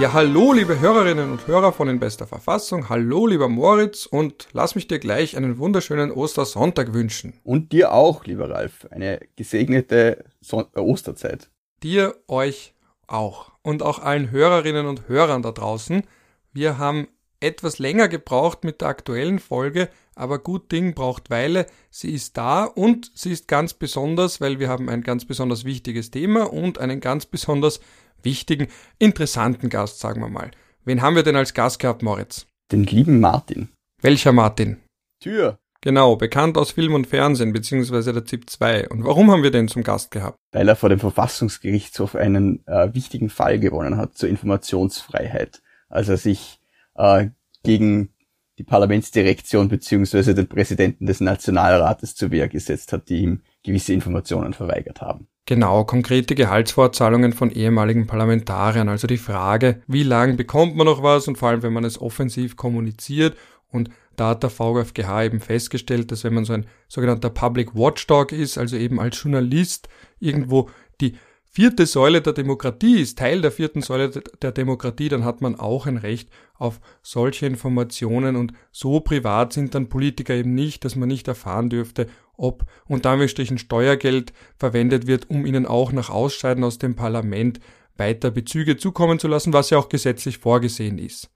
Ja, 0.00 0.12
hallo 0.12 0.52
liebe 0.52 0.78
Hörerinnen 0.78 1.32
und 1.32 1.48
Hörer 1.48 1.72
von 1.72 1.88
In 1.88 1.98
bester 1.98 2.28
Verfassung, 2.28 2.88
hallo 2.88 3.26
lieber 3.26 3.48
Moritz 3.48 4.06
und 4.06 4.46
lass 4.52 4.76
mich 4.76 4.86
dir 4.86 5.00
gleich 5.00 5.36
einen 5.36 5.58
wunderschönen 5.58 6.12
Ostersonntag 6.12 6.94
wünschen. 6.94 7.32
Und 7.42 7.72
dir 7.72 7.92
auch, 7.92 8.24
lieber 8.24 8.48
Ralf, 8.48 8.86
eine 8.92 9.18
gesegnete 9.34 10.24
Son 10.40 10.66
äh, 10.76 10.78
Osterzeit. 10.78 11.50
Dir, 11.82 12.14
euch 12.28 12.74
auch 13.08 13.50
und 13.62 13.82
auch 13.82 13.98
allen 13.98 14.30
Hörerinnen 14.30 14.86
und 14.86 15.08
Hörern 15.08 15.42
da 15.42 15.50
draußen. 15.50 16.04
Wir 16.52 16.78
haben 16.78 17.08
etwas 17.40 17.80
länger 17.80 18.06
gebraucht 18.06 18.62
mit 18.62 18.80
der 18.80 18.88
aktuellen 18.88 19.40
Folge, 19.40 19.88
aber 20.18 20.38
gut 20.38 20.72
Ding 20.72 20.94
braucht 20.94 21.30
Weile. 21.30 21.66
Sie 21.90 22.12
ist 22.12 22.36
da 22.36 22.64
und 22.64 23.10
sie 23.14 23.32
ist 23.32 23.48
ganz 23.48 23.74
besonders, 23.74 24.40
weil 24.40 24.58
wir 24.58 24.68
haben 24.68 24.88
ein 24.88 25.02
ganz 25.02 25.24
besonders 25.24 25.64
wichtiges 25.64 26.10
Thema 26.10 26.52
und 26.52 26.78
einen 26.78 27.00
ganz 27.00 27.26
besonders 27.26 27.80
wichtigen, 28.22 28.68
interessanten 28.98 29.68
Gast, 29.68 30.00
sagen 30.00 30.20
wir 30.20 30.28
mal. 30.28 30.50
Wen 30.84 31.02
haben 31.02 31.16
wir 31.16 31.22
denn 31.22 31.36
als 31.36 31.54
Gast 31.54 31.78
gehabt, 31.78 32.02
Moritz? 32.02 32.46
Den 32.72 32.84
lieben 32.84 33.20
Martin. 33.20 33.68
Welcher 34.00 34.32
Martin? 34.32 34.78
Tür. 35.20 35.58
Genau, 35.80 36.16
bekannt 36.16 36.58
aus 36.58 36.72
Film 36.72 36.94
und 36.94 37.06
Fernsehen, 37.06 37.52
beziehungsweise 37.52 38.12
der 38.12 38.24
ZIP 38.24 38.50
2. 38.50 38.88
Und 38.88 39.04
warum 39.04 39.30
haben 39.30 39.44
wir 39.44 39.52
den 39.52 39.68
zum 39.68 39.84
Gast 39.84 40.10
gehabt? 40.10 40.36
Weil 40.52 40.68
er 40.68 40.74
vor 40.74 40.88
dem 40.88 40.98
Verfassungsgerichtshof 40.98 42.16
einen 42.16 42.66
äh, 42.66 42.92
wichtigen 42.94 43.30
Fall 43.30 43.60
gewonnen 43.60 43.96
hat 43.96 44.16
zur 44.16 44.28
Informationsfreiheit. 44.28 45.62
Als 45.88 46.08
er 46.08 46.16
sich 46.16 46.58
äh, 46.96 47.28
gegen 47.62 48.12
die 48.58 48.64
Parlamentsdirektion 48.64 49.68
beziehungsweise 49.68 50.34
den 50.34 50.48
Präsidenten 50.48 51.06
des 51.06 51.20
Nationalrates 51.20 52.16
zur 52.16 52.32
Wehr 52.32 52.48
gesetzt 52.48 52.92
hat, 52.92 53.08
die 53.08 53.22
ihm 53.22 53.40
gewisse 53.62 53.92
Informationen 53.92 54.52
verweigert 54.52 55.00
haben. 55.00 55.28
Genau, 55.46 55.84
konkrete 55.84 56.34
Gehaltsvorzahlungen 56.34 57.32
von 57.32 57.50
ehemaligen 57.50 58.06
Parlamentariern. 58.06 58.88
Also 58.88 59.06
die 59.06 59.16
Frage, 59.16 59.80
wie 59.86 60.02
lang 60.02 60.36
bekommt 60.36 60.76
man 60.76 60.86
noch 60.86 61.02
was 61.02 61.26
und 61.26 61.38
vor 61.38 61.48
allem, 61.48 61.62
wenn 61.62 61.72
man 61.72 61.84
es 61.84 62.00
offensiv 62.00 62.56
kommuniziert. 62.56 63.36
Und 63.70 63.88
da 64.16 64.30
hat 64.30 64.42
der 64.42 64.50
VfGH 64.50 65.24
eben 65.24 65.40
festgestellt, 65.40 66.10
dass 66.10 66.24
wenn 66.24 66.34
man 66.34 66.44
so 66.44 66.52
ein 66.52 66.66
sogenannter 66.88 67.30
Public 67.30 67.74
Watchdog 67.74 68.32
ist, 68.32 68.58
also 68.58 68.76
eben 68.76 69.00
als 69.00 69.22
Journalist 69.22 69.88
irgendwo 70.18 70.68
die 71.00 71.14
vierte 71.58 71.86
Säule 71.86 72.22
der 72.22 72.34
Demokratie 72.34 73.00
ist, 73.00 73.18
Teil 73.18 73.40
der 73.40 73.50
vierten 73.50 73.82
Säule 73.82 74.10
der 74.10 74.52
Demokratie, 74.52 75.08
dann 75.08 75.24
hat 75.24 75.40
man 75.40 75.58
auch 75.58 75.86
ein 75.86 75.96
Recht 75.96 76.30
auf 76.54 76.78
solche 77.02 77.46
Informationen 77.46 78.36
und 78.36 78.52
so 78.70 79.00
privat 79.00 79.54
sind 79.54 79.74
dann 79.74 79.88
Politiker 79.88 80.36
eben 80.36 80.54
nicht, 80.54 80.84
dass 80.84 80.94
man 80.94 81.08
nicht 81.08 81.26
erfahren 81.26 81.68
dürfte, 81.68 82.06
ob 82.36 82.64
unter 82.86 83.10
Anführungsstrichen 83.10 83.58
Steuergeld 83.58 84.32
verwendet 84.56 85.08
wird, 85.08 85.30
um 85.30 85.44
ihnen 85.46 85.66
auch 85.66 85.90
nach 85.90 86.10
Ausscheiden 86.10 86.62
aus 86.62 86.78
dem 86.78 86.94
Parlament 86.94 87.58
weiter 87.96 88.30
Bezüge 88.30 88.76
zukommen 88.76 89.18
zu 89.18 89.26
lassen, 89.26 89.52
was 89.52 89.70
ja 89.70 89.78
auch 89.78 89.88
gesetzlich 89.88 90.38
vorgesehen 90.38 90.98
ist. 90.98 91.28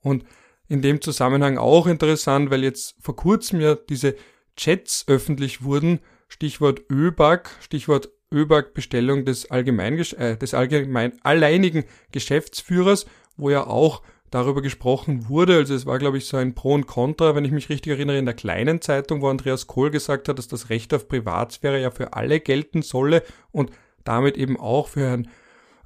Und 0.00 0.24
in 0.66 0.82
dem 0.82 1.00
Zusammenhang 1.00 1.56
auch 1.56 1.86
interessant, 1.86 2.50
weil 2.50 2.64
jetzt 2.64 2.96
vor 2.98 3.14
kurzem 3.14 3.60
ja 3.60 3.76
diese 3.76 4.16
Chats 4.56 5.04
öffentlich 5.06 5.62
wurden, 5.62 6.00
Stichwort 6.26 6.82
ÖBAG, 6.90 7.48
Stichwort 7.60 8.10
ÖBAG-Bestellung 8.32 9.24
des, 9.24 9.50
Allgemein, 9.50 9.98
äh, 9.98 10.36
des 10.36 10.54
allgemein 10.54 11.12
alleinigen 11.22 11.84
Geschäftsführers, 12.12 13.06
wo 13.36 13.50
ja 13.50 13.66
auch 13.66 14.02
darüber 14.30 14.62
gesprochen 14.62 15.28
wurde. 15.28 15.56
Also 15.56 15.74
es 15.74 15.86
war, 15.86 15.98
glaube 15.98 16.18
ich, 16.18 16.26
so 16.26 16.36
ein 16.36 16.54
Pro 16.54 16.74
und 16.74 16.86
Contra, 16.86 17.34
wenn 17.34 17.44
ich 17.44 17.52
mich 17.52 17.68
richtig 17.68 17.92
erinnere, 17.92 18.18
in 18.18 18.26
der 18.26 18.34
kleinen 18.34 18.80
Zeitung, 18.80 19.22
wo 19.22 19.28
Andreas 19.28 19.66
Kohl 19.66 19.90
gesagt 19.90 20.28
hat, 20.28 20.38
dass 20.38 20.48
das 20.48 20.70
Recht 20.70 20.92
auf 20.92 21.08
Privatsphäre 21.08 21.80
ja 21.80 21.90
für 21.90 22.12
alle 22.12 22.40
gelten 22.40 22.82
solle 22.82 23.22
und 23.50 23.70
damit 24.04 24.36
eben 24.36 24.58
auch 24.58 24.88
für 24.88 25.00
Herrn 25.00 25.28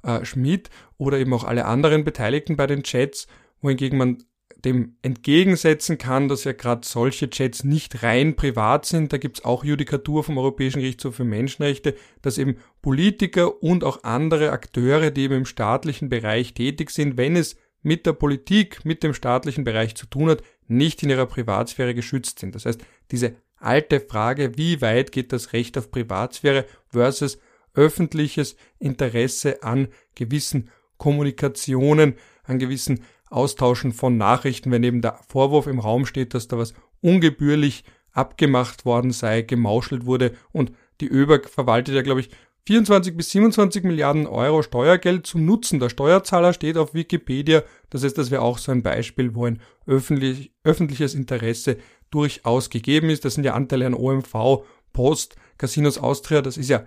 äh, 0.03 0.25
Schmidt 0.25 0.69
oder 0.97 1.17
eben 1.17 1.33
auch 1.33 1.43
alle 1.43 1.65
anderen 1.65 2.03
Beteiligten 2.03 2.55
bei 2.57 2.67
den 2.67 2.83
Chats, 2.83 3.27
wohingegen 3.61 3.97
man 3.97 4.23
dem 4.65 4.95
entgegensetzen 5.01 5.97
kann, 5.97 6.29
dass 6.29 6.45
ja 6.45 6.53
gerade 6.53 6.87
solche 6.87 7.29
Chats 7.29 7.63
nicht 7.63 8.01
rein 8.01 8.35
privat 8.35 8.85
sind. 8.85 9.11
Da 9.11 9.17
gibt's 9.17 9.43
auch 9.43 9.65
Judikatur 9.65 10.23
vom 10.23 10.37
Europäischen 10.37 10.79
Gerichtshof 10.79 11.15
für 11.15 11.25
Menschenrechte, 11.25 11.95
dass 12.21 12.37
eben 12.37 12.55
Politiker 12.81 13.61
und 13.61 13.83
auch 13.83 14.03
andere 14.03 14.51
Akteure, 14.51 15.11
die 15.11 15.23
eben 15.23 15.35
im 15.35 15.45
staatlichen 15.45 16.07
Bereich 16.07 16.53
tätig 16.53 16.91
sind, 16.91 17.17
wenn 17.17 17.35
es 17.35 17.57
mit 17.81 18.05
der 18.05 18.13
Politik, 18.13 18.85
mit 18.85 19.03
dem 19.03 19.13
staatlichen 19.13 19.65
Bereich 19.65 19.95
zu 19.95 20.05
tun 20.05 20.29
hat, 20.29 20.43
nicht 20.67 21.03
in 21.03 21.09
ihrer 21.09 21.25
Privatsphäre 21.25 21.93
geschützt 21.93 22.39
sind. 22.39 22.55
Das 22.55 22.65
heißt, 22.65 22.81
diese 23.11 23.35
alte 23.57 23.99
Frage, 23.99 24.57
wie 24.57 24.81
weit 24.81 25.11
geht 25.11 25.33
das 25.33 25.51
Recht 25.51 25.77
auf 25.77 25.91
Privatsphäre 25.91 26.65
versus 26.87 27.37
öffentliches 27.73 28.55
Interesse 28.79 29.63
an 29.63 29.89
gewissen 30.15 30.69
Kommunikationen, 30.97 32.15
an 32.43 32.59
gewissen 32.59 33.03
Austauschen 33.33 33.91
von 33.91 34.17
Nachrichten, 34.17 34.71
wenn 34.71 34.83
eben 34.83 35.01
der 35.01 35.19
Vorwurf 35.27 35.67
im 35.67 35.79
Raum 35.79 36.05
steht, 36.05 36.33
dass 36.33 36.47
da 36.47 36.57
was 36.57 36.73
ungebührlich 37.01 37.83
abgemacht 38.11 38.85
worden 38.85 39.11
sei, 39.11 39.41
gemauschelt 39.41 40.05
wurde 40.05 40.33
und 40.51 40.71
die 41.01 41.07
ÖBAG 41.07 41.49
verwaltet 41.49 41.95
ja, 41.95 42.01
glaube 42.01 42.21
ich, 42.21 42.29
24 42.65 43.17
bis 43.17 43.31
27 43.31 43.83
Milliarden 43.83 44.25
Euro 44.25 44.61
Steuergeld 44.61 45.27
zum 45.27 45.45
Nutzen 45.45 45.79
der 45.79 45.89
Steuerzahler 45.89 46.53
steht 46.53 46.77
auf 46.77 46.93
Wikipedia. 46.93 47.63
Das 47.89 48.03
heißt, 48.03 48.17
das 48.17 48.31
wäre 48.31 48.41
auch 48.41 48.57
so 48.57 48.71
ein 48.71 48.83
Beispiel, 48.83 49.35
wo 49.35 49.45
ein 49.45 49.61
öffentlich, 49.85 50.53
öffentliches 50.63 51.13
Interesse 51.13 51.77
durchaus 52.09 52.69
gegeben 52.69 53.09
ist. 53.09 53.25
Das 53.25 53.33
sind 53.33 53.43
ja 53.43 53.53
Anteile 53.53 53.85
an 53.85 53.93
OMV, 53.93 54.63
Post, 54.93 55.35
Casinos 55.57 55.97
Austria. 55.97 56.41
Das 56.41 56.55
ist 56.55 56.69
ja 56.69 56.85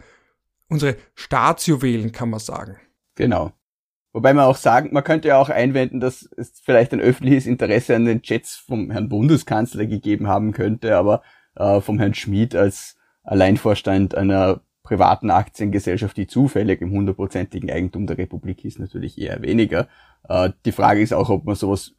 unsere 0.69 0.97
Staatsjuwelen, 1.15 2.11
kann 2.11 2.31
man 2.31 2.41
sagen. 2.41 2.79
Genau. 3.15 3.53
Wobei 4.17 4.33
man 4.33 4.47
auch 4.47 4.57
sagen, 4.57 4.95
man 4.95 5.05
könnte 5.05 5.29
ja 5.29 5.39
auch 5.39 5.51
einwenden, 5.51 6.01
dass 6.01 6.27
es 6.39 6.59
vielleicht 6.65 6.95
ein 6.95 7.03
öffentliches 7.03 7.45
Interesse 7.45 7.95
an 7.95 8.07
den 8.07 8.23
Chats 8.23 8.57
vom 8.57 8.91
Herrn 8.91 9.11
Bundeskanzler 9.11 9.85
gegeben 9.85 10.27
haben 10.27 10.53
könnte, 10.53 10.97
aber 10.97 11.21
äh, 11.55 11.83
vom 11.83 11.99
Herrn 11.99 12.15
Schmid 12.15 12.57
als 12.57 12.97
Alleinvorstand 13.25 14.15
einer 14.15 14.63
privaten 14.83 15.31
Aktiengesellschaft, 15.31 16.17
die 16.17 16.27
zufällig 16.27 16.81
im 16.81 16.93
hundertprozentigen 16.93 17.71
Eigentum 17.71 18.07
der 18.07 18.17
Republik 18.17 18.65
ist, 18.65 18.79
natürlich 18.79 19.19
eher 19.19 19.43
weniger. 19.43 19.87
Äh, 20.27 20.49
die 20.65 20.73
Frage 20.73 21.03
ist 21.03 21.13
auch, 21.13 21.29
ob 21.29 21.45
man 21.45 21.55
sowas 21.55 21.93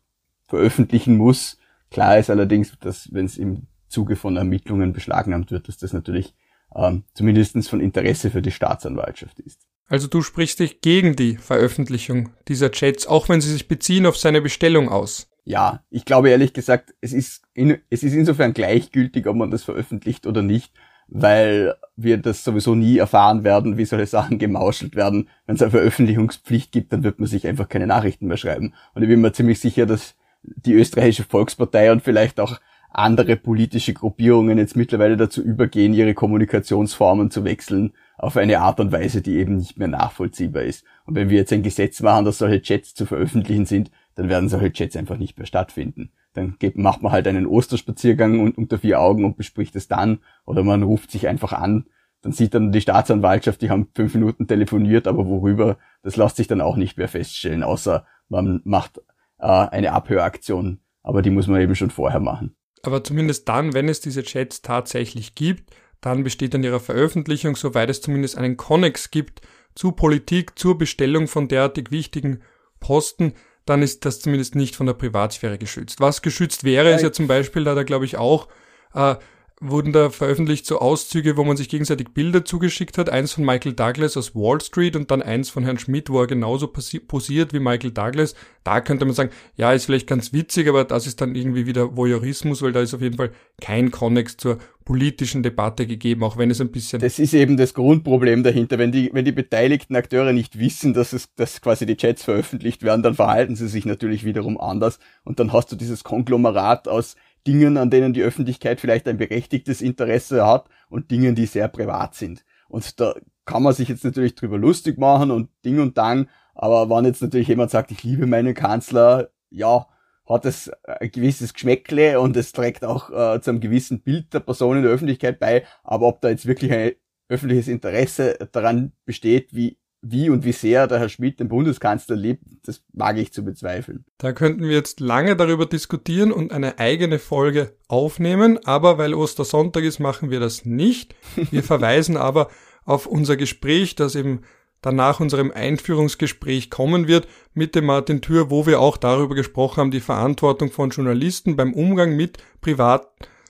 veröffentlichen 0.47 1.17
muss. 1.17 1.59
Klar 1.91 2.17
ist 2.17 2.31
allerdings, 2.31 2.75
dass 2.79 3.13
wenn 3.13 3.25
es 3.25 3.37
im 3.37 3.67
Zuge 3.89 4.15
von 4.15 4.37
Ermittlungen 4.37 4.91
beschlagnahmt 4.91 5.51
wird, 5.51 5.67
dass 5.67 5.77
das 5.77 5.93
natürlich 5.93 6.33
ähm, 6.75 7.03
zumindest 7.13 7.69
von 7.69 7.79
Interesse 7.79 8.31
für 8.31 8.41
die 8.41 8.49
Staatsanwaltschaft 8.49 9.39
ist. 9.39 9.67
Also 9.87 10.07
du 10.07 10.21
sprichst 10.21 10.59
dich 10.59 10.81
gegen 10.81 11.15
die 11.15 11.37
Veröffentlichung 11.37 12.29
dieser 12.47 12.71
Chats, 12.71 13.07
auch 13.07 13.29
wenn 13.29 13.39
sie 13.39 13.51
sich 13.51 13.67
beziehen 13.67 14.05
auf 14.05 14.17
seine 14.17 14.41
Bestellung 14.41 14.89
aus. 14.89 15.29
Ja, 15.45 15.81
ich 15.89 16.03
glaube 16.03 16.29
ehrlich 16.29 16.51
gesagt, 16.51 16.93
es 16.99 17.13
ist, 17.13 17.43
in, 17.53 17.77
es 17.89 18.03
ist 18.03 18.13
insofern 18.13 18.53
gleichgültig, 18.53 19.27
ob 19.27 19.37
man 19.37 19.49
das 19.49 19.63
veröffentlicht 19.63 20.27
oder 20.27 20.41
nicht, 20.41 20.73
weil 21.07 21.75
wir 21.95 22.17
das 22.17 22.43
sowieso 22.43 22.75
nie 22.75 22.97
erfahren 22.97 23.45
werden, 23.45 23.77
wie 23.77 23.85
solche 23.85 24.07
Sachen 24.07 24.39
gemauschelt 24.39 24.97
werden. 24.97 25.29
Wenn 25.45 25.55
es 25.55 25.61
eine 25.61 25.71
Veröffentlichungspflicht 25.71 26.73
gibt, 26.73 26.91
dann 26.91 27.03
wird 27.03 27.19
man 27.19 27.29
sich 27.29 27.47
einfach 27.47 27.69
keine 27.69 27.87
Nachrichten 27.87 28.27
mehr 28.27 28.35
schreiben. 28.35 28.73
Und 28.93 29.03
ich 29.03 29.07
bin 29.07 29.21
mir 29.21 29.31
ziemlich 29.31 29.61
sicher, 29.61 29.85
dass 29.85 30.15
die 30.43 30.73
österreichische 30.73 31.23
Volkspartei 31.23 31.93
und 31.93 32.03
vielleicht 32.03 32.41
auch 32.41 32.59
andere 32.89 33.37
politische 33.37 33.93
Gruppierungen 33.93 34.57
jetzt 34.57 34.75
mittlerweile 34.75 35.15
dazu 35.15 35.41
übergehen, 35.41 35.93
ihre 35.93 36.13
Kommunikationsformen 36.13 37.31
zu 37.31 37.45
wechseln 37.45 37.93
auf 38.17 38.35
eine 38.35 38.59
Art 38.59 38.79
und 38.79 38.91
Weise, 38.91 39.21
die 39.21 39.37
eben 39.37 39.57
nicht 39.57 39.77
mehr 39.77 39.87
nachvollziehbar 39.87 40.63
ist. 40.63 40.83
Und 41.05 41.15
wenn 41.15 41.29
wir 41.29 41.37
jetzt 41.37 41.53
ein 41.53 41.63
Gesetz 41.63 42.01
machen, 42.01 42.25
dass 42.25 42.39
solche 42.39 42.61
Chats 42.61 42.93
zu 42.95 43.05
veröffentlichen 43.05 43.65
sind, 43.65 43.91
dann 44.15 44.29
werden 44.29 44.49
solche 44.49 44.73
Chats 44.73 44.95
einfach 44.95 45.17
nicht 45.17 45.37
mehr 45.37 45.45
stattfinden. 45.45 46.11
Dann 46.33 46.57
macht 46.75 47.01
man 47.01 47.11
halt 47.11 47.27
einen 47.27 47.45
Osterspaziergang 47.45 48.53
unter 48.53 48.79
vier 48.79 48.99
Augen 48.99 49.23
und 49.23 49.37
bespricht 49.37 49.75
es 49.75 49.87
dann, 49.87 50.19
oder 50.45 50.63
man 50.63 50.83
ruft 50.83 51.11
sich 51.11 51.27
einfach 51.27 51.53
an. 51.53 51.85
Dann 52.21 52.31
sieht 52.31 52.55
dann 52.55 52.71
die 52.71 52.81
Staatsanwaltschaft, 52.81 53.61
die 53.61 53.69
haben 53.69 53.89
fünf 53.93 54.15
Minuten 54.15 54.47
telefoniert, 54.47 55.07
aber 55.07 55.27
worüber, 55.27 55.77
das 56.01 56.15
lässt 56.15 56.37
sich 56.37 56.47
dann 56.47 56.61
auch 56.61 56.75
nicht 56.75 56.97
mehr 56.97 57.07
feststellen, 57.07 57.63
außer 57.63 58.05
man 58.27 58.61
macht 58.65 58.99
äh, 59.37 59.45
eine 59.45 59.93
Abhöraktion, 59.93 60.79
aber 61.03 61.21
die 61.21 61.29
muss 61.29 61.47
man 61.47 61.61
eben 61.61 61.75
schon 61.75 61.91
vorher 61.91 62.19
machen. 62.19 62.55
Aber 62.83 63.03
zumindest 63.03 63.47
dann, 63.47 63.73
wenn 63.73 63.89
es 63.89 64.01
diese 64.01 64.23
Chats 64.23 64.61
tatsächlich 64.61 65.35
gibt, 65.35 65.71
dann 66.01 66.23
besteht 66.23 66.53
an 66.55 66.63
ihrer 66.63 66.79
Veröffentlichung, 66.79 67.55
soweit 67.55 67.89
es 67.89 68.01
zumindest 68.01 68.37
einen 68.37 68.57
Konnex 68.57 69.11
gibt, 69.11 69.41
zu 69.75 69.91
Politik, 69.91 70.57
zur 70.57 70.77
Bestellung 70.77 71.27
von 71.27 71.47
derartig 71.47 71.91
wichtigen 71.91 72.41
Posten, 72.79 73.33
dann 73.65 73.81
ist 73.81 74.05
das 74.05 74.21
zumindest 74.21 74.55
nicht 74.55 74.75
von 74.75 74.87
der 74.87 74.93
Privatsphäre 74.93 75.57
geschützt. 75.57 75.99
Was 75.99 76.21
geschützt 76.21 76.63
wäre, 76.63 76.91
ist 76.91 77.01
ja 77.01 77.11
zum 77.11 77.27
Beispiel, 77.27 77.63
da 77.63 77.75
da 77.75 77.83
glaube 77.83 78.05
ich 78.05 78.17
auch 78.17 78.47
äh, 78.93 79.15
wurden 79.59 79.91
da 79.91 80.11
veröffentlicht 80.11 80.67
so 80.67 80.79
Auszüge, 80.79 81.35
wo 81.35 81.43
man 81.43 81.57
sich 81.57 81.67
gegenseitig 81.67 82.09
Bilder 82.09 82.45
zugeschickt 82.45 82.97
hat. 82.97 83.09
Eins 83.09 83.33
von 83.33 83.43
Michael 83.43 83.73
Douglas 83.73 84.15
aus 84.15 84.35
Wall 84.35 84.61
Street 84.61 84.95
und 84.95 85.09
dann 85.09 85.23
eins 85.23 85.49
von 85.49 85.63
Herrn 85.63 85.79
Schmidt, 85.79 86.09
wo 86.09 86.21
er 86.21 86.27
genauso 86.27 86.67
posiert 86.67 87.53
wie 87.53 87.59
Michael 87.59 87.91
Douglas. 87.91 88.35
Da 88.63 88.81
könnte 88.81 89.05
man 89.05 89.15
sagen, 89.15 89.31
ja, 89.55 89.73
ist 89.73 89.85
vielleicht 89.85 90.07
ganz 90.07 90.31
witzig, 90.31 90.67
aber 90.67 90.83
das 90.83 91.07
ist 91.07 91.21
dann 91.21 91.33
irgendwie 91.33 91.65
wieder 91.65 91.97
Voyeurismus, 91.97 92.61
weil 92.61 92.71
da 92.71 92.81
ist 92.81 92.93
auf 92.93 93.01
jeden 93.01 93.17
Fall 93.17 93.31
kein 93.59 93.89
Konnex 93.89 94.37
zur 94.37 94.59
politischen 94.85 95.43
Debatte 95.43 95.85
gegeben, 95.87 96.23
auch 96.23 96.37
wenn 96.37 96.51
es 96.51 96.61
ein 96.61 96.71
bisschen. 96.71 97.01
Das 97.01 97.19
ist 97.19 97.33
eben 97.33 97.57
das 97.57 97.73
Grundproblem 97.73 98.43
dahinter. 98.43 98.77
Wenn 98.77 98.91
die, 98.91 99.09
wenn 99.11 99.25
die 99.25 99.33
beteiligten 99.33 99.95
Akteure 99.95 100.33
nicht 100.33 100.59
wissen, 100.59 100.93
dass 100.93 101.13
es, 101.13 101.33
dass 101.35 101.61
quasi 101.61 101.85
die 101.85 101.97
Chats 101.97 102.23
veröffentlicht 102.23 102.83
werden, 102.83 103.03
dann 103.03 103.15
verhalten 103.15 103.55
sie 103.55 103.67
sich 103.67 103.85
natürlich 103.85 104.23
wiederum 104.23 104.57
anders. 104.59 104.99
Und 105.23 105.39
dann 105.39 105.51
hast 105.51 105.71
du 105.71 105.75
dieses 105.75 106.03
Konglomerat 106.03 106.87
aus 106.87 107.15
Dingen, 107.47 107.77
an 107.77 107.89
denen 107.89 108.13
die 108.13 108.21
Öffentlichkeit 108.21 108.81
vielleicht 108.81 109.07
ein 109.07 109.17
berechtigtes 109.17 109.81
Interesse 109.81 110.45
hat 110.45 110.69
und 110.89 111.09
Dingen, 111.09 111.33
die 111.33 111.45
sehr 111.45 111.69
privat 111.69 112.13
sind. 112.13 112.43
Und 112.67 112.99
da 112.99 113.15
kann 113.45 113.63
man 113.63 113.73
sich 113.73 113.87
jetzt 113.87 114.03
natürlich 114.03 114.35
drüber 114.35 114.57
lustig 114.57 114.97
machen 114.97 115.31
und 115.31 115.49
Ding 115.63 115.79
und 115.79 115.97
Dang, 115.97 116.27
aber 116.53 116.89
wenn 116.89 117.05
jetzt 117.05 117.21
natürlich 117.21 117.47
jemand 117.47 117.71
sagt, 117.71 117.91
ich 117.91 118.03
liebe 118.03 118.27
meinen 118.27 118.53
Kanzler, 118.53 119.29
ja, 119.49 119.87
hat 120.27 120.45
es 120.45 120.69
ein 120.83 121.11
gewisses 121.11 121.53
Geschmäckle 121.53 122.19
und 122.19 122.35
es 122.35 122.51
trägt 122.51 122.83
auch 122.83 123.09
äh, 123.09 123.39
zu 123.39 123.51
einem 123.51 123.61
gewissen 123.61 124.01
Bild 124.01 124.33
der 124.33 124.41
Person 124.41 124.77
in 124.77 124.83
der 124.83 124.91
Öffentlichkeit 124.91 125.39
bei, 125.39 125.65
aber 125.83 126.07
ob 126.07 126.19
da 126.19 126.29
jetzt 126.29 126.45
wirklich 126.45 126.73
ein 126.73 126.91
öffentliches 127.29 127.67
Interesse 127.67 128.37
daran 128.51 128.91
besteht, 129.05 129.53
wie 129.53 129.77
wie 130.01 130.29
und 130.29 130.45
wie 130.45 130.51
sehr 130.51 130.87
der 130.87 130.99
Herr 130.99 131.09
Schmidt 131.09 131.39
den 131.39 131.47
Bundeskanzler 131.47 132.15
liebt, 132.15 132.43
das 132.63 132.83
wage 132.93 133.21
ich 133.21 133.33
zu 133.33 133.43
bezweifeln. 133.43 134.05
Da 134.17 134.31
könnten 134.31 134.63
wir 134.63 134.71
jetzt 134.71 134.99
lange 134.99 135.35
darüber 135.35 135.65
diskutieren 135.65 136.31
und 136.31 136.51
eine 136.51 136.79
eigene 136.79 137.19
Folge 137.19 137.73
aufnehmen, 137.87 138.59
aber 138.65 138.97
weil 138.97 139.13
Ostersonntag 139.13 139.83
ist, 139.83 139.99
machen 139.99 140.29
wir 140.29 140.39
das 140.39 140.65
nicht. 140.65 141.15
Wir 141.51 141.63
verweisen 141.63 142.17
aber 142.17 142.49
auf 142.85 143.05
unser 143.05 143.37
Gespräch, 143.37 143.95
das 143.95 144.15
eben 144.15 144.41
danach 144.81 145.19
unserem 145.19 145.51
Einführungsgespräch 145.51 146.69
kommen 146.69 147.07
wird 147.07 147.27
mit 147.53 147.75
dem 147.75 147.85
Martin 147.85 148.21
Thür, 148.21 148.49
wo 148.49 148.65
wir 148.65 148.79
auch 148.79 148.97
darüber 148.97 149.35
gesprochen 149.35 149.81
haben, 149.81 149.91
die 149.91 149.99
Verantwortung 149.99 150.71
von 150.71 150.91
Journalisten 150.91 151.55
beim 151.55 151.73
Umgang 151.73 152.15
mit 152.15 152.37
privat, 152.61 153.07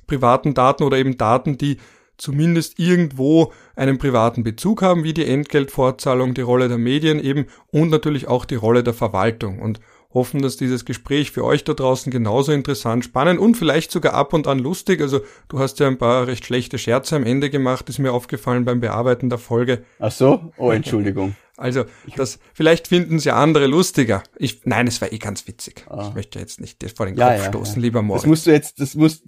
privaten 0.08 0.54
Daten 0.54 0.84
oder 0.84 0.98
eben 0.98 1.18
Daten, 1.18 1.58
die 1.58 1.78
zumindest 2.18 2.80
irgendwo 2.80 3.54
einen 3.76 3.98
privaten 3.98 4.44
Bezug 4.44 4.82
haben, 4.82 5.04
wie 5.04 5.14
die 5.14 5.26
Entgeltfortzahlung, 5.26 6.34
die 6.34 6.42
Rolle 6.42 6.68
der 6.68 6.78
Medien 6.78 7.20
eben 7.20 7.46
und 7.72 7.90
natürlich 7.90 8.28
auch 8.28 8.46
die 8.46 8.56
Rolle 8.56 8.84
der 8.84 8.94
Verwaltung. 8.94 9.60
Und 9.60 9.80
hoffen, 10.14 10.42
dass 10.42 10.58
dieses 10.58 10.86
Gespräch 10.86 11.32
für 11.32 11.44
euch 11.44 11.64
da 11.64 11.74
draußen 11.74 12.12
genauso 12.12 12.52
interessant, 12.52 13.06
spannend 13.06 13.40
und 13.40 13.56
vielleicht 13.56 13.92
sogar 13.92 14.14
ab 14.14 14.34
und 14.34 14.48
an 14.48 14.60
lustig. 14.60 15.02
Also 15.02 15.22
du 15.50 15.60
hast 15.60 15.80
ja 15.80 15.88
ein 15.88 15.98
paar 15.98 16.28
recht 16.28 16.46
schlechte 16.46 16.78
Scherze 16.78 17.16
am 17.16 17.24
Ende 17.24 17.50
gemacht, 17.50 17.90
ist 17.90 18.00
mir 18.00 18.14
aufgefallen 18.14 18.66
beim 18.66 18.80
Bearbeiten 18.80 19.30
der 19.30 19.38
Folge. 19.38 19.84
Ach 20.00 20.12
so? 20.12 20.52
Oh, 20.58 20.72
Entschuldigung. 20.72 21.36
Also, 21.58 21.86
das, 22.16 22.38
vielleicht 22.54 22.88
finden 22.88 23.16
es 23.16 23.24
ja 23.24 23.36
andere 23.36 23.66
lustiger. 23.66 24.22
Ich, 24.38 24.62
nein, 24.66 24.86
es 24.86 25.02
war 25.02 25.12
eh 25.12 25.18
ganz 25.18 25.48
witzig. 25.48 25.86
Ah. 25.90 26.08
Ich 26.08 26.14
möchte 26.14 26.38
jetzt 26.38 26.62
nicht 26.62 26.78
vor 26.96 27.08
den 27.08 27.18
ja, 27.18 27.30
Kopf 27.30 27.44
ja, 27.44 27.50
stoßen, 27.50 27.76
ja. 27.78 27.82
lieber 27.82 28.04
Moritz. 28.04 28.22
Das 28.22 28.30
musst 28.30 28.46
du 28.46 28.52
jetzt, 28.52 28.80
das 28.80 28.94
musst, 28.94 29.24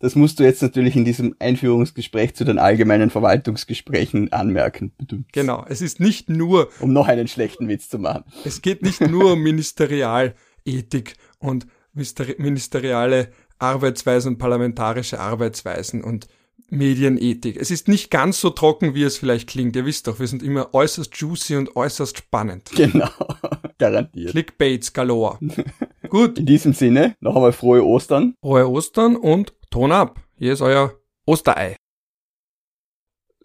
das 0.00 0.14
musst 0.14 0.40
du 0.40 0.44
jetzt 0.44 0.62
natürlich 0.62 0.96
in 0.96 1.04
diesem 1.04 1.36
Einführungsgespräch 1.38 2.34
zu 2.34 2.44
den 2.44 2.58
allgemeinen 2.58 3.10
Verwaltungsgesprächen 3.10 4.32
anmerken. 4.32 4.92
Genau. 5.32 5.66
Es 5.68 5.82
ist 5.82 6.00
nicht 6.00 6.30
nur, 6.30 6.70
um 6.80 6.94
noch 6.94 7.06
einen 7.06 7.28
schlechten 7.28 7.68
Witz 7.68 7.90
zu 7.90 7.98
machen. 7.98 8.24
Es 8.46 8.62
geht 8.62 8.82
nicht 8.82 9.02
nur 9.02 9.34
um 9.34 9.42
Ministerialethik 9.42 11.16
und 11.38 11.66
ministeriale 11.92 13.30
Arbeitsweisen 13.58 14.32
und 14.32 14.38
parlamentarische 14.38 15.20
Arbeitsweisen 15.20 16.02
und 16.02 16.28
Medienethik. 16.70 17.56
Es 17.56 17.70
ist 17.70 17.88
nicht 17.88 18.10
ganz 18.10 18.40
so 18.40 18.50
trocken, 18.50 18.94
wie 18.94 19.02
es 19.02 19.18
vielleicht 19.18 19.48
klingt. 19.48 19.74
Ihr 19.76 19.86
wisst 19.86 20.06
doch, 20.06 20.20
wir 20.20 20.26
sind 20.26 20.42
immer 20.42 20.74
äußerst 20.74 21.16
juicy 21.16 21.56
und 21.56 21.76
äußerst 21.76 22.18
spannend. 22.18 22.70
Genau, 22.76 23.08
garantiert. 23.78 24.30
Clickbaits 24.32 24.92
galore. 24.92 25.38
Gut. 26.08 26.38
In 26.38 26.46
diesem 26.46 26.72
Sinne, 26.72 27.16
noch 27.20 27.36
einmal 27.36 27.52
frohe 27.52 27.84
Ostern. 27.84 28.34
Frohe 28.40 28.68
Ostern 28.68 29.16
und 29.16 29.52
Ton 29.70 29.92
ab. 29.92 30.20
Hier 30.38 30.52
ist 30.52 30.62
euer 30.62 30.94
Osterei. 31.26 31.76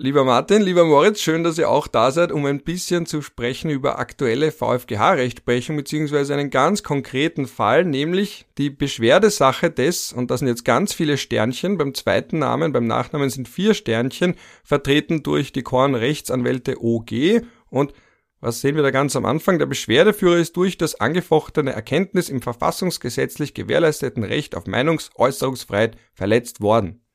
Lieber 0.04 0.26
Martin, 0.26 0.62
lieber 0.62 0.84
Moritz, 0.84 1.22
schön, 1.22 1.46
dass 1.46 1.58
ihr 1.58 1.70
auch 1.70 1.88
da 1.88 2.12
seid, 2.12 2.34
um 2.34 2.46
ein 2.46 2.60
bisschen 2.60 3.06
zu 3.06 3.22
sprechen 3.22 3.70
über 3.70 4.00
aktuelle 4.00 4.52
VfGH-Rechtsprechung 4.52 5.78
beziehungsweise 5.78 6.34
einen 6.34 6.50
ganz 6.50 6.84
konkreten 6.84 7.48
Fall, 7.48 7.86
nämlich 7.86 8.46
die 8.58 8.70
Beschwerdesache 8.70 9.72
des, 9.72 10.12
und 10.12 10.30
das 10.30 10.40
sind 10.40 10.50
jetzt 10.50 10.66
ganz 10.66 10.92
viele 10.92 11.16
Sternchen, 11.18 11.78
beim 11.78 11.94
zweiten 11.94 12.40
Namen, 12.40 12.74
beim 12.74 12.86
Nachnamen 12.86 13.30
sind 13.30 13.48
vier 13.48 13.74
Sternchen, 13.74 14.36
vertreten 14.66 15.24
durch 15.24 15.54
die 15.54 15.64
Korn-Rechtsanwälte 15.64 16.84
OG 16.84 17.46
und 17.70 17.94
was 18.42 18.60
sehen 18.60 18.76
wir 18.76 18.84
da 18.84 18.92
ganz 18.92 19.16
am 19.16 19.24
Anfang? 19.24 19.58
Der 19.58 19.68
Beschwerdeführer 19.68 20.36
ist 20.36 20.58
durch 20.58 20.78
das 20.78 21.00
angefochtene 21.00 21.72
Erkenntnis 21.72 22.28
im 22.28 22.42
verfassungsgesetzlich 22.42 23.54
gewährleisteten 23.54 24.26
Recht 24.26 24.58
auf 24.58 24.66
Meinungsäußerungsfreiheit 24.68 25.96
verletzt 26.14 26.60
worden. 26.60 27.06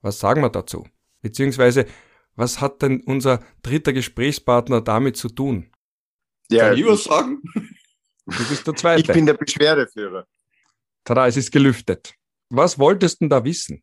Was 0.00 0.18
sagen 0.18 0.42
wir 0.42 0.50
dazu? 0.50 0.88
Beziehungsweise 1.20 1.86
was 2.34 2.60
hat 2.60 2.82
denn 2.82 3.02
unser 3.02 3.40
dritter 3.62 3.92
Gesprächspartner 3.92 4.80
damit 4.80 5.16
zu 5.16 5.28
tun? 5.28 5.70
Ja, 6.50 6.68
Kann 6.68 6.78
ich 6.78 6.86
was 6.86 7.04
sagen? 7.04 7.42
Du 8.26 8.48
bist 8.48 8.66
der 8.66 8.74
Zweite. 8.74 9.02
Ich 9.02 9.08
bin 9.08 9.26
der 9.26 9.34
Beschwerdeführer. 9.34 10.26
Tada, 11.04 11.26
es 11.26 11.36
ist 11.36 11.50
gelüftet. 11.50 12.14
Was 12.50 12.78
wolltest 12.78 13.16
du 13.16 13.24
denn 13.24 13.30
da 13.30 13.44
wissen? 13.44 13.82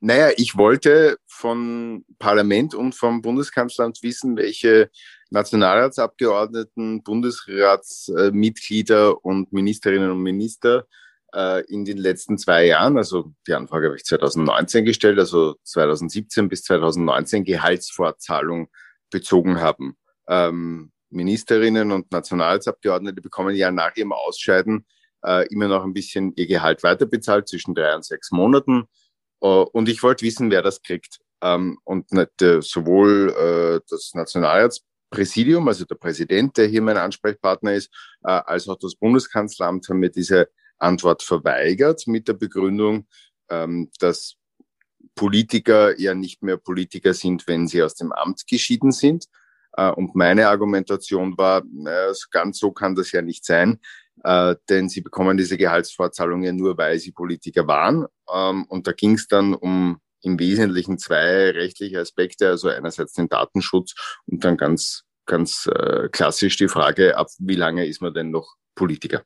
Naja, 0.00 0.30
ich 0.36 0.56
wollte 0.56 1.16
von 1.26 2.04
Parlament 2.18 2.74
und 2.74 2.94
vom 2.94 3.22
Bundeskanzleramt 3.22 4.02
wissen, 4.02 4.36
welche 4.36 4.90
Nationalratsabgeordneten, 5.30 7.02
Bundesratsmitglieder 7.02 9.24
und 9.24 9.52
Ministerinnen 9.52 10.10
und 10.10 10.22
Minister 10.22 10.86
äh, 11.36 11.60
in 11.68 11.84
den 11.84 11.98
letzten 11.98 12.38
zwei 12.38 12.64
Jahren, 12.64 12.96
also 12.96 13.32
die 13.46 13.52
Anfrage 13.52 13.88
habe 13.88 13.96
ich 13.96 14.04
2019 14.04 14.86
gestellt, 14.86 15.18
also 15.18 15.56
2017 15.64 16.48
bis 16.48 16.62
2019 16.64 17.44
Gehaltsfortzahlung 17.44 18.68
bezogen 19.10 19.60
haben. 19.60 19.96
Ähm, 20.28 20.92
Ministerinnen 21.10 21.92
und 21.92 22.10
Nationalratsabgeordnete 22.10 23.20
bekommen 23.20 23.54
ja 23.54 23.70
nach 23.70 23.94
ihrem 23.96 24.12
Ausscheiden 24.12 24.86
äh, 25.24 25.46
immer 25.48 25.68
noch 25.68 25.84
ein 25.84 25.92
bisschen 25.92 26.32
ihr 26.36 26.46
Gehalt 26.46 26.82
weiterbezahlt, 26.82 27.48
zwischen 27.48 27.74
drei 27.74 27.94
und 27.94 28.04
sechs 28.04 28.30
Monaten. 28.30 28.88
Äh, 29.42 29.46
und 29.46 29.88
ich 29.88 30.02
wollte 30.02 30.24
wissen, 30.24 30.50
wer 30.50 30.62
das 30.62 30.82
kriegt. 30.82 31.18
Ähm, 31.42 31.78
und 31.84 32.10
nicht, 32.12 32.40
äh, 32.40 32.62
sowohl 32.62 33.82
das 33.90 34.12
Nationalratspräsidium, 34.14 35.68
also 35.68 35.84
der 35.84 35.96
Präsident, 35.96 36.56
der 36.56 36.66
hier 36.66 36.80
mein 36.80 36.96
Ansprechpartner 36.96 37.74
ist, 37.74 37.92
äh, 38.24 38.30
als 38.30 38.66
auch 38.68 38.78
das 38.78 38.94
Bundeskanzleramt 38.94 39.86
haben 39.88 39.98
mir 39.98 40.10
diese 40.10 40.48
Antwort 40.78 41.22
verweigert 41.22 42.06
mit 42.06 42.28
der 42.28 42.34
Begründung, 42.34 43.06
ähm, 43.50 43.90
dass 43.98 44.36
Politiker 45.14 45.98
ja 45.98 46.14
nicht 46.14 46.42
mehr 46.42 46.56
Politiker 46.56 47.14
sind, 47.14 47.46
wenn 47.46 47.66
sie 47.66 47.82
aus 47.82 47.94
dem 47.94 48.12
Amt 48.12 48.46
geschieden 48.46 48.92
sind. 48.92 49.26
Äh, 49.72 49.90
und 49.90 50.14
meine 50.14 50.48
Argumentation 50.48 51.36
war, 51.38 51.62
naja, 51.70 52.12
ganz 52.30 52.58
so 52.58 52.72
kann 52.72 52.94
das 52.94 53.12
ja 53.12 53.22
nicht 53.22 53.44
sein, 53.44 53.80
äh, 54.24 54.56
denn 54.68 54.88
sie 54.88 55.00
bekommen 55.00 55.36
diese 55.36 55.56
Gehaltsvorzahlung 55.56 56.40
nur, 56.56 56.76
weil 56.78 56.98
sie 56.98 57.12
Politiker 57.12 57.66
waren. 57.66 58.06
Ähm, 58.32 58.64
und 58.68 58.86
da 58.86 58.92
ging 58.92 59.14
es 59.14 59.28
dann 59.28 59.54
um 59.54 60.00
im 60.22 60.38
Wesentlichen 60.38 60.98
zwei 60.98 61.50
rechtliche 61.50 62.00
Aspekte, 62.00 62.48
also 62.48 62.68
einerseits 62.68 63.12
den 63.12 63.28
Datenschutz 63.28 63.94
und 64.26 64.44
dann 64.44 64.56
ganz, 64.56 65.04
ganz 65.24 65.66
äh, 65.66 66.08
klassisch 66.10 66.56
die 66.56 66.68
Frage, 66.68 67.16
ab 67.16 67.28
wie 67.38 67.54
lange 67.54 67.86
ist 67.86 68.02
man 68.02 68.12
denn 68.12 68.30
noch 68.30 68.56
Politiker? 68.74 69.22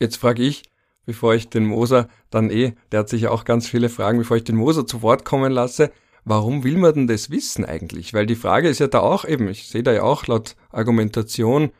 Jetzt 0.00 0.16
frage 0.16 0.42
ich, 0.42 0.62
bevor 1.06 1.34
ich 1.34 1.48
den 1.48 1.66
Moser 1.66 2.08
dann 2.30 2.50
eh, 2.50 2.72
der 2.92 3.00
hat 3.00 3.08
sicher 3.08 3.32
auch 3.32 3.44
ganz 3.44 3.66
viele 3.66 3.88
Fragen, 3.88 4.18
bevor 4.18 4.36
ich 4.36 4.44
den 4.44 4.56
Moser 4.56 4.86
zu 4.86 5.02
Wort 5.02 5.24
kommen 5.24 5.52
lasse, 5.52 5.90
warum 6.24 6.64
will 6.64 6.76
man 6.76 6.94
denn 6.94 7.06
das 7.06 7.30
wissen 7.30 7.64
eigentlich? 7.64 8.14
Weil 8.14 8.26
die 8.26 8.36
Frage 8.36 8.68
ist 8.68 8.78
ja 8.78 8.86
da 8.86 9.00
auch 9.00 9.24
eben, 9.24 9.48
ich 9.48 9.68
sehe 9.68 9.82
da 9.82 9.92
ja 9.92 10.02
auch 10.02 10.26
laut 10.26 10.56
Argumentation, 10.70 11.70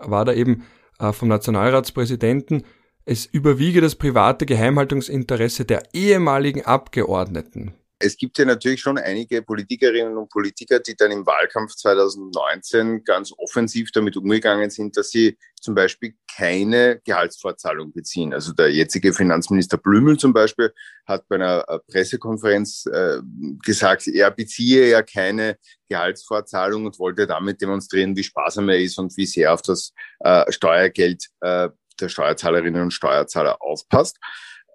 war 0.00 0.24
da 0.24 0.32
eben 0.32 0.64
äh, 0.98 1.12
vom 1.12 1.28
Nationalratspräsidenten, 1.28 2.62
es 3.04 3.24
überwiege 3.24 3.80
das 3.80 3.94
private 3.94 4.46
Geheimhaltungsinteresse 4.46 5.64
der 5.64 5.82
ehemaligen 5.92 6.64
Abgeordneten. 6.64 7.74
Es 7.98 8.16
gibt 8.18 8.36
ja 8.36 8.44
natürlich 8.44 8.80
schon 8.80 8.98
einige 8.98 9.40
Politikerinnen 9.40 10.16
und 10.18 10.28
Politiker, 10.28 10.80
die 10.80 10.94
dann 10.94 11.12
im 11.12 11.24
Wahlkampf 11.24 11.74
2019 11.74 13.04
ganz 13.04 13.32
offensiv 13.38 13.90
damit 13.92 14.16
umgegangen 14.18 14.68
sind, 14.68 14.96
dass 14.96 15.10
sie 15.10 15.38
zum 15.60 15.74
Beispiel 15.74 16.14
keine 16.36 17.00
Gehaltsvorzahlung 17.04 17.92
beziehen. 17.92 18.34
Also 18.34 18.52
der 18.52 18.70
jetzige 18.70 19.14
Finanzminister 19.14 19.78
Blümel 19.78 20.18
zum 20.18 20.34
Beispiel 20.34 20.72
hat 21.06 21.26
bei 21.28 21.36
einer 21.36 21.64
äh, 21.68 21.78
Pressekonferenz 21.90 22.84
äh, 22.92 23.20
gesagt, 23.64 24.06
er 24.08 24.30
beziehe 24.30 24.90
ja 24.90 25.02
keine 25.02 25.56
Gehaltsvorzahlung 25.88 26.84
und 26.84 26.98
wollte 26.98 27.26
damit 27.26 27.62
demonstrieren, 27.62 28.14
wie 28.14 28.24
sparsam 28.24 28.68
er 28.68 28.78
ist 28.78 28.98
und 28.98 29.16
wie 29.16 29.26
sehr 29.26 29.54
auf 29.54 29.62
das 29.62 29.92
äh, 30.20 30.50
Steuergeld 30.52 31.28
äh, 31.40 31.70
der 31.98 32.08
Steuerzahlerinnen 32.10 32.82
und 32.82 32.92
Steuerzahler 32.92 33.62
aufpasst. 33.62 34.18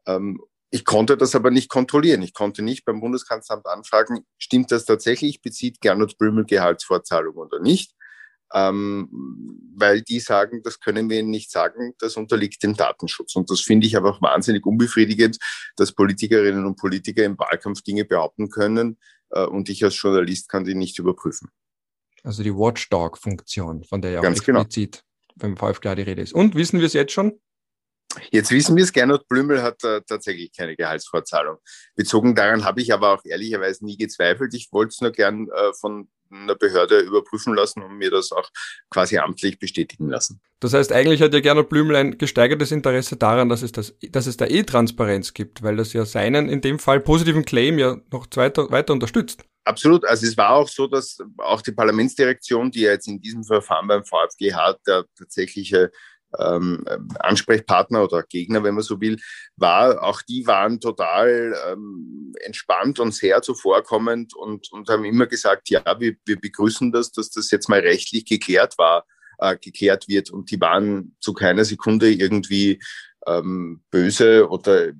Ähm, 0.07 0.41
Ich 0.73 0.85
konnte 0.85 1.17
das 1.17 1.35
aber 1.35 1.51
nicht 1.51 1.69
kontrollieren. 1.69 2.21
Ich 2.21 2.33
konnte 2.33 2.61
nicht 2.61 2.85
beim 2.85 3.01
Bundeskanzleramt 3.01 3.67
anfragen, 3.67 4.25
stimmt 4.37 4.71
das 4.71 4.85
tatsächlich, 4.85 5.41
bezieht 5.41 5.81
Gernot 5.81 6.17
Blümel 6.17 6.45
Gehaltsvorzahlung 6.45 7.35
oder 7.35 7.59
nicht? 7.59 7.93
Ähm, 8.53 9.09
weil 9.75 10.01
die 10.01 10.19
sagen, 10.19 10.61
das 10.63 10.79
können 10.79 11.09
wir 11.09 11.19
ihnen 11.19 11.29
nicht 11.29 11.51
sagen, 11.51 11.93
das 11.99 12.15
unterliegt 12.15 12.63
dem 12.63 12.75
Datenschutz. 12.75 13.35
Und 13.35 13.49
das 13.49 13.61
finde 13.61 13.87
ich 13.87 13.97
einfach 13.97 14.21
wahnsinnig 14.21 14.65
unbefriedigend, 14.65 15.37
dass 15.75 15.91
Politikerinnen 15.91 16.65
und 16.65 16.77
Politiker 16.77 17.23
im 17.23 17.37
Wahlkampf 17.37 17.81
Dinge 17.81 18.05
behaupten 18.05 18.49
können 18.49 18.97
äh, 19.31 19.45
und 19.45 19.69
ich 19.69 19.83
als 19.83 20.01
Journalist 20.01 20.49
kann 20.49 20.63
die 20.63 20.75
nicht 20.75 20.99
überprüfen. 20.99 21.49
Also 22.23 22.43
die 22.43 22.53
Watchdog-Funktion, 22.53 23.83
von 23.83 24.01
der 24.01 24.11
ja 24.11 24.19
auch 24.19 24.23
Ganz 24.23 24.43
genau. 24.43 24.61
explizit 24.61 25.03
genau. 25.39 25.55
beim 25.55 25.57
VfGH 25.57 25.95
die 25.95 26.01
Rede 26.03 26.21
ist. 26.21 26.33
Und 26.33 26.55
wissen 26.55 26.79
wir 26.79 26.87
es 26.87 26.93
jetzt 26.93 27.11
schon? 27.13 27.39
Jetzt 28.31 28.51
wissen 28.51 28.75
wir 28.75 28.83
es, 28.83 28.91
Gernot 28.91 29.27
Blümel 29.27 29.61
hat 29.61 29.83
äh, 29.83 30.01
tatsächlich 30.01 30.51
keine 30.55 30.75
Gehaltsvorzahlung. 30.75 31.57
Bezogen 31.95 32.35
daran 32.35 32.65
habe 32.65 32.81
ich 32.81 32.93
aber 32.93 33.13
auch 33.13 33.25
ehrlicherweise 33.25 33.85
nie 33.85 33.97
gezweifelt. 33.97 34.53
Ich 34.53 34.69
wollte 34.71 34.89
es 34.89 35.01
nur 35.01 35.11
gern 35.11 35.47
äh, 35.49 35.73
von 35.79 36.09
einer 36.31 36.55
Behörde 36.55 36.99
überprüfen 36.99 37.53
lassen 37.53 37.81
und 37.81 37.97
mir 37.97 38.09
das 38.09 38.31
auch 38.31 38.49
quasi 38.89 39.17
amtlich 39.17 39.59
bestätigen 39.59 40.09
lassen. 40.09 40.41
Das 40.59 40.73
heißt, 40.73 40.91
eigentlich 40.91 41.21
hat 41.21 41.33
ja 41.33 41.39
Gernot 41.39 41.69
Blümel 41.69 41.95
ein 41.95 42.17
gesteigertes 42.17 42.71
Interesse 42.71 43.17
daran, 43.17 43.49
dass 43.49 43.63
es, 43.63 43.71
das, 43.71 43.95
dass 44.11 44.27
es 44.27 44.37
da 44.37 44.45
E-Transparenz 44.45 45.33
gibt, 45.33 45.63
weil 45.63 45.75
das 45.75 45.93
ja 45.93 46.05
seinen, 46.05 46.49
in 46.49 46.61
dem 46.61 46.79
Fall 46.79 46.99
positiven 46.99 47.45
Claim 47.45 47.79
ja 47.79 47.97
noch 48.11 48.27
weiter, 48.35 48.71
weiter 48.71 48.93
unterstützt. 48.93 49.43
Absolut. 49.63 50.05
Also 50.05 50.25
es 50.25 50.37
war 50.37 50.51
auch 50.51 50.67
so, 50.67 50.87
dass 50.87 51.17
auch 51.37 51.61
die 51.61 51.71
Parlamentsdirektion, 51.71 52.71
die 52.71 52.81
ja 52.81 52.91
jetzt 52.91 53.07
in 53.07 53.21
diesem 53.21 53.43
Verfahren 53.43 53.87
beim 53.87 54.03
VfGH 54.03 54.77
der 54.87 55.05
tatsächliche 55.17 55.91
ähm, 56.39 56.85
Ansprechpartner 57.19 58.03
oder 58.03 58.23
Gegner, 58.23 58.63
wenn 58.63 58.75
man 58.75 58.83
so 58.83 58.99
will, 59.01 59.17
war, 59.55 60.03
auch 60.03 60.21
die 60.21 60.47
waren 60.47 60.79
total 60.79 61.55
ähm, 61.69 62.33
entspannt 62.41 62.99
und 62.99 63.13
sehr 63.13 63.41
zuvorkommend 63.41 64.35
und, 64.35 64.71
und 64.71 64.89
haben 64.89 65.05
immer 65.05 65.27
gesagt, 65.27 65.69
ja, 65.69 65.83
wir, 65.99 66.15
wir 66.25 66.39
begrüßen 66.39 66.91
das, 66.91 67.11
dass 67.11 67.29
das 67.29 67.51
jetzt 67.51 67.69
mal 67.69 67.79
rechtlich 67.79 68.25
geklärt 68.25 68.77
war, 68.77 69.05
äh, 69.39 69.57
geklärt 69.57 70.07
wird. 70.07 70.29
Und 70.29 70.51
die 70.51 70.61
waren 70.61 71.15
zu 71.19 71.33
keiner 71.33 71.65
Sekunde 71.65 72.11
irgendwie 72.11 72.79
ähm, 73.27 73.83
böse 73.91 74.49
oder 74.49 74.93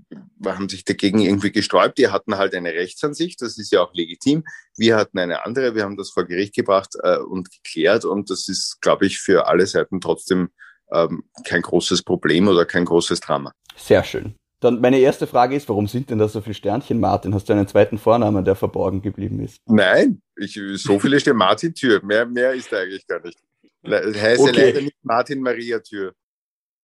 haben 0.46 0.70
sich 0.70 0.86
dagegen 0.86 1.20
irgendwie 1.20 1.52
gesträubt. 1.52 1.98
Die 1.98 2.10
hatten 2.10 2.38
halt 2.38 2.54
eine 2.54 2.74
Rechtsansicht, 2.74 3.42
das 3.42 3.58
ist 3.58 3.72
ja 3.72 3.82
auch 3.82 3.94
legitim. 3.94 4.44
Wir 4.78 4.96
hatten 4.96 5.20
eine 5.20 5.46
andere, 5.46 5.76
wir 5.76 5.84
haben 5.84 5.98
das 5.98 6.12
vor 6.12 6.26
Gericht 6.26 6.56
gebracht 6.56 6.96
äh, 7.02 7.18
und 7.18 7.50
geklärt 7.52 8.06
und 8.06 8.30
das 8.30 8.48
ist, 8.48 8.80
glaube 8.82 9.06
ich, 9.06 9.20
für 9.20 9.48
alle 9.48 9.66
Seiten 9.66 10.02
trotzdem 10.02 10.50
ähm, 10.92 11.24
kein 11.46 11.62
großes 11.62 12.04
Problem 12.04 12.48
oder 12.48 12.66
kein 12.66 12.86
großes 12.86 13.20
Drama. 13.20 13.52
Sehr 13.76 14.04
schön. 14.04 14.36
Dann 14.60 14.80
meine 14.80 15.00
erste 15.00 15.26
Frage 15.26 15.56
ist, 15.56 15.68
warum 15.70 15.88
sind 15.88 16.12
denn 16.12 16.20
da 16.20 16.28
so 16.28 16.40
viele 16.40 16.54
Sternchen, 16.54 17.00
Martin? 17.00 17.34
Hast 17.34 17.50
du 17.50 17.54
einen 17.54 17.68
zweiten 17.68 17.98
Vornamen, 17.98 18.46
der 18.46 18.56
verborgen 18.56 19.02
geblieben 19.02 19.40
ist? 19.40 19.58
Nein, 19.66 20.22
ich, 20.36 20.60
so 20.76 21.00
viele 21.00 21.20
stehen 21.20 21.36
Martin 21.38 21.74
Tür. 21.74 22.00
Mehr, 22.04 22.28
mehr 22.28 22.54
ist 22.54 22.72
da 22.72 22.78
eigentlich 22.78 23.06
gar 23.08 23.22
nicht. 23.26 23.40
Das 23.82 24.16
heißt 24.16 24.42
okay. 24.42 24.66
leider 24.68 24.82
nicht 24.82 24.98
Martin 25.02 25.42
Maria 25.42 25.80
Tür. 25.80 26.14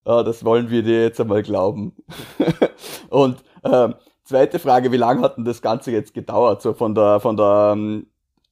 Ah, 0.04 0.24
das 0.24 0.44
wollen 0.44 0.72
wir 0.72 0.82
dir 0.82 1.04
jetzt 1.04 1.20
einmal 1.22 1.44
glauben. 1.44 1.96
Und 3.10 3.44
ähm, 3.64 3.94
zweite 4.24 4.58
Frage, 4.58 4.92
wie 4.92 4.98
lange 4.98 5.22
hat 5.22 5.38
denn 5.38 5.46
das 5.46 5.62
Ganze 5.62 5.92
jetzt 5.92 6.14
gedauert? 6.14 6.64
So 6.64 6.74
von 6.74 6.96
der, 6.96 7.20
von 7.20 7.38
der 7.38 7.74
ähm, 7.76 8.08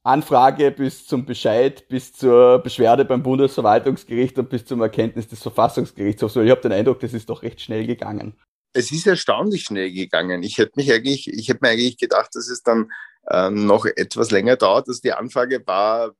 Anfrage 0.05 0.69
bis 0.69 1.07
zum 1.07 1.25
Bescheid, 1.25 1.87
bis 1.87 2.13
zur 2.13 2.59
Beschwerde 2.59 3.05
beim 3.05 3.23
Bundesverwaltungsgericht 3.23 4.37
und 4.37 4.49
bis 4.49 4.63
zum 4.63 4.81
Erkenntnis 4.81 5.27
des 5.27 5.41
Verfassungsgerichtshofs. 5.41 6.35
Ich 6.35 6.51
habe 6.51 6.61
den 6.61 6.73
Eindruck, 6.73 6.99
das 6.99 7.13
ist 7.13 7.27
doch 7.27 7.41
recht 7.41 7.59
schnell 7.59 7.87
gegangen. 7.87 8.35
Es 8.73 8.91
ist 8.91 9.07
erstaunlich 9.07 9.63
schnell 9.63 9.91
gegangen. 9.91 10.43
Ich 10.43 10.59
hätte 10.59 10.73
mich 10.75 10.91
eigentlich, 10.91 11.27
ich 11.27 11.49
hätte 11.49 11.59
mir 11.63 11.69
eigentlich 11.69 11.97
gedacht, 11.97 12.29
dass 12.33 12.49
es 12.49 12.61
dann 12.61 12.91
ähm, 13.31 13.65
noch 13.65 13.85
etwas 13.85 14.29
länger 14.29 14.57
dauert. 14.57 14.87
Also 14.87 15.01
die 15.03 15.13
Anfrage 15.13 15.65
war 15.65 16.11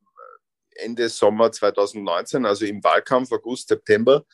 Ende 0.71 1.07
Sommer 1.09 1.51
2019, 1.51 2.43
also 2.45 2.65
im 2.65 2.83
Wahlkampf 2.83 3.31
August, 3.31 3.67
September. 3.67 4.25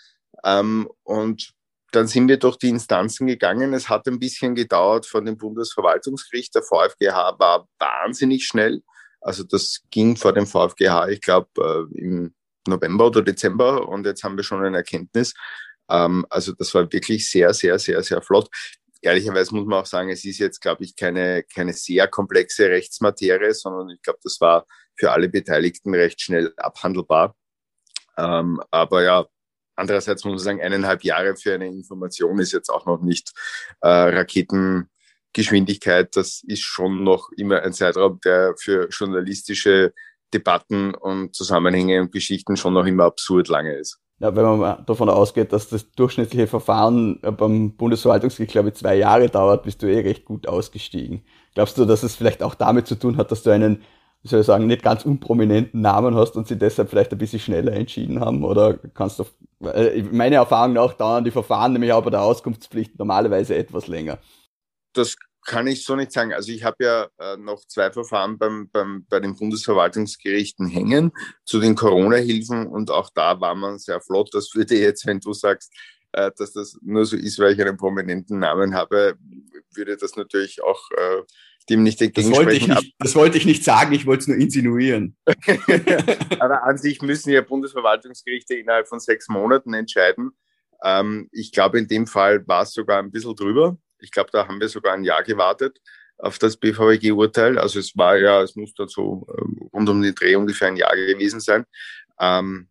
Ähm, 0.46 0.88
und 1.04 1.52
dann 1.92 2.08
sind 2.08 2.30
wir 2.30 2.38
durch 2.38 2.56
die 2.56 2.70
Instanzen 2.70 3.28
gegangen. 3.28 3.74
Es 3.74 3.90
hat 3.90 4.08
ein 4.08 4.20
bisschen 4.20 4.56
gedauert 4.56 5.06
von 5.06 5.26
dem 5.26 5.38
Bundesverwaltungsgericht. 5.38 6.56
Der 6.56 6.64
VfGH 6.64 7.38
war 7.38 7.68
wahnsinnig 7.80 8.46
schnell. 8.46 8.82
Also 9.22 9.44
das 9.44 9.82
ging 9.92 10.16
vor 10.18 10.34
dem 10.34 10.48
VfGH, 10.48 11.10
ich 11.10 11.22
glaube, 11.22 11.50
äh, 11.96 12.00
im 12.00 12.34
November 12.68 13.08
oder 13.08 13.22
Dezember 13.22 13.88
und 13.88 14.06
jetzt 14.06 14.24
haben 14.24 14.36
wir 14.36 14.44
schon 14.44 14.64
eine 14.64 14.78
Erkenntnis. 14.78 15.34
Ähm, 15.90 16.26
also 16.30 16.54
das 16.54 16.74
war 16.74 16.92
wirklich 16.92 17.30
sehr, 17.30 17.54
sehr, 17.54 17.78
sehr, 17.80 18.02
sehr 18.04 18.22
flott. 18.22 18.50
Ehrlicherweise 19.02 19.56
muss 19.56 19.66
man 19.66 19.80
auch 19.80 19.86
sagen, 19.86 20.10
es 20.10 20.24
ist 20.26 20.38
jetzt, 20.38 20.62
glaube 20.62 20.84
ich, 20.84 20.96
keine, 20.96 21.44
keine 21.44 21.74
sehr 21.74 22.08
komplexe 22.08 22.70
Rechtsmaterie, 22.70 23.54
sondern 23.54 23.90
ich 23.90 24.02
glaube, 24.02 24.20
das 24.24 24.40
war 24.42 24.66
für 24.96 25.12
alle 25.12 25.30
Beteiligten 25.30 25.94
recht 25.96 26.22
schnell 26.22 26.54
abhandelbar. 26.58 27.36
Ähm, 28.18 28.62
aber 28.70 29.04
ja, 29.04 29.26
andererseits 29.76 30.24
muss 30.24 30.34
man 30.34 30.40
sagen, 30.40 30.62
eineinhalb 30.62 31.04
Jahre 31.04 31.36
für 31.36 31.56
eine 31.56 31.68
Information 31.68 32.40
ist 32.40 32.52
jetzt 32.52 32.70
auch 32.70 32.86
noch 32.86 33.02
nicht 33.02 33.32
äh, 33.82 33.88
Raketen 33.88 34.91
Geschwindigkeit, 35.34 36.16
das 36.16 36.44
ist 36.46 36.62
schon 36.62 37.04
noch 37.04 37.30
immer 37.38 37.62
ein 37.62 37.74
Zeitraum, 37.74 38.20
der 38.24 38.54
für 38.58 38.88
journalistische 38.90 39.94
Debatten 40.34 40.94
und 40.94 41.36
Zusammenhänge 41.36 42.02
und 42.02 42.12
Geschichten 42.12 42.58
schon 42.58 42.74
noch 42.74 42.86
immer 42.86 43.06
absurd 43.06 43.48
lange 43.48 43.74
ist. 43.74 44.00
Ja, 44.20 44.36
wenn 44.36 44.60
man 44.60 44.86
davon 44.86 45.10
ausgeht, 45.10 45.52
dass 45.52 45.68
das 45.68 45.92
durchschnittliche 45.92 46.46
Verfahren 46.46 47.20
beim 47.22 47.76
Bundesverwaltungsgericht, 47.76 48.52
glaube 48.52 48.70
ich, 48.70 48.76
zwei 48.76 48.96
Jahre 48.96 49.30
dauert, 49.30 49.64
bist 49.64 49.82
du 49.82 49.88
eh 49.88 50.00
recht 50.02 50.26
gut 50.26 50.48
ausgestiegen. 50.48 51.24
Glaubst 51.56 51.78
du, 51.78 51.86
dass 51.86 52.04
es 52.04 52.16
vielleicht 52.16 52.44
auch 52.44 52.54
damit 52.54 52.86
zu 52.86 52.96
tun 52.96 53.18
hat, 53.18 53.32
dass 53.32 53.42
du 53.42 53.50
einen, 53.50 53.82
wie 54.22 54.28
soll 54.28 54.42
ich 54.42 54.46
sagen, 54.46 54.68
nicht 54.68 54.84
ganz 54.84 55.06
unprominenten 55.06 55.82
Namen 55.82 56.14
hast 56.14 56.36
und 56.36 56.48
sie 56.48 56.56
deshalb 56.56 56.92
vielleicht 56.92 57.12
ein 57.12 57.18
bisschen 57.18 57.40
schneller 57.40 57.74
entschieden 57.74 58.20
haben? 58.20 58.44
Oder 58.44 58.78
kannst 58.94 59.18
du, 59.18 59.26
meine 59.60 60.36
Erfahrung 60.36 60.74
nach 60.74 60.94
dauern 60.94 61.24
die 61.24 61.32
Verfahren 61.32 61.74
nämlich 61.74 61.92
auch 61.92 62.04
bei 62.04 62.12
der 62.12 62.22
Auskunftspflicht 62.22 63.00
normalerweise 63.00 63.56
etwas 63.56 63.88
länger 63.88 64.20
das 64.94 65.16
kann 65.46 65.68
ich 65.68 65.84
so 65.84 65.96
nicht 65.96 66.12
sagen. 66.12 66.34
Also 66.34 66.52
ich 66.52 66.64
habe 66.64 66.84
ja 66.84 67.10
äh, 67.20 67.38
noch 67.38 67.66
zwei 67.66 67.92
Verfahren 67.92 68.38
beim, 68.38 68.70
beim, 68.72 69.06
bei 69.10 69.20
den 69.20 69.36
Bundesverwaltungsgerichten 69.36 70.68
hängen 70.68 71.12
zu 71.46 71.60
den 71.60 71.76
Corona-Hilfen 71.76 72.68
und 72.68 72.92
auch 72.92 73.10
da 73.14 73.40
war 73.42 73.56
man 73.56 73.80
sehr 73.80 74.02
flott. 74.02 74.30
Das 74.34 74.54
würde 74.54 74.78
jetzt, 74.78 75.06
wenn 75.08 75.20
du 75.20 75.34
sagst, 75.34 75.74
äh, 76.14 76.32
dass 76.38 76.54
das 76.54 76.78
nur 76.82 77.06
so 77.06 77.16
ist, 77.16 77.40
weil 77.40 77.54
ich 77.54 77.62
einen 77.62 77.78
prominenten 77.78 78.40
Namen 78.40 78.76
habe, 78.76 79.16
würde 79.74 79.98
das 79.98 80.16
natürlich 80.16 80.62
auch 80.62 80.92
äh, 80.92 81.24
dem 81.70 81.84
nicht 81.84 82.02
entgegensprechen. 82.02 82.70
Das 82.70 82.76
wollte, 82.76 82.76
ich 82.76 82.84
nicht, 82.84 82.96
das 83.00 83.16
wollte 83.16 83.38
ich 83.38 83.46
nicht 83.46 83.64
sagen, 83.64 83.94
ich 83.94 84.06
wollte 84.06 84.22
es 84.22 84.28
nur 84.28 84.38
insinuieren. 84.38 85.16
Aber 86.40 86.64
an 86.64 86.78
sich 86.78 87.02
müssen 87.02 87.32
ja 87.32 87.42
Bundesverwaltungsgerichte 87.42 88.56
innerhalb 88.56 88.88
von 88.88 89.00
sechs 89.00 89.28
Monaten 89.30 89.74
entscheiden. 89.74 90.32
Ähm, 90.84 91.30
ich 91.32 91.52
glaube, 91.52 91.80
in 91.80 91.88
dem 91.88 92.08
Fall 92.08 92.46
war 92.48 92.64
es 92.64 92.74
sogar 92.74 93.00
ein 93.00 93.12
bisschen 93.12 93.36
drüber. 93.36 93.78
Ich 94.02 94.12
glaube, 94.12 94.30
da 94.32 94.48
haben 94.48 94.60
wir 94.60 94.70
sogar 94.70 94.94
ein 94.94 95.04
Jahr 95.04 95.24
gewartet 95.24 95.80
auf 96.18 96.38
das 96.38 96.58
BVG-Urteil. 96.58 97.58
Also 97.58 97.80
es 97.80 97.98
war 97.98 98.18
ja, 98.18 98.42
es 98.42 98.56
muss 98.56 98.74
so 98.88 99.28
ähm, 99.38 99.70
rund 99.74 99.90
um 99.90 100.02
die 100.02 100.14
Dreh 100.14 100.36
ungefähr 100.36 100.68
ein 100.68 100.78
Jahr 100.78 100.96
gewesen 100.96 101.40
sein. 101.40 101.66
Ähm, 102.20 102.70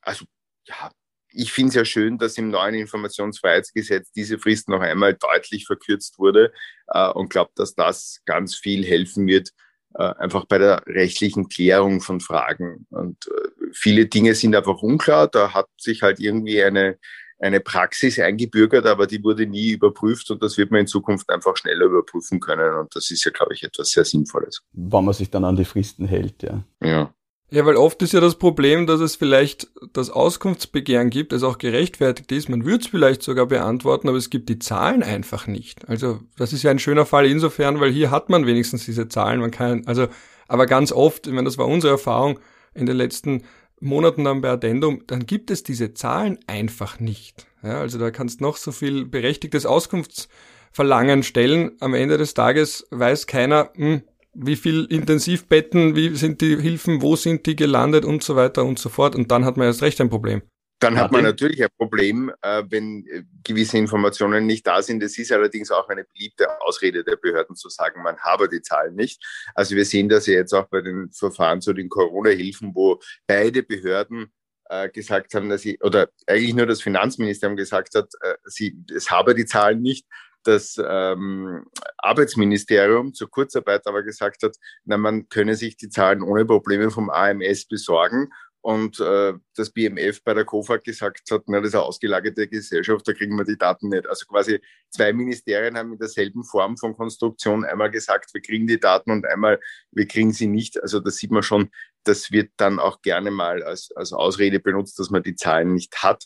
also 0.00 0.24
ja, 0.64 0.90
ich 1.28 1.52
finde 1.52 1.68
es 1.68 1.74
ja 1.74 1.84
schön, 1.84 2.18
dass 2.18 2.38
im 2.38 2.50
neuen 2.50 2.74
Informationsfreiheitsgesetz 2.74 4.10
diese 4.12 4.38
Frist 4.38 4.68
noch 4.68 4.80
einmal 4.80 5.14
deutlich 5.14 5.66
verkürzt 5.66 6.18
wurde 6.18 6.52
äh, 6.88 7.10
und 7.10 7.28
glaube, 7.28 7.50
dass 7.54 7.74
das 7.74 8.22
ganz 8.24 8.56
viel 8.56 8.84
helfen 8.84 9.26
wird, 9.26 9.50
äh, 9.94 10.14
einfach 10.18 10.46
bei 10.46 10.58
der 10.58 10.82
rechtlichen 10.86 11.48
Klärung 11.48 12.00
von 12.00 12.20
Fragen. 12.20 12.86
Und 12.90 13.26
äh, 13.26 13.48
viele 13.72 14.06
Dinge 14.06 14.34
sind 14.34 14.56
einfach 14.56 14.82
unklar. 14.82 15.28
Da 15.28 15.52
hat 15.52 15.68
sich 15.76 16.02
halt 16.02 16.20
irgendwie 16.20 16.62
eine 16.62 16.98
eine 17.38 17.60
Praxis 17.60 18.18
eingebürgert, 18.18 18.86
aber 18.86 19.06
die 19.06 19.22
wurde 19.22 19.46
nie 19.46 19.70
überprüft 19.70 20.30
und 20.30 20.42
das 20.42 20.56
wird 20.56 20.70
man 20.70 20.80
in 20.80 20.86
Zukunft 20.86 21.28
einfach 21.30 21.56
schneller 21.56 21.86
überprüfen 21.86 22.40
können 22.40 22.74
und 22.74 22.94
das 22.96 23.10
ist 23.10 23.24
ja, 23.24 23.30
glaube 23.30 23.54
ich, 23.54 23.62
etwas 23.62 23.90
sehr 23.90 24.04
Sinnvolles. 24.04 24.62
Wenn 24.72 25.04
man 25.04 25.14
sich 25.14 25.30
dann 25.30 25.44
an 25.44 25.56
die 25.56 25.64
Fristen 25.64 26.06
hält, 26.06 26.42
ja. 26.42 26.64
Ja. 26.82 27.12
Ja, 27.48 27.64
weil 27.64 27.76
oft 27.76 28.02
ist 28.02 28.12
ja 28.12 28.18
das 28.18 28.34
Problem, 28.34 28.88
dass 28.88 28.98
es 28.98 29.14
vielleicht 29.14 29.68
das 29.92 30.10
Auskunftsbegehren 30.10 31.10
gibt, 31.10 31.30
das 31.30 31.44
auch 31.44 31.58
gerechtfertigt 31.58 32.32
ist. 32.32 32.48
Man 32.48 32.64
würde 32.64 32.82
es 32.82 32.88
vielleicht 32.88 33.22
sogar 33.22 33.46
beantworten, 33.46 34.08
aber 34.08 34.18
es 34.18 34.30
gibt 34.30 34.48
die 34.48 34.58
Zahlen 34.58 35.04
einfach 35.04 35.46
nicht. 35.46 35.88
Also 35.88 36.18
das 36.36 36.52
ist 36.52 36.64
ja 36.64 36.72
ein 36.72 36.80
schöner 36.80 37.06
Fall 37.06 37.24
insofern, 37.24 37.78
weil 37.78 37.92
hier 37.92 38.10
hat 38.10 38.30
man 38.30 38.46
wenigstens 38.46 38.84
diese 38.84 39.08
Zahlen. 39.08 39.38
Man 39.38 39.52
kann, 39.52 39.86
also, 39.86 40.08
aber 40.48 40.66
ganz 40.66 40.90
oft, 40.90 41.28
ich 41.28 41.32
meine, 41.32 41.44
das 41.44 41.56
war 41.56 41.68
unsere 41.68 41.92
Erfahrung 41.92 42.40
in 42.74 42.86
den 42.86 42.96
letzten 42.96 43.44
Monaten 43.80 44.24
dann 44.24 44.40
bei 44.40 44.50
Addendum, 44.50 45.02
dann 45.06 45.26
gibt 45.26 45.50
es 45.50 45.62
diese 45.62 45.94
Zahlen 45.94 46.38
einfach 46.46 47.00
nicht. 47.00 47.46
Ja, 47.62 47.80
also 47.80 47.98
da 47.98 48.10
kannst 48.10 48.40
noch 48.40 48.56
so 48.56 48.72
viel 48.72 49.04
berechtigtes 49.04 49.66
Auskunftsverlangen 49.66 51.22
stellen. 51.22 51.72
Am 51.80 51.94
Ende 51.94 52.16
des 52.16 52.34
Tages 52.34 52.86
weiß 52.90 53.26
keiner, 53.26 53.70
hm, 53.74 54.02
wie 54.34 54.56
viel 54.56 54.84
Intensivbetten, 54.84 55.96
wie 55.96 56.14
sind 56.16 56.40
die 56.40 56.56
Hilfen, 56.56 57.02
wo 57.02 57.16
sind 57.16 57.46
die 57.46 57.56
gelandet 57.56 58.04
und 58.04 58.22
so 58.22 58.36
weiter 58.36 58.64
und 58.64 58.78
so 58.78 58.88
fort. 58.88 59.14
Und 59.16 59.30
dann 59.30 59.44
hat 59.44 59.56
man 59.56 59.66
erst 59.66 59.82
recht 59.82 60.00
ein 60.00 60.10
Problem. 60.10 60.42
Dann 60.78 60.98
hat 60.98 61.10
man 61.10 61.22
natürlich 61.22 61.62
ein 61.62 61.70
Problem, 61.78 62.30
äh, 62.42 62.62
wenn 62.68 63.06
äh, 63.06 63.22
gewisse 63.42 63.78
Informationen 63.78 64.44
nicht 64.46 64.66
da 64.66 64.82
sind. 64.82 65.02
Es 65.02 65.16
ist 65.16 65.32
allerdings 65.32 65.70
auch 65.70 65.88
eine 65.88 66.04
beliebte 66.04 66.48
Ausrede 66.60 67.02
der 67.02 67.16
Behörden 67.16 67.56
zu 67.56 67.70
sagen, 67.70 68.02
man 68.02 68.18
habe 68.18 68.48
die 68.48 68.60
Zahlen 68.60 68.94
nicht. 68.94 69.24
Also 69.54 69.74
wir 69.74 69.86
sehen 69.86 70.10
das 70.10 70.26
ja 70.26 70.34
jetzt 70.34 70.52
auch 70.52 70.66
bei 70.66 70.82
den 70.82 71.10
Verfahren 71.12 71.62
zu 71.62 71.72
den 71.72 71.88
Corona-Hilfen, 71.88 72.74
wo 72.74 73.00
beide 73.26 73.62
Behörden 73.62 74.30
äh, 74.68 74.90
gesagt 74.90 75.32
haben, 75.34 75.48
dass 75.48 75.62
sie, 75.62 75.78
oder 75.80 76.10
eigentlich 76.26 76.54
nur 76.54 76.66
das 76.66 76.82
Finanzministerium 76.82 77.56
gesagt 77.56 77.94
hat, 77.94 78.12
sie, 78.44 78.76
es 78.94 79.10
habe 79.10 79.34
die 79.34 79.46
Zahlen 79.46 79.80
nicht. 79.80 80.06
Das 80.42 80.76
ähm, 80.78 81.64
Arbeitsministerium 81.98 83.14
zur 83.14 83.28
Kurzarbeit 83.30 83.86
aber 83.86 84.02
gesagt 84.04 84.42
hat, 84.44 84.54
na, 84.84 84.96
man 84.96 85.28
könne 85.28 85.56
sich 85.56 85.76
die 85.76 85.88
Zahlen 85.88 86.22
ohne 86.22 86.44
Probleme 86.44 86.90
vom 86.90 87.10
AMS 87.10 87.66
besorgen 87.66 88.28
und 88.66 88.98
äh, 88.98 89.32
das 89.54 89.70
BMF 89.70 90.24
bei 90.24 90.34
der 90.34 90.44
COFAG 90.44 90.82
gesagt 90.82 91.30
hat, 91.30 91.44
na, 91.46 91.60
das 91.60 91.68
ist 91.68 91.74
eine 91.76 91.84
ausgelagerte 91.84 92.48
Gesellschaft, 92.48 93.06
da 93.06 93.12
kriegen 93.12 93.36
wir 93.36 93.44
die 93.44 93.56
Daten 93.56 93.90
nicht. 93.90 94.08
Also 94.08 94.26
quasi 94.26 94.60
zwei 94.90 95.12
Ministerien 95.12 95.78
haben 95.78 95.92
in 95.92 96.00
derselben 96.00 96.42
Form 96.42 96.76
von 96.76 96.96
Konstruktion 96.96 97.64
einmal 97.64 97.92
gesagt, 97.92 98.34
wir 98.34 98.42
kriegen 98.42 98.66
die 98.66 98.80
Daten 98.80 99.12
und 99.12 99.24
einmal, 99.24 99.60
wir 99.92 100.08
kriegen 100.08 100.32
sie 100.32 100.48
nicht. 100.48 100.82
Also 100.82 100.98
da 100.98 101.12
sieht 101.12 101.30
man 101.30 101.44
schon, 101.44 101.70
das 102.02 102.32
wird 102.32 102.50
dann 102.56 102.80
auch 102.80 103.02
gerne 103.02 103.30
mal 103.30 103.62
als, 103.62 103.92
als 103.94 104.12
Ausrede 104.12 104.58
benutzt, 104.58 104.98
dass 104.98 105.10
man 105.10 105.22
die 105.22 105.36
Zahlen 105.36 105.72
nicht 105.72 106.02
hat. 106.02 106.24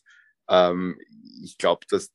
Ähm, 0.48 0.98
ich 1.44 1.58
glaube, 1.58 1.84
dass 1.90 2.10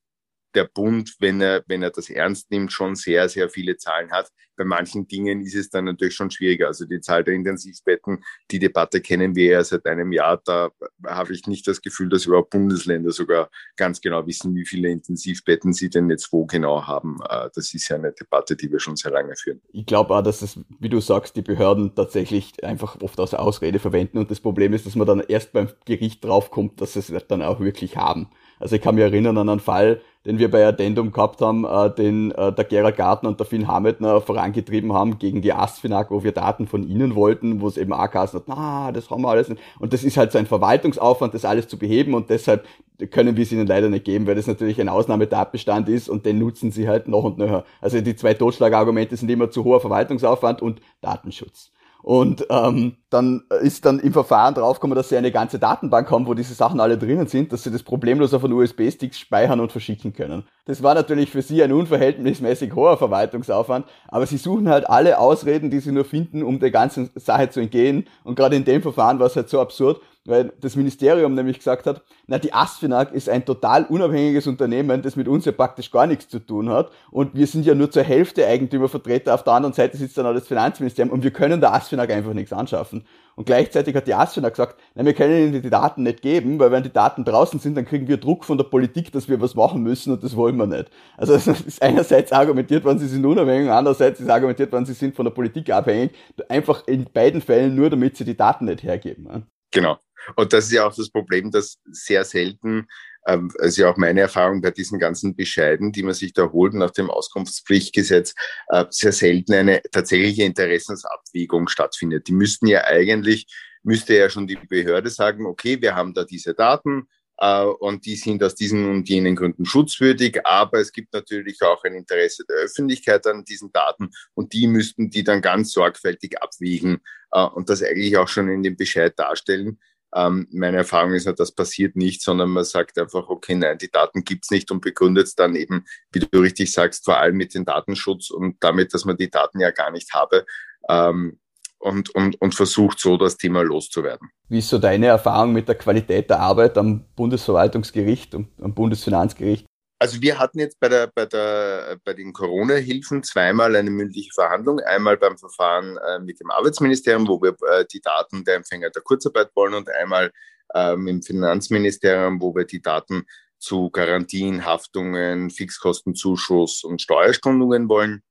der 0.56 0.66
Bund, 0.66 1.16
wenn 1.20 1.42
er, 1.42 1.64
wenn 1.68 1.84
er 1.84 1.92
das 1.92 2.10
ernst 2.10 2.50
nimmt, 2.52 2.72
schon 2.72 2.96
sehr, 2.96 3.30
sehr 3.30 3.50
viele 3.50 3.78
Zahlen 3.78 4.12
hat. 4.12 4.32
Bei 4.58 4.64
manchen 4.64 5.08
Dingen 5.08 5.42
ist 5.42 5.56
es 5.56 5.70
dann 5.70 5.86
natürlich 5.86 6.16
schon 6.16 6.32
schwieriger. 6.32 6.68
Also 6.68 6.86
die 6.86 7.02
Zahl 7.02 7.24
der 7.24 7.34
Intensivbetten, 7.34 8.24
die 8.52 8.60
Debatte 8.60 9.02
kennen 9.02 9.36
wir 9.36 9.46
ja 9.46 9.64
seit 9.64 9.86
einem 9.86 10.12
Jahr. 10.12 10.42
Da 10.46 10.70
habe 11.06 11.34
ich 11.34 11.46
nicht 11.48 11.68
das 11.68 11.82
Gefühl, 11.82 12.10
dass 12.10 12.26
überhaupt 12.26 12.52
Bundesländer 12.52 13.12
sogar 13.12 13.50
ganz 13.76 14.00
genau 14.00 14.26
wissen, 14.26 14.56
wie 14.56 14.66
viele 14.66 14.90
Intensivbetten 14.90 15.74
sie 15.74 15.90
denn 15.90 16.10
jetzt 16.10 16.32
wo 16.32 16.46
genau 16.46 16.88
haben. 16.88 17.20
Äh, 17.30 17.50
das 17.54 17.74
ist 17.74 17.90
ja 17.90 17.98
eine 17.98 18.14
Debatte, 18.14 18.56
die 18.56 18.72
wir 18.72 18.80
schon 18.80 18.96
sehr 18.96 19.12
lange 19.12 19.36
führen. 19.36 19.62
Ich 19.74 19.86
glaube 19.86 20.16
auch, 20.16 20.22
dass 20.22 20.42
es, 20.42 20.60
wie 20.80 20.90
du 20.90 21.02
sagst, 21.02 21.36
die 21.36 21.42
Behörden 21.42 21.94
tatsächlich 21.94 22.64
einfach 22.64 23.02
oft 23.02 23.20
als 23.20 23.34
Ausrede 23.34 23.80
verwenden. 23.80 24.18
Und 24.18 24.32
das 24.32 24.40
Problem 24.40 24.74
ist, 24.74 24.86
dass 24.86 24.96
man 24.96 25.08
dann 25.08 25.20
erst 25.20 25.52
beim 25.52 25.70
Gericht 25.86 26.24
draufkommt, 26.24 26.80
dass 26.80 26.94
sie 26.94 27.00
es 27.00 27.28
dann 27.28 27.42
auch 27.42 27.60
wirklich 27.60 27.98
haben. 27.98 28.30
Also 28.60 28.76
ich 28.76 28.82
kann 28.82 28.96
mich 28.96 29.04
erinnern 29.04 29.38
an 29.38 29.50
einen 29.50 29.60
Fall, 29.60 30.02
den 30.26 30.40
wir 30.40 30.50
bei 30.50 30.66
Addendum 30.66 31.12
gehabt 31.12 31.42
haben, 31.42 31.66
äh, 31.66 31.94
den 31.94 32.32
äh, 32.32 32.52
der 32.52 32.66
Gerald 32.66 32.98
Gartner 32.98 33.30
und 33.30 33.40
der 33.40 33.46
Finn 33.46 33.68
Hametner 33.68 34.22
vorangetrieben 34.22 34.94
haben 34.94 35.20
gegen 35.20 35.42
die 35.42 35.54
ASFINAG, 35.54 36.10
wo 36.10 36.24
wir 36.24 36.32
Daten 36.32 36.68
von 36.68 36.88
ihnen 36.88 37.16
wollten, 37.16 37.62
wo 37.62 37.68
es 37.68 37.78
eben 37.78 37.94
auch 37.94 38.10
geheißen 38.10 38.40
hat, 38.40 38.48
na, 38.48 38.92
das 38.92 39.10
haben 39.10 39.22
wir 39.22 39.30
alles 39.30 39.50
nicht. 39.50 39.62
Und 39.80 39.94
das 39.94 40.04
ist 40.04 40.18
halt 40.18 40.32
so 40.32 40.38
ein 40.38 40.48
Verwaltungsaufwand, 40.48 41.34
das 41.34 41.46
alles 41.46 41.68
zu 41.68 41.78
beheben 41.78 42.14
und 42.14 42.30
deshalb 42.30 42.66
können 43.12 43.36
wir 43.36 43.44
es 43.44 43.52
ihnen 43.52 43.68
leider 43.68 43.90
nicht 43.90 44.06
geben, 44.06 44.26
weil 44.26 44.36
das 44.36 44.48
natürlich 44.48 44.80
ein 44.80 44.90
Ausnahmetatbestand 44.90 45.90
ist 45.90 46.10
und 46.10 46.26
den 46.26 46.40
nutzen 46.40 46.72
sie 46.72 46.88
halt 46.88 47.08
noch 47.08 47.24
und 47.24 47.38
nöcher. 47.38 47.66
Also 47.82 48.00
die 48.02 48.16
zwei 48.16 48.34
Totschlagargumente 48.34 49.18
sind 49.18 49.30
immer 49.30 49.52
zu 49.52 49.64
hoher 49.64 49.82
Verwaltungsaufwand 49.82 50.62
und 50.62 50.82
Datenschutz. 51.02 51.72
Und 52.06 52.46
ähm, 52.52 52.98
dann 53.10 53.46
ist 53.64 53.84
dann 53.84 53.98
im 53.98 54.14
Verfahren 54.14 54.54
draufgekommen, 54.54 54.96
dass 54.96 55.10
sie 55.10 55.18
eine 55.18 55.32
ganze 55.32 55.58
Datenbank 55.58 56.12
haben, 56.12 56.28
wo 56.28 56.36
diese 56.36 56.54
Sachen 56.54 56.80
alle 56.80 57.00
drinnen 57.00 57.26
sind, 57.26 57.52
dass 57.52 57.64
sie 57.64 57.72
das 57.72 57.82
problemlos 57.82 58.32
auf 58.36 58.44
einen 58.44 58.54
USB-Stick 58.54 59.16
speichern 59.16 59.60
und 59.60 59.72
verschicken 59.72 60.14
können. 60.14 60.44
Das 60.66 60.84
war 60.84 60.94
natürlich 60.94 61.32
für 61.32 61.42
sie 61.42 61.64
ein 61.64 61.72
unverhältnismäßig 61.72 62.76
hoher 62.76 63.00
Verwaltungsaufwand, 63.00 63.88
aber 64.08 64.28
sie 64.28 64.38
suchen 64.38 64.70
halt 64.70 64.88
alle 64.88 65.18
Ausreden, 65.18 65.72
die 65.72 65.80
sie 65.80 65.92
nur 65.92 66.06
finden, 66.06 66.44
um 66.44 66.60
der 66.60 66.70
ganzen 66.70 67.10
Sache 67.16 67.50
zu 67.50 67.60
entgehen. 67.60 68.08
Und 68.24 68.36
gerade 68.36 68.56
in 68.56 68.66
dem 68.66 68.84
Verfahren 68.84 69.18
war 69.18 69.26
es 69.26 69.36
halt 69.36 69.50
so 69.50 69.60
absurd, 69.60 70.00
weil 70.26 70.52
das 70.60 70.76
Ministerium 70.76 71.36
nämlich 71.36 71.58
gesagt 71.58 71.86
hat, 71.86 72.02
na, 72.28 72.40
die 72.40 72.54
ASFINAG 72.54 73.14
ist 73.14 73.30
ein 73.30 73.46
total 73.46 73.86
unabhängiges 73.86 74.48
Unternehmen, 74.48 75.02
das 75.02 75.16
mit 75.16 75.28
uns 75.28 75.46
ja 75.46 75.52
praktisch 75.52 75.92
gar 75.92 76.08
nichts 76.08 76.28
zu 76.28 76.40
tun 76.40 76.70
hat 76.70 76.92
und 77.12 77.36
wir 77.36 77.48
sind 77.48 77.66
ja 77.66 77.76
nur 77.76 77.92
zur 77.92 78.04
Hälfte 78.04 78.46
Eigentümervertreter, 78.46 79.34
auf 79.34 79.44
der 79.44 79.54
anderen 79.54 79.74
Seite 79.74 79.98
sitzt 79.98 80.18
dann 80.18 80.26
auch 80.26 80.34
das 80.34 80.48
Finanzministerium 80.48 81.14
und 81.14 81.24
wir 81.24 81.32
können 81.32 81.62
der 81.62 81.74
ASFINAG 81.74 82.12
einfach 82.12 82.34
nichts 82.34 82.52
anschaffen. 82.52 83.06
Und 83.38 83.46
gleichzeitig 83.46 83.94
hat 83.96 84.08
die 84.08 84.14
ASFINAG 84.14 84.54
gesagt, 84.54 84.80
na, 84.96 85.04
wir 85.04 85.14
können 85.14 85.54
ihnen 85.54 85.62
die 85.62 85.70
Daten 85.70 86.04
nicht 86.04 86.22
geben, 86.22 86.58
weil 86.58 86.72
wenn 86.72 86.84
die 86.84 86.94
Daten 86.94 87.26
draußen 87.26 87.60
sind, 87.60 87.76
dann 87.76 87.86
kriegen 87.86 88.08
wir 88.08 88.18
Druck 88.18 88.46
von 88.46 88.58
der 88.58 88.64
Politik, 88.64 89.12
dass 89.12 89.28
wir 89.28 89.42
was 89.42 89.56
machen 89.56 89.84
müssen 89.84 90.14
und 90.14 90.24
das 90.24 90.36
wollen 90.36 90.56
wir 90.56 90.68
nicht. 90.68 90.90
Also 91.18 91.34
es 91.36 91.48
ist 91.48 91.82
einerseits 91.82 92.32
argumentiert 92.32 92.86
worden, 92.86 93.00
sie 93.00 93.08
sind 93.08 93.26
unabhängig, 93.26 93.70
andererseits 93.70 94.22
ist 94.22 94.30
argumentiert 94.30 94.72
worden, 94.72 94.86
sie 94.86 94.94
sind 94.94 95.16
von 95.16 95.26
der 95.26 95.32
Politik 95.32 95.70
abhängig, 95.70 96.12
einfach 96.48 96.88
in 96.88 97.06
beiden 97.14 97.42
Fällen 97.42 97.76
nur, 97.76 97.90
damit 97.90 98.16
sie 98.16 98.26
die 98.26 98.38
Daten 98.38 98.66
nicht 98.66 98.84
hergeben. 98.84 99.46
Genau. 99.72 99.98
Und 100.36 100.54
das 100.54 100.66
ist 100.66 100.72
ja 100.72 100.88
auch 100.88 100.96
das 100.96 101.10
Problem, 101.10 101.52
dass 101.52 101.80
sehr 101.92 102.24
selten, 102.24 102.88
ähm, 103.28 103.52
also 103.60 103.84
ja 103.84 103.90
auch 103.90 103.98
meine 103.98 104.22
Erfahrung 104.22 104.62
bei 104.62 104.72
diesen 104.72 105.00
ganzen 105.00 105.36
Bescheiden, 105.36 105.92
die 105.92 106.04
man 106.04 106.14
sich 106.14 106.34
da 106.34 106.52
holt 106.52 106.74
nach 106.74 106.92
dem 106.92 107.10
Auskunftspflichtgesetz, 107.10 108.34
äh, 108.70 108.86
sehr 108.90 109.12
selten 109.12 109.54
eine 109.54 109.82
tatsächliche 109.92 110.44
Interessensabwägung 110.44 111.68
stattfindet. 111.68 112.28
Die 112.28 112.34
müssten 112.34 112.68
ja 112.68 112.84
eigentlich, 112.84 113.48
müsste 113.84 114.16
ja 114.16 114.30
schon 114.30 114.48
die 114.48 114.58
Behörde 114.70 115.10
sagen, 115.10 115.46
okay, 115.46 115.82
wir 115.82 115.96
haben 115.96 116.14
da 116.14 116.24
diese 116.24 116.54
Daten, 116.54 117.08
Uh, 117.42 117.76
und 117.80 118.06
die 118.06 118.16
sind 118.16 118.42
aus 118.44 118.56
diesen 118.56 118.90
und 118.90 119.10
jenen 119.10 119.36
Gründen 119.36 119.66
schutzwürdig, 119.66 120.46
aber 120.46 120.80
es 120.80 120.94
gibt 120.94 121.14
natürlich 121.14 121.62
auch 121.64 121.84
ein 121.84 121.94
Interesse 121.94 122.46
der 122.48 122.56
Öffentlichkeit 122.64 123.28
an 123.28 123.44
diesen 123.44 123.74
Daten 123.74 124.12
und 124.36 124.54
die 124.54 124.68
müssten 124.68 125.10
die 125.10 125.26
dann 125.26 125.42
ganz 125.42 125.74
sorgfältig 125.74 126.42
abwiegen 126.42 127.02
uh, 127.36 127.48
und 127.54 127.70
das 127.70 127.84
eigentlich 127.84 128.16
auch 128.16 128.30
schon 128.30 128.48
in 128.48 128.64
dem 128.64 128.78
Bescheid 128.78 129.20
darstellen. 129.20 129.80
Ähm, 130.16 130.48
meine 130.52 130.78
Erfahrung 130.78 131.14
ist 131.14 131.26
nur, 131.26 131.36
das 131.36 131.52
passiert 131.52 131.98
nicht, 131.98 132.22
sondern 132.22 132.50
man 132.50 132.64
sagt 132.64 132.98
einfach, 132.98 133.28
okay, 133.28 133.56
nein, 133.56 133.78
die 133.78 133.92
Daten 133.92 134.24
gibt's 134.24 134.50
nicht 134.50 134.72
und 134.72 134.82
begründet 134.82 135.28
es 135.28 135.36
dann 135.36 135.56
eben, 135.56 135.86
wie 136.14 136.20
du 136.20 136.40
richtig 136.40 136.72
sagst, 136.72 137.04
vor 137.04 137.18
allem 137.18 137.36
mit 137.36 137.54
dem 137.54 137.66
Datenschutz 137.66 138.30
und 138.30 138.56
damit, 138.62 138.94
dass 138.94 139.04
man 139.04 139.18
die 139.18 139.30
Daten 139.30 139.60
ja 139.60 139.72
gar 139.72 139.92
nicht 139.92 140.14
habe. 140.14 140.46
Ähm, 140.90 141.40
und, 141.78 142.10
und, 142.16 142.42
und 142.42 142.56
versucht 142.56 143.00
so 143.00 143.18
das 143.18 143.38
Thema 143.38 143.62
loszuwerden. 143.62 144.30
Wie 144.48 144.60
ist 144.60 144.70
so 144.70 144.80
deine 144.80 145.08
Erfahrung 145.08 145.54
mit 145.54 145.68
der 145.68 145.76
Qualität 145.76 146.30
der 146.30 146.40
Arbeit 146.40 146.78
am 146.80 147.06
Bundesverwaltungsgericht 147.16 148.34
und 148.34 148.48
am 148.60 148.74
Bundesfinanzgericht? 148.74 149.68
Also 149.98 150.22
wir 150.22 150.38
hatten 150.40 150.60
jetzt 150.60 150.80
bei, 150.80 150.90
der, 150.90 151.08
bei, 151.08 151.26
der, 151.26 151.98
bei 152.04 152.14
den 152.14 152.34
Corona-Hilfen 152.34 153.24
zweimal 153.24 153.76
eine 153.76 153.90
mündliche 153.90 154.32
Verhandlung. 154.34 154.80
Einmal 154.82 155.18
beim 155.18 155.38
Verfahren 155.38 155.98
äh, 155.98 156.20
mit 156.20 156.40
dem 156.40 156.52
Arbeitsministerium, 156.52 157.28
wo 157.28 157.42
wir 157.42 157.56
äh, 157.70 157.86
die 157.92 158.02
Daten 158.02 158.44
der 158.44 158.56
Empfänger 158.56 158.90
der 158.90 159.02
Kurzarbeit 159.02 159.52
wollen 159.56 159.74
und 159.74 159.90
einmal 159.90 160.32
ähm, 160.74 161.08
im 161.08 161.22
Finanzministerium, 161.22 162.42
wo 162.42 162.54
wir 162.54 162.66
die 162.66 162.82
Daten 162.82 163.26
zu 163.58 163.90
Garantien, 163.90 164.66
Haftungen, 164.66 165.50
Fixkostenzuschuss 165.50 166.84
und 166.84 167.02
Steuerstundungen 167.02 167.88
wollen. 167.88 168.22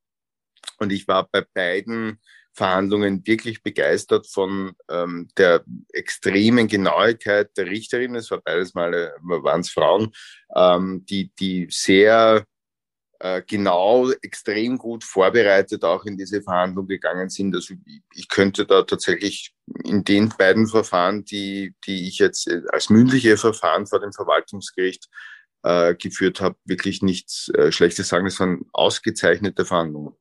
Und 0.78 0.92
ich 0.92 1.08
war 1.08 1.28
bei 1.32 1.44
beiden 1.54 2.20
Verhandlungen 2.54 3.26
wirklich 3.26 3.62
begeistert 3.62 4.26
von 4.26 4.72
ähm, 4.88 5.28
der 5.36 5.64
extremen 5.92 6.68
Genauigkeit 6.68 7.56
der 7.56 7.66
Richterin. 7.66 8.14
Es 8.14 8.30
war 8.30 8.40
beides 8.40 8.74
Mal 8.74 9.12
waren 9.22 9.60
es 9.60 9.70
Frauen, 9.70 10.12
ähm, 10.54 11.04
die, 11.06 11.32
die 11.34 11.66
sehr 11.70 12.44
äh, 13.20 13.42
genau, 13.46 14.10
extrem 14.22 14.76
gut 14.76 15.02
vorbereitet 15.02 15.82
auch 15.84 16.04
in 16.04 16.16
diese 16.16 16.42
Verhandlung 16.42 16.86
gegangen 16.86 17.28
sind. 17.28 17.54
Also 17.54 17.74
ich 18.14 18.28
könnte 18.28 18.66
da 18.66 18.82
tatsächlich 18.82 19.54
in 19.82 20.04
den 20.04 20.28
beiden 20.28 20.66
Verfahren, 20.66 21.24
die, 21.24 21.74
die 21.86 22.06
ich 22.08 22.18
jetzt 22.18 22.48
äh, 22.48 22.62
als 22.70 22.90
mündliche 22.90 23.36
Verfahren 23.36 23.86
vor 23.86 24.00
dem 24.00 24.12
Verwaltungsgericht 24.12 25.08
äh, 25.62 25.94
geführt 25.94 26.40
habe, 26.40 26.56
wirklich 26.64 27.02
nichts 27.02 27.48
äh, 27.48 27.72
Schlechtes 27.72 28.08
sagen. 28.08 28.26
Es 28.26 28.38
waren 28.40 28.66
ausgezeichnete 28.72 29.64
Verhandlungen. 29.64 30.14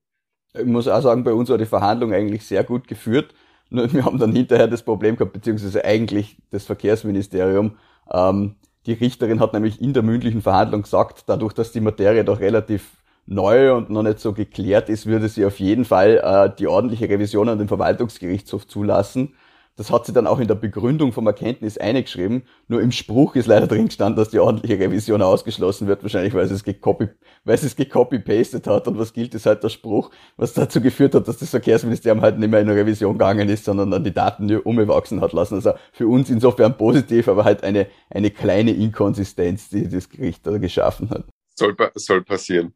Ich 0.54 0.66
muss 0.66 0.88
auch 0.88 1.02
sagen, 1.02 1.24
bei 1.24 1.34
uns 1.34 1.50
war 1.50 1.58
die 1.58 1.66
Verhandlung 1.66 2.13
eigentlich 2.13 2.46
sehr 2.46 2.63
gut 2.63 2.88
geführt. 2.88 3.34
Nur 3.70 3.92
wir 3.92 4.06
haben 4.06 4.20
dann 4.20 4.34
hinterher 4.34 4.68
das 4.68 4.84
Problem 4.84 5.16
gehabt, 5.16 5.34
beziehungsweise 5.34 5.84
eigentlich 5.84 6.38
das 6.52 6.66
Verkehrsministerium. 6.66 7.78
Ähm, 8.12 8.56
die 8.86 8.94
Richterin 8.94 9.39
hat 9.39 9.54
nämlich 9.54 9.82
in 9.82 9.94
der 9.94 10.04
mündlichen 10.04 10.42
Verhandlung 10.42 10.84
gesagt, 10.84 11.24
dadurch, 11.28 11.54
dass 11.54 11.72
die 11.72 11.82
Materie 11.82 12.24
doch 12.24 12.39
relativ 12.39 12.92
neu 13.26 13.74
und 13.74 13.89
noch 13.89 14.04
nicht 14.04 14.20
so 14.20 14.34
geklärt 14.34 14.89
ist, 14.89 15.06
würde 15.06 15.30
sie 15.30 15.46
auf 15.46 15.60
jeden 15.60 15.86
Fall 15.86 16.22
äh, 16.24 16.56
die 16.56 16.68
ordentliche 16.68 17.10
Revision 17.10 17.50
an 17.50 17.58
den 17.58 17.68
Verwaltungsgerichtshof 17.68 18.68
zulassen. 18.68 19.34
Das 19.76 19.90
hat 19.90 20.06
sie 20.06 20.14
dann 20.14 20.28
auch 20.28 20.40
in 20.40 20.48
der 20.48 20.56
Begründung 20.56 21.14
vom 21.14 21.26
Erkenntnis 21.26 21.80
eingeschrieben. 21.80 22.44
Nur 22.68 22.82
im 22.82 22.92
Spruch 22.92 23.36
ist 23.36 23.48
leider 23.48 23.66
drin 23.66 23.88
gestanden, 23.88 24.18
dass 24.18 24.30
die 24.30 24.40
ordentliche 24.40 24.80
Revision 24.80 25.24
ausgeschlossen 25.24 25.88
wird. 25.88 26.04
Wahrscheinlich, 26.04 26.36
weil 26.36 26.48
sie 26.48 26.54
es 26.54 26.64
gecopy, 26.64 27.10
weil 27.44 27.58
sie 27.58 27.66
es 27.66 27.76
gecopy-pasted 27.76 28.68
hat. 28.68 28.88
Und 28.88 29.00
was 29.00 29.14
gilt, 29.14 29.34
ist 29.34 29.48
halt 29.48 29.64
der 29.64 29.70
Spruch, 29.70 30.12
was 30.38 30.54
dazu 30.54 30.80
geführt 30.80 31.16
hat, 31.16 31.28
dass 31.28 31.38
das 31.38 31.50
Verkehrsministerium 31.50 32.22
halt 32.22 32.38
nicht 32.38 32.52
mehr 32.52 32.62
in 32.62 32.70
eine 32.70 32.80
Revision 32.80 33.14
gegangen 33.14 33.50
ist, 33.50 33.66
sondern 33.66 33.90
dann 33.90 34.04
die 34.04 34.14
Daten 34.14 34.46
nur 34.46 34.64
umgewachsen 34.66 35.22
hat 35.22 35.34
lassen. 35.34 35.56
Also 35.56 35.74
für 35.92 36.08
uns 36.08 36.30
insofern 36.30 36.78
positiv, 36.78 37.28
aber 37.28 37.44
halt 37.44 37.64
eine, 37.64 37.88
eine 38.12 38.30
kleine 38.30 38.72
Inkonsistenz, 38.72 39.70
die 39.70 39.90
das 39.90 40.10
Gericht 40.10 40.46
da 40.46 40.58
geschaffen 40.60 41.10
hat. 41.10 41.26
Soll, 41.56 41.76
soll 41.96 42.24
passieren. 42.24 42.74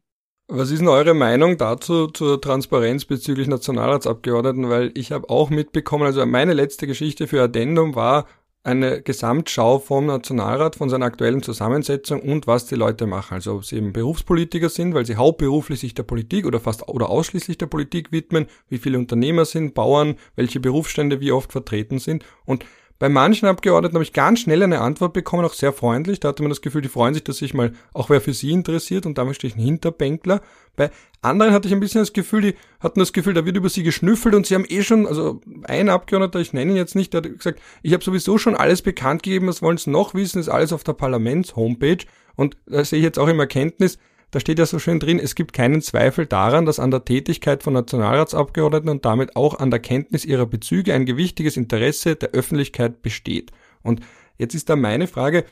Was 0.50 0.70
ist 0.70 0.78
denn 0.78 0.88
eure 0.88 1.12
Meinung 1.12 1.58
dazu 1.58 2.06
zur 2.06 2.40
Transparenz 2.40 3.04
bezüglich 3.04 3.48
Nationalratsabgeordneten? 3.48 4.70
Weil 4.70 4.92
ich 4.94 5.12
habe 5.12 5.28
auch 5.28 5.50
mitbekommen, 5.50 6.04
also 6.04 6.24
meine 6.24 6.54
letzte 6.54 6.86
Geschichte 6.86 7.26
für 7.26 7.42
Addendum 7.42 7.94
war 7.94 8.26
eine 8.62 9.02
Gesamtschau 9.02 9.78
vom 9.78 10.06
Nationalrat, 10.06 10.76
von 10.76 10.88
seiner 10.88 11.04
aktuellen 11.04 11.42
Zusammensetzung 11.42 12.22
und 12.22 12.46
was 12.46 12.64
die 12.64 12.76
Leute 12.76 13.06
machen. 13.06 13.34
Also 13.34 13.56
ob 13.56 13.66
sie 13.66 13.76
eben 13.76 13.92
Berufspolitiker 13.92 14.70
sind, 14.70 14.94
weil 14.94 15.04
sie 15.04 15.16
hauptberuflich 15.16 15.80
sich 15.80 15.92
der 15.92 16.04
Politik 16.04 16.46
oder 16.46 16.60
fast 16.60 16.88
oder 16.88 17.10
ausschließlich 17.10 17.58
der 17.58 17.66
Politik 17.66 18.10
widmen, 18.10 18.46
wie 18.70 18.78
viele 18.78 18.98
Unternehmer 18.98 19.44
sind, 19.44 19.74
Bauern, 19.74 20.16
welche 20.34 20.60
Berufsstände 20.60 21.20
wie 21.20 21.30
oft 21.30 21.52
vertreten 21.52 21.98
sind. 21.98 22.24
Und 22.46 22.64
bei 22.98 23.08
manchen 23.08 23.46
Abgeordneten 23.46 23.94
habe 23.94 24.02
ich 24.02 24.12
ganz 24.12 24.40
schnell 24.40 24.62
eine 24.62 24.80
Antwort 24.80 25.12
bekommen, 25.12 25.44
auch 25.44 25.52
sehr 25.52 25.72
freundlich. 25.72 26.18
Da 26.18 26.28
hatte 26.28 26.42
man 26.42 26.50
das 26.50 26.62
Gefühl, 26.62 26.82
die 26.82 26.88
freuen 26.88 27.14
sich, 27.14 27.22
dass 27.22 27.36
sich 27.36 27.54
mal 27.54 27.72
auch 27.92 28.10
wer 28.10 28.20
für 28.20 28.32
sie 28.32 28.50
interessiert 28.50 29.06
und 29.06 29.18
damit 29.18 29.36
stehe 29.36 29.50
ich 29.52 29.56
ein 29.56 29.62
Hinterbänkler. 29.62 30.40
Bei 30.74 30.90
anderen 31.22 31.52
hatte 31.52 31.68
ich 31.68 31.74
ein 31.74 31.80
bisschen 31.80 32.02
das 32.02 32.12
Gefühl, 32.12 32.40
die 32.42 32.54
hatten 32.80 32.98
das 32.98 33.12
Gefühl, 33.12 33.34
da 33.34 33.44
wird 33.44 33.56
über 33.56 33.68
sie 33.68 33.84
geschnüffelt 33.84 34.34
und 34.34 34.46
sie 34.46 34.56
haben 34.56 34.66
eh 34.68 34.82
schon, 34.82 35.06
also 35.06 35.40
ein 35.64 35.88
Abgeordneter, 35.88 36.40
ich 36.40 36.52
nenne 36.52 36.72
ihn 36.72 36.76
jetzt 36.76 36.96
nicht, 36.96 37.12
der 37.12 37.22
hat 37.22 37.36
gesagt, 37.36 37.60
ich 37.82 37.92
habe 37.92 38.02
sowieso 38.02 38.36
schon 38.36 38.56
alles 38.56 38.82
bekannt 38.82 39.22
gegeben, 39.22 39.46
was 39.46 39.62
wollen 39.62 39.78
sie 39.78 39.90
noch 39.90 40.14
wissen, 40.14 40.40
ist 40.40 40.48
alles 40.48 40.72
auf 40.72 40.82
der 40.82 40.94
Parlaments-Homepage 40.94 42.04
und 42.34 42.56
da 42.66 42.84
sehe 42.84 42.98
ich 42.98 43.04
jetzt 43.04 43.18
auch 43.18 43.28
im 43.28 43.38
Erkenntnis, 43.38 43.98
da 44.30 44.40
steht 44.40 44.58
ja 44.58 44.66
so 44.66 44.78
schön 44.78 45.00
drin, 45.00 45.18
es 45.18 45.34
gibt 45.34 45.52
keinen 45.52 45.80
Zweifel 45.80 46.26
daran, 46.26 46.66
dass 46.66 46.78
an 46.78 46.90
der 46.90 47.04
Tätigkeit 47.04 47.62
von 47.62 47.72
Nationalratsabgeordneten 47.72 48.90
und 48.90 49.04
damit 49.04 49.36
auch 49.36 49.58
an 49.58 49.70
der 49.70 49.80
Kenntnis 49.80 50.24
ihrer 50.24 50.46
Bezüge 50.46 50.92
ein 50.92 51.06
gewichtiges 51.06 51.56
Interesse 51.56 52.14
der 52.14 52.30
Öffentlichkeit 52.30 53.00
besteht. 53.00 53.52
Und 53.82 54.00
jetzt 54.36 54.54
ist 54.54 54.68
da 54.68 54.76
meine 54.76 55.06
Frage, 55.06 55.44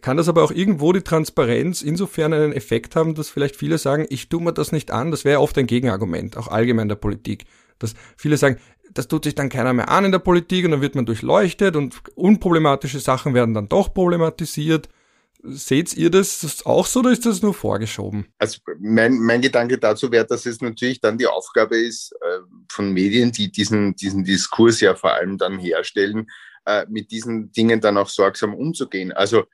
kann 0.00 0.16
das 0.16 0.28
aber 0.28 0.44
auch 0.44 0.52
irgendwo 0.52 0.92
die 0.92 1.02
Transparenz 1.02 1.82
insofern 1.82 2.32
einen 2.32 2.52
Effekt 2.52 2.96
haben, 2.96 3.14
dass 3.14 3.28
vielleicht 3.28 3.56
viele 3.56 3.78
sagen, 3.78 4.06
ich 4.08 4.28
tue 4.28 4.42
mir 4.42 4.52
das 4.52 4.72
nicht 4.72 4.90
an, 4.90 5.10
das 5.10 5.24
wäre 5.24 5.40
oft 5.40 5.58
ein 5.58 5.66
Gegenargument, 5.66 6.36
auch 6.36 6.48
allgemein 6.48 6.88
der 6.88 6.96
Politik, 6.96 7.44
dass 7.78 7.94
viele 8.16 8.36
sagen, 8.36 8.58
das 8.92 9.08
tut 9.08 9.24
sich 9.24 9.34
dann 9.34 9.48
keiner 9.48 9.72
mehr 9.72 9.88
an 9.90 10.04
in 10.04 10.12
der 10.12 10.20
Politik 10.20 10.64
und 10.64 10.70
dann 10.70 10.80
wird 10.80 10.94
man 10.94 11.04
durchleuchtet 11.04 11.74
und 11.74 12.00
unproblematische 12.14 13.00
Sachen 13.00 13.34
werden 13.34 13.54
dann 13.54 13.68
doch 13.68 13.92
problematisiert 13.92 14.88
Seht 15.46 15.94
ihr 15.94 16.10
das 16.10 16.64
auch 16.64 16.86
so 16.86 17.00
oder 17.00 17.10
ist 17.10 17.26
das 17.26 17.42
nur 17.42 17.52
vorgeschoben? 17.52 18.26
Also 18.38 18.58
mein, 18.80 19.18
mein 19.18 19.42
Gedanke 19.42 19.78
dazu 19.78 20.10
wäre, 20.10 20.26
dass 20.26 20.46
es 20.46 20.62
natürlich 20.62 21.00
dann 21.00 21.18
die 21.18 21.26
Aufgabe 21.26 21.76
ist 21.76 22.12
äh, 22.22 22.38
von 22.72 22.92
Medien, 22.92 23.30
die 23.30 23.52
diesen, 23.52 23.94
diesen 23.94 24.24
Diskurs 24.24 24.80
ja 24.80 24.94
vor 24.94 25.12
allem 25.12 25.36
dann 25.36 25.58
herstellen, 25.58 26.28
äh, 26.64 26.86
mit 26.88 27.10
diesen 27.10 27.52
Dingen 27.52 27.82
dann 27.82 27.98
auch 27.98 28.08
sorgsam 28.08 28.54
umzugehen. 28.54 29.12
Also 29.12 29.44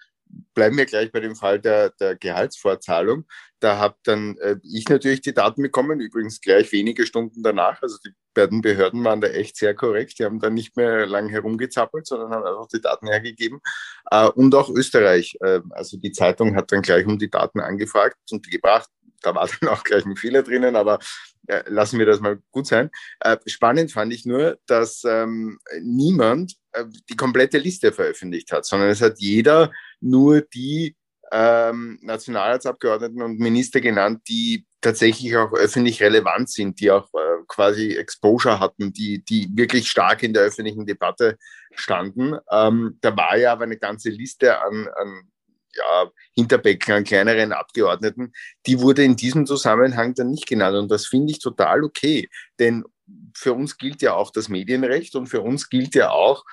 bleiben 0.54 0.76
wir 0.76 0.86
gleich 0.86 1.10
bei 1.10 1.18
dem 1.18 1.34
Fall 1.34 1.58
der, 1.58 1.90
der 1.90 2.14
Gehaltsvorzahlung. 2.14 3.24
Da 3.60 3.78
habe 3.78 3.96
dann 4.04 4.36
äh, 4.38 4.56
ich 4.62 4.88
natürlich 4.88 5.20
die 5.20 5.34
Daten 5.34 5.62
bekommen, 5.62 6.00
übrigens 6.00 6.40
gleich 6.40 6.72
wenige 6.72 7.06
Stunden 7.06 7.42
danach. 7.42 7.80
Also 7.82 7.98
die 8.04 8.12
beiden 8.34 8.62
Behörden 8.62 9.04
waren 9.04 9.20
da 9.20 9.28
echt 9.28 9.56
sehr 9.56 9.74
korrekt. 9.74 10.18
Die 10.18 10.24
haben 10.24 10.40
dann 10.40 10.54
nicht 10.54 10.76
mehr 10.76 11.06
lang 11.06 11.28
herumgezappelt, 11.28 12.06
sondern 12.06 12.30
haben 12.32 12.44
einfach 12.44 12.68
die 12.68 12.80
Daten 12.80 13.06
hergegeben. 13.06 13.60
Äh, 14.10 14.28
und 14.28 14.54
auch 14.54 14.70
Österreich. 14.70 15.36
Äh, 15.40 15.60
also 15.70 15.98
die 15.98 16.12
Zeitung 16.12 16.56
hat 16.56 16.72
dann 16.72 16.82
gleich 16.82 17.06
um 17.06 17.18
die 17.18 17.30
Daten 17.30 17.60
angefragt 17.60 18.16
und 18.30 18.46
die 18.46 18.50
gebracht. 18.50 18.88
Da 19.22 19.34
war 19.34 19.48
dann 19.60 19.68
auch 19.68 19.84
gleich 19.84 20.04
ein 20.06 20.16
Fehler 20.16 20.42
drinnen, 20.42 20.74
aber 20.74 20.98
äh, 21.46 21.62
lassen 21.66 21.98
wir 21.98 22.06
das 22.06 22.20
mal 22.20 22.38
gut 22.50 22.66
sein. 22.66 22.90
Äh, 23.20 23.36
spannend 23.46 23.92
fand 23.92 24.12
ich 24.12 24.24
nur, 24.24 24.58
dass 24.66 25.02
ähm, 25.04 25.58
niemand 25.82 26.54
äh, 26.72 26.84
die 27.08 27.16
komplette 27.16 27.58
Liste 27.58 27.92
veröffentlicht 27.92 28.52
hat, 28.52 28.64
sondern 28.64 28.88
es 28.88 29.00
hat 29.00 29.18
jeder 29.18 29.72
nur 30.00 30.42
die 30.42 30.96
ähm, 31.32 31.98
Nationalratsabgeordneten 32.02 33.22
und 33.22 33.38
Minister 33.38 33.80
genannt, 33.80 34.22
die 34.28 34.66
tatsächlich 34.80 35.36
auch 35.36 35.52
öffentlich 35.52 36.02
relevant 36.02 36.50
sind, 36.50 36.80
die 36.80 36.90
auch 36.90 37.08
äh, 37.14 37.44
quasi 37.46 37.94
Exposure 37.94 38.60
hatten, 38.60 38.92
die, 38.92 39.24
die 39.24 39.48
wirklich 39.54 39.88
stark 39.88 40.22
in 40.22 40.32
der 40.32 40.44
öffentlichen 40.44 40.86
Debatte 40.86 41.36
standen. 41.74 42.36
Ähm, 42.50 42.98
da 43.00 43.16
war 43.16 43.36
ja 43.36 43.52
aber 43.52 43.64
eine 43.64 43.76
ganze 43.76 44.10
Liste 44.10 44.60
an, 44.60 44.88
an 44.96 45.30
ja, 45.74 46.10
Hinterbäcken, 46.34 46.94
an 46.94 47.04
kleineren 47.04 47.52
Abgeordneten, 47.52 48.32
die 48.66 48.80
wurde 48.80 49.04
in 49.04 49.16
diesem 49.16 49.46
Zusammenhang 49.46 50.14
dann 50.14 50.30
nicht 50.30 50.48
genannt. 50.48 50.76
Und 50.76 50.90
das 50.90 51.06
finde 51.06 51.32
ich 51.32 51.38
total 51.38 51.84
okay, 51.84 52.28
denn 52.58 52.84
für 53.36 53.52
uns 53.52 53.76
gilt 53.76 54.02
ja 54.02 54.14
auch 54.14 54.30
das 54.30 54.48
Medienrecht 54.48 55.14
und 55.16 55.26
für 55.26 55.40
uns 55.40 55.68
gilt 55.68 55.94
ja 55.94 56.10
auch, 56.10 56.44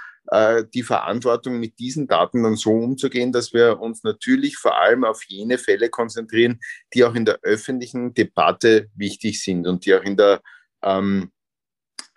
die 0.73 0.83
Verantwortung, 0.83 1.57
mit 1.59 1.79
diesen 1.79 2.07
Daten 2.07 2.43
dann 2.43 2.57
so 2.57 2.71
umzugehen, 2.71 3.31
dass 3.31 3.53
wir 3.53 3.79
uns 3.79 4.03
natürlich 4.03 4.57
vor 4.57 4.77
allem 4.77 5.05
auf 5.05 5.23
jene 5.23 5.57
Fälle 5.57 5.89
konzentrieren, 5.89 6.59
die 6.93 7.05
auch 7.05 7.15
in 7.15 7.23
der 7.23 7.39
öffentlichen 7.43 8.13
Debatte 8.13 8.89
wichtig 8.93 9.41
sind 9.41 9.67
und 9.67 9.85
die 9.85 9.95
auch 9.95 10.03
in 10.03 10.17
der 10.17 10.41
ähm, 10.83 11.31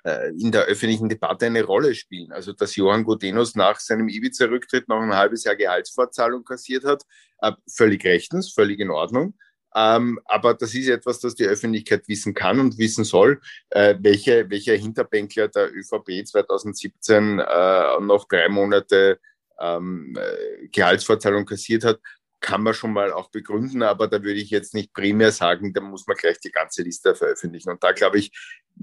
äh, 0.05 0.31
in 0.31 0.51
der 0.51 0.64
öffentlichen 0.64 1.09
Debatte 1.09 1.46
eine 1.46 1.62
Rolle 1.62 1.94
spielen. 1.94 2.33
Also, 2.33 2.53
dass 2.53 2.75
Johann 2.77 3.05
Godenus 3.05 3.55
nach 3.55 3.79
seinem 3.79 4.09
Ibiza-Rücktritt 4.09 4.88
noch 4.88 5.01
ein 5.01 5.14
halbes 5.14 5.44
Jahr 5.44 5.57
Gehaltsfortzahlung 5.57 6.42
kassiert 6.44 6.85
hat, 6.85 7.05
äh, 7.42 7.53
völlig 7.70 8.05
rechtens, 8.05 8.53
völlig 8.53 8.81
in 8.81 8.90
Ordnung. 8.90 9.35
Ähm, 9.74 10.18
aber 10.24 10.54
das 10.54 10.74
ist 10.74 10.88
etwas, 10.88 11.20
das 11.20 11.35
die 11.35 11.44
Öffentlichkeit 11.44 12.09
wissen 12.09 12.35
kann 12.35 12.59
und 12.59 12.78
wissen 12.78 13.04
soll, 13.04 13.40
äh, 13.70 13.94
welche, 14.00 14.50
welcher 14.50 14.74
Hinterbänkler 14.74 15.48
der 15.48 15.72
ÖVP 15.72 16.26
2017 16.26 17.38
äh, 17.38 18.00
noch 18.00 18.26
drei 18.28 18.48
Monate 18.48 19.20
ähm, 19.61 20.16
äh, 20.18 20.68
Gehaltsvorzahlung 20.68 21.46
kassiert 21.46 21.85
hat, 21.85 22.00
kann 22.40 22.62
man 22.62 22.74
schon 22.74 22.92
mal 22.92 23.12
auch 23.12 23.30
begründen, 23.30 23.83
aber 23.83 24.09
da 24.09 24.22
würde 24.22 24.40
ich 24.40 24.50
jetzt 24.50 24.74
nicht 24.74 24.94
primär 24.94 25.30
sagen, 25.30 25.74
da 25.74 25.83
muss 25.83 26.06
man 26.06 26.16
gleich 26.16 26.40
die 26.40 26.50
ganze 26.50 26.83
Liste 26.83 27.14
veröffentlichen. 27.14 27.70
Und 27.70 27.85
da 27.85 27.92
glaube 27.92 28.18
ich, 28.18 28.33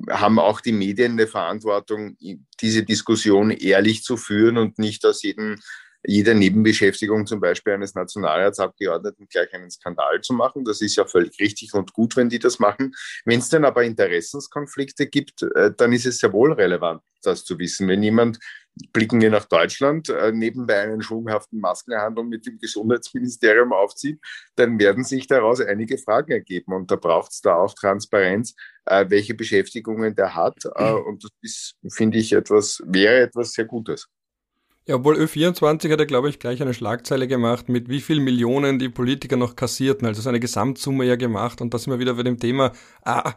haben 0.09 0.37
auch 0.37 0.61
die 0.61 0.71
Medien 0.71 1.13
eine 1.13 1.27
Verantwortung, 1.27 2.17
diese 2.61 2.83
Diskussion 2.83 3.49
ehrlich 3.49 4.03
zu 4.03 4.15
führen 4.15 4.57
und 4.57 4.77
nicht 4.77 5.03
aus 5.05 5.23
jedem 5.23 5.59
jede 6.03 6.35
Nebenbeschäftigung 6.35 7.25
zum 7.25 7.39
Beispiel 7.39 7.73
eines 7.73 7.95
Nationalratsabgeordneten 7.95 9.27
gleich 9.29 9.53
einen 9.53 9.71
Skandal 9.71 10.21
zu 10.21 10.33
machen. 10.33 10.63
Das 10.63 10.81
ist 10.81 10.95
ja 10.95 11.05
völlig 11.05 11.39
richtig 11.39 11.73
und 11.73 11.93
gut, 11.93 12.15
wenn 12.15 12.29
die 12.29 12.39
das 12.39 12.59
machen. 12.59 12.93
Wenn 13.25 13.39
es 13.39 13.49
dann 13.49 13.65
aber 13.65 13.83
Interessenskonflikte 13.83 15.07
gibt, 15.07 15.43
äh, 15.55 15.71
dann 15.75 15.93
ist 15.93 16.05
es 16.05 16.19
sehr 16.19 16.33
wohl 16.33 16.53
relevant, 16.53 17.01
das 17.23 17.43
zu 17.43 17.57
wissen. 17.59 17.87
Wenn 17.87 18.03
jemand 18.03 18.39
blicken 18.93 19.21
wir 19.21 19.29
nach 19.29 19.45
Deutschland, 19.45 20.09
äh, 20.09 20.31
nebenbei 20.31 20.81
einen 20.81 21.01
schwunghaften 21.01 21.59
Maskenhandel 21.59 22.23
mit 22.23 22.45
dem 22.45 22.59
Gesundheitsministerium 22.59 23.73
aufzieht, 23.73 24.19
dann 24.55 24.79
werden 24.79 25.03
sich 25.03 25.27
daraus 25.27 25.61
einige 25.61 25.97
Fragen 25.97 26.31
ergeben. 26.31 26.73
Und 26.73 26.91
da 26.91 26.95
braucht 26.95 27.31
es 27.31 27.41
da 27.41 27.55
auch 27.55 27.73
Transparenz, 27.73 28.55
äh, 28.85 29.05
welche 29.09 29.33
Beschäftigungen 29.33 30.15
der 30.15 30.35
hat. 30.35 30.65
und 31.07 31.23
das 31.23 31.31
ist, 31.41 31.75
finde 31.89 32.17
ich, 32.17 32.33
etwas, 32.33 32.81
wäre 32.85 33.21
etwas 33.21 33.53
sehr 33.53 33.65
Gutes. 33.65 34.07
Ja, 34.87 34.95
obwohl 34.95 35.17
Ö24 35.17 35.91
hat 35.91 35.99
er, 35.99 36.05
glaube 36.05 36.29
ich, 36.29 36.39
gleich 36.39 36.61
eine 36.61 36.73
Schlagzeile 36.73 37.27
gemacht, 37.27 37.67
mit 37.67 37.89
wie 37.89 37.99
viel 37.99 38.21
Millionen 38.21 38.79
die 38.79 38.87
Politiker 38.87 39.35
noch 39.35 39.57
kassierten, 39.57 40.07
also 40.07 40.21
so 40.21 40.29
eine 40.29 40.39
Gesamtsumme 40.39 41.03
ja 41.03 41.17
gemacht. 41.17 41.59
Und 41.59 41.73
da 41.73 41.77
sind 41.77 41.91
wir 41.91 41.99
wieder 41.99 42.13
bei 42.13 42.23
dem 42.23 42.39
Thema, 42.39 42.71
ah, 43.03 43.33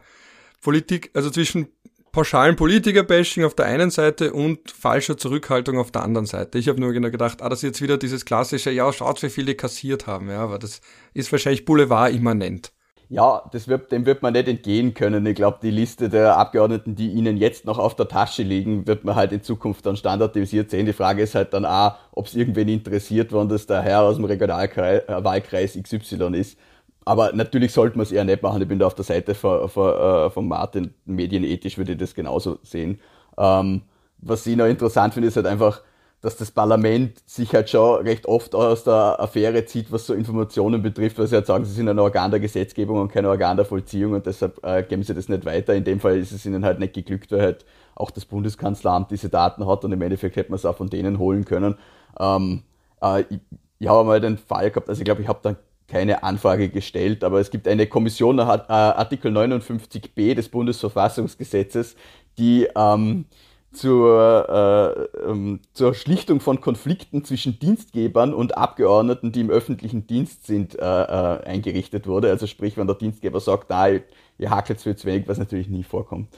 Politik, 0.61 1.11
also 1.13 1.29
zwischen 1.29 1.67
pauschalen 2.13 2.55
Politiker-Bashing 2.55 3.45
auf 3.45 3.55
der 3.55 3.67
einen 3.67 3.91
Seite 3.91 4.33
und 4.33 4.71
falscher 4.71 5.17
Zurückhaltung 5.17 5.79
auf 5.79 5.91
der 5.91 6.05
anderen 6.05 6.27
Seite. 6.27 6.57
Ich 6.59 6.69
habe 6.69 6.81
nur 6.81 6.93
genau 6.93 7.11
gedacht, 7.11 7.43
ah, 7.43 7.49
das 7.49 7.61
ist 7.61 7.69
jetzt 7.69 7.83
wieder 7.83 7.99
dieses 7.99 8.25
klassische, 8.25 8.71
ja, 8.71 8.93
schaut, 8.93 9.21
wie 9.25 9.29
viele 9.29 9.57
kassiert 9.57 10.07
haben, 10.07 10.29
ja, 10.29 10.39
aber 10.45 10.61
das 10.61 10.81
ist 11.15 11.33
wahrscheinlich 11.33 11.65
Boulevard 11.65 12.13
immanent. 12.15 12.73
Ja, 13.13 13.43
das 13.51 13.67
wird, 13.67 13.91
dem 13.91 14.07
wird 14.07 14.23
man 14.23 14.35
nicht 14.35 14.47
entgehen 14.47 14.95
können. 14.95 15.27
Ich 15.27 15.35
glaube, 15.35 15.59
die 15.61 15.73
Liste 15.73 16.09
der 16.09 16.37
Abgeordneten, 16.37 16.95
die 16.95 17.11
Ihnen 17.11 17.37
jetzt 17.37 17.65
noch 17.65 17.79
auf 17.79 17.97
der 17.97 18.07
Tasche 18.07 18.45
liegen, 18.45 18.87
wird 18.87 19.03
man 19.05 19.17
halt 19.17 19.33
in 19.33 19.43
Zukunft 19.43 19.85
dann 19.85 19.97
standardisiert 19.97 20.71
sehen. 20.71 20.87
Die 20.87 20.93
Frage 20.93 21.23
ist 21.23 21.35
halt 21.35 21.53
dann 21.53 21.65
auch, 21.65 21.97
ob 22.13 22.27
es 22.27 22.37
irgendwen 22.37 22.69
interessiert, 22.69 23.33
wann 23.33 23.49
das 23.49 23.67
der 23.67 23.83
Herr 23.83 24.03
aus 24.03 24.15
dem 24.15 24.27
Regionalwahlkreis 24.27 25.75
äh, 25.75 25.83
XY 25.83 26.37
ist. 26.39 26.57
Aber 27.05 27.33
natürlich 27.33 27.73
sollte 27.73 27.97
man 27.97 28.05
es 28.05 28.13
eher 28.13 28.25
nicht 28.25 28.43
machen. 28.43 28.63
Ich 28.63 28.69
bin 28.69 28.79
da 28.79 28.87
auf 28.87 28.95
der 28.95 29.05
Seite 29.05 29.35
von, 29.35 29.69
von, 29.69 29.93
äh, 29.93 30.31
von 30.31 30.47
Martin. 30.47 30.95
Medienethisch 31.05 31.79
würde 31.79 31.93
ich 31.93 31.99
das 31.99 32.15
genauso 32.15 32.61
sehen. 32.63 33.01
Ähm, 33.37 33.83
was 34.19 34.47
ich 34.47 34.57
noch 34.57 34.67
interessant 34.67 35.15
finde, 35.15 35.29
ist 35.29 35.37
halt 35.37 35.47
einfach, 35.47 35.83
dass 36.21 36.37
das 36.37 36.51
Parlament 36.51 37.19
sich 37.27 37.55
halt 37.55 37.71
schon 37.71 38.03
recht 38.07 38.27
oft 38.27 38.55
aus 38.55 38.85
der 38.85 39.19
Affäre 39.19 39.65
zieht, 39.65 39.91
was 39.91 40.07
so 40.07 40.15
Informationen 40.15 40.83
betrifft, 40.83 41.19
weil 41.19 41.27
sie 41.27 41.37
halt 41.37 41.47
sagen, 41.47 41.65
sie 41.65 41.73
sind 41.73 41.89
ein 41.89 41.99
Organ 41.99 42.31
der 42.31 42.41
Gesetzgebung 42.41 43.01
und 43.01 43.11
kein 43.11 43.25
Organ 43.25 43.57
der 43.57 43.65
Vollziehung 43.65 44.13
und 44.13 44.27
deshalb 44.27 44.63
äh, 44.65 44.83
geben 44.83 45.03
sie 45.03 45.15
das 45.15 45.29
nicht 45.29 45.45
weiter. 45.47 45.75
In 45.75 45.85
dem 45.85 45.99
Fall 45.99 46.19
ist 46.19 46.33
es 46.33 46.45
ihnen 46.45 46.65
halt 46.65 46.79
nicht 46.79 46.93
geglückt, 46.93 47.33
weil 47.33 47.41
halt 47.41 47.65
auch 47.95 48.11
das 48.11 48.27
Bundeskanzleramt 48.27 49.11
diese 49.11 49.31
Daten 49.31 49.67
hat 49.67 49.85
und 49.85 49.93
im 49.93 50.03
Endeffekt 50.03 50.37
hätte 50.37 50.51
man 50.51 50.57
es 50.57 50.67
auch 50.67 50.77
von 50.77 50.91
denen 50.91 51.19
holen 51.19 51.45
können. 51.47 51.77
Ähm, 52.19 52.65
äh, 53.03 53.23
ich, 53.23 53.41
ich 53.79 53.89
habe 53.89 54.07
mal 54.07 54.21
den 54.21 54.37
Fall 54.37 54.71
gehabt, 54.71 54.91
also 54.91 55.01
ich 55.01 55.07
glaube, 55.07 55.23
ich 55.23 55.29
habe 55.29 55.41
dann 55.43 55.57
keine 55.89 56.23
Anfrage 56.23 56.69
gestellt, 56.69 57.25
aber 57.25 57.41
es 57.41 57.51
gibt 57.51 57.67
eine 57.67 57.87
Kommission 57.87 58.37
nach 58.37 58.69
äh, 58.69 58.73
Artikel 58.73 59.37
59b 59.37 60.35
des 60.35 60.49
Bundesverfassungsgesetzes, 60.49 61.97
die 62.39 62.69
ähm, 62.77 63.25
zur, 63.73 65.09
äh, 65.23 65.29
ähm, 65.31 65.61
zur 65.73 65.95
Schlichtung 65.95 66.41
von 66.41 66.61
Konflikten 66.61 67.25
zwischen 67.25 67.59
Dienstgebern 67.59 68.35
und 68.35 68.57
Abgeordneten, 68.57 69.33
die 69.33 69.41
im 69.41 69.51
öffentlichen 69.51 70.07
Dienst 70.07 70.47
sind, 70.47 70.79
äh, 70.79 70.83
äh, 70.83 71.45
eingerichtet 71.45 72.07
wurde. 72.07 72.31
Also 72.31 72.47
sprich, 72.47 72.77
wenn 72.77 72.87
der 72.87 72.97
Dienstgeber 72.97 73.41
sagt, 73.41 73.67
na, 73.69 73.89
ihr 73.89 74.51
hakelt 74.51 74.81
für 74.81 74.97
zu 74.97 75.07
wenig, 75.07 75.29
was 75.29 75.39
natürlich 75.39 75.69
nie 75.69 75.85
vorkommt. 75.85 76.29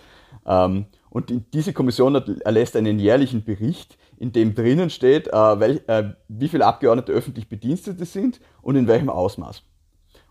Ähm, 0.46 0.86
Und 1.10 1.28
die, 1.28 1.40
diese 1.52 1.72
Kommission 1.74 2.14
erlässt 2.14 2.74
einen 2.74 2.98
jährlichen 2.98 3.44
Bericht, 3.44 3.98
in 4.18 4.32
dem 4.32 4.54
drinnen 4.54 4.88
steht, 4.88 5.28
äh, 5.28 5.60
wel, 5.60 5.82
äh, 5.86 6.14
wie 6.28 6.48
viele 6.48 6.64
Abgeordnete 6.64 7.12
öffentlich 7.12 7.48
Bedienstete 7.48 8.06
sind 8.06 8.40
und 8.62 8.76
in 8.76 8.86
welchem 8.86 9.10
Ausmaß. 9.10 9.62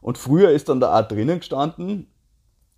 Und 0.02 0.18
früher 0.18 0.50
ist 0.50 0.70
dann 0.70 0.80
da 0.80 1.02
drinnen 1.04 1.38
gestanden, 1.38 2.08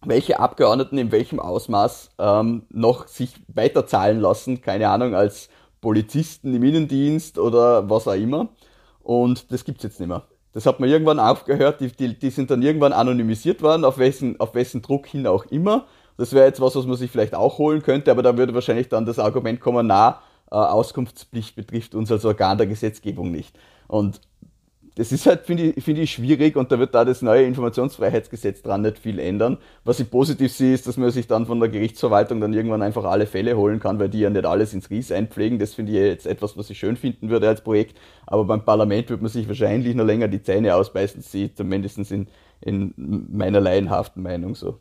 welche 0.05 0.39
Abgeordneten 0.39 0.97
in 0.97 1.11
welchem 1.11 1.39
Ausmaß 1.39 2.11
ähm, 2.19 2.63
noch 2.69 3.07
sich 3.07 3.35
weiterzahlen 3.47 4.19
lassen, 4.19 4.61
keine 4.61 4.89
Ahnung, 4.89 5.15
als 5.15 5.49
Polizisten 5.81 6.53
im 6.53 6.63
Innendienst 6.63 7.37
oder 7.37 7.89
was 7.89 8.07
auch 8.07 8.13
immer. 8.13 8.49
Und 9.01 9.51
das 9.51 9.65
gibt's 9.65 9.83
jetzt 9.83 9.99
nicht 9.99 10.09
mehr. 10.09 10.23
Das 10.53 10.65
hat 10.65 10.79
man 10.79 10.89
irgendwann 10.89 11.19
aufgehört, 11.19 11.81
die, 11.81 11.91
die, 11.91 12.17
die 12.17 12.29
sind 12.29 12.51
dann 12.51 12.61
irgendwann 12.61 12.93
anonymisiert 12.93 13.61
worden, 13.61 13.83
auf 13.83 13.97
wessen, 13.97 14.39
auf 14.39 14.53
wessen 14.53 14.81
Druck 14.81 15.07
hin 15.07 15.25
auch 15.27 15.45
immer. 15.45 15.85
Das 16.17 16.31
wäre 16.33 16.45
jetzt 16.45 16.61
was, 16.61 16.75
was 16.75 16.85
man 16.85 16.95
sich 16.95 17.09
vielleicht 17.09 17.33
auch 17.33 17.57
holen 17.57 17.81
könnte, 17.81 18.11
aber 18.11 18.21
da 18.21 18.37
würde 18.37 18.53
wahrscheinlich 18.53 18.87
dann 18.87 19.05
das 19.05 19.17
Argument 19.17 19.59
kommen, 19.59 19.87
na, 19.87 20.21
äh, 20.51 20.55
Auskunftspflicht 20.55 21.55
betrifft 21.55 21.95
uns 21.95 22.11
als 22.11 22.23
Organ 22.23 22.59
der 22.59 22.67
Gesetzgebung 22.67 23.31
nicht. 23.31 23.57
Und 23.87 24.21
das 24.95 25.11
ist 25.11 25.25
halt, 25.25 25.45
finde 25.45 25.63
ich, 25.71 25.83
finde 25.83 26.01
ich, 26.01 26.11
schwierig 26.11 26.55
und 26.55 26.71
da 26.71 26.77
wird 26.79 26.93
da 26.93 27.03
das 27.05 27.21
neue 27.21 27.45
Informationsfreiheitsgesetz 27.45 28.61
dran 28.61 28.81
nicht 28.81 28.99
viel 28.99 29.19
ändern. 29.19 29.57
Was 29.83 29.99
ich 29.99 30.09
positiv 30.09 30.51
sehe, 30.53 30.73
ist, 30.73 30.85
dass 30.87 30.97
man 30.97 31.09
sich 31.11 31.27
dann 31.27 31.45
von 31.47 31.59
der 31.59 31.69
Gerichtsverwaltung 31.69 32.39
dann 32.41 32.53
irgendwann 32.53 32.81
einfach 32.83 33.03
alle 33.05 33.25
Fälle 33.25 33.57
holen 33.57 33.79
kann, 33.79 33.99
weil 33.99 34.09
die 34.09 34.19
ja 34.19 34.29
nicht 34.29 34.45
alles 34.45 34.73
ins 34.73 34.89
Ries 34.89 35.11
einpflegen. 35.11 35.57
Das 35.59 35.73
finde 35.73 35.93
ich 35.93 35.97
jetzt 35.97 36.27
etwas, 36.27 36.57
was 36.57 36.69
ich 36.69 36.77
schön 36.77 36.95
finden 36.97 37.29
würde 37.29 37.47
als 37.47 37.61
Projekt. 37.63 37.97
Aber 38.27 38.45
beim 38.45 38.63
Parlament 38.65 39.09
wird 39.09 39.21
man 39.21 39.31
sich 39.31 39.47
wahrscheinlich 39.47 39.95
noch 39.95 40.05
länger 40.05 40.27
die 40.27 40.41
Zähne 40.43 40.75
ausbeißen, 40.75 41.21
sie 41.21 41.53
zumindest 41.53 41.97
in, 42.11 42.27
in 42.61 42.93
meiner 42.97 43.59
laienhaften 43.61 44.21
Meinung 44.21 44.55
so. 44.55 44.79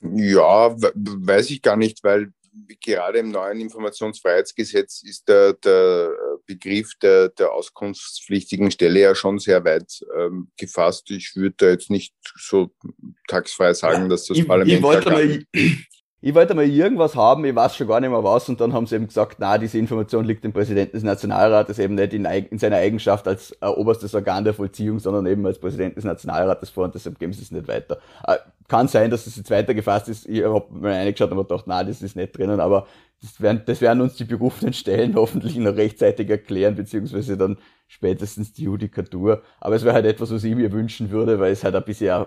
Ja, 0.00 0.74
weiß 0.80 1.50
ich 1.50 1.62
gar 1.62 1.76
nicht, 1.76 2.04
weil 2.04 2.32
gerade 2.80 3.18
im 3.18 3.30
neuen 3.30 3.60
Informationsfreiheitsgesetz 3.60 5.02
ist 5.02 5.28
der, 5.28 5.54
der 5.54 6.12
Begriff 6.46 6.92
der, 7.02 7.28
der 7.28 7.52
auskunftspflichtigen 7.52 8.70
Stelle 8.70 9.00
ja 9.00 9.14
schon 9.14 9.38
sehr 9.38 9.64
weit 9.64 10.04
ähm, 10.16 10.50
gefasst. 10.56 11.10
Ich 11.10 11.36
würde 11.36 11.54
da 11.58 11.68
jetzt 11.68 11.90
nicht 11.90 12.14
so 12.36 12.70
tagsfrei 13.28 13.74
sagen, 13.74 14.08
dass 14.08 14.26
das 14.26 14.38
ich, 14.38 14.48
Parlament. 14.48 14.78
Ich 14.78 14.82
wollte, 14.82 15.10
mal, 15.10 15.44
ich 15.52 15.88
wollte 16.34 16.54
mal 16.54 16.64
irgendwas 16.64 17.14
haben, 17.14 17.44
ich 17.44 17.54
weiß 17.54 17.76
schon 17.76 17.86
gar 17.86 18.00
nicht 18.00 18.10
mehr 18.10 18.24
was, 18.24 18.48
und 18.48 18.60
dann 18.60 18.72
haben 18.72 18.86
sie 18.86 18.96
eben 18.96 19.06
gesagt, 19.06 19.36
na, 19.38 19.56
diese 19.56 19.78
Information 19.78 20.24
liegt 20.24 20.42
dem 20.42 20.52
Präsidenten 20.52 20.92
des 20.92 21.04
Nationalrates 21.04 21.78
eben 21.78 21.94
nicht 21.94 22.12
in, 22.12 22.24
in 22.24 22.58
seiner 22.58 22.76
Eigenschaft 22.76 23.28
als 23.28 23.52
äh, 23.60 23.66
oberstes 23.66 24.14
Organ 24.14 24.42
der 24.42 24.54
Vollziehung, 24.54 24.98
sondern 24.98 25.26
eben 25.26 25.46
als 25.46 25.60
Präsident 25.60 25.96
des 25.96 26.04
Nationalrates 26.04 26.70
vor, 26.70 26.84
und 26.84 26.94
deshalb 26.94 27.18
geben 27.18 27.32
sie 27.32 27.42
es 27.42 27.52
nicht 27.52 27.68
weiter. 27.68 27.98
Äh, 28.26 28.38
kann 28.66 28.88
sein, 28.88 29.10
dass 29.10 29.26
es 29.26 29.36
jetzt 29.36 29.50
weiter 29.50 29.74
gefasst 29.74 30.08
ist. 30.08 30.28
Ich 30.28 30.44
habe 30.44 30.66
mir 30.70 30.90
reingeschaut 30.90 31.30
und 31.30 31.36
mir 31.36 31.44
gedacht, 31.44 31.64
na, 31.66 31.84
das 31.84 32.02
ist 32.02 32.16
nicht 32.16 32.36
drinnen, 32.36 32.60
aber 32.60 32.86
das 33.22 33.40
werden, 33.40 33.62
das 33.66 33.80
werden 33.80 34.00
uns 34.00 34.16
die 34.16 34.24
berufenen 34.24 34.72
Stellen 34.72 35.14
hoffentlich 35.16 35.56
noch 35.56 35.76
rechtzeitig 35.76 36.28
erklären, 36.30 36.74
beziehungsweise 36.74 37.36
dann 37.36 37.58
spätestens 37.86 38.52
die 38.52 38.64
Judikatur. 38.64 39.42
Aber 39.60 39.76
es 39.76 39.84
wäre 39.84 39.94
halt 39.94 40.06
etwas, 40.06 40.30
was 40.30 40.44
ich 40.44 40.54
mir 40.54 40.72
wünschen 40.72 41.10
würde, 41.10 41.40
weil 41.40 41.52
es 41.52 41.64
halt 41.64 41.74
ein 41.74 41.84
bisschen, 41.84 42.26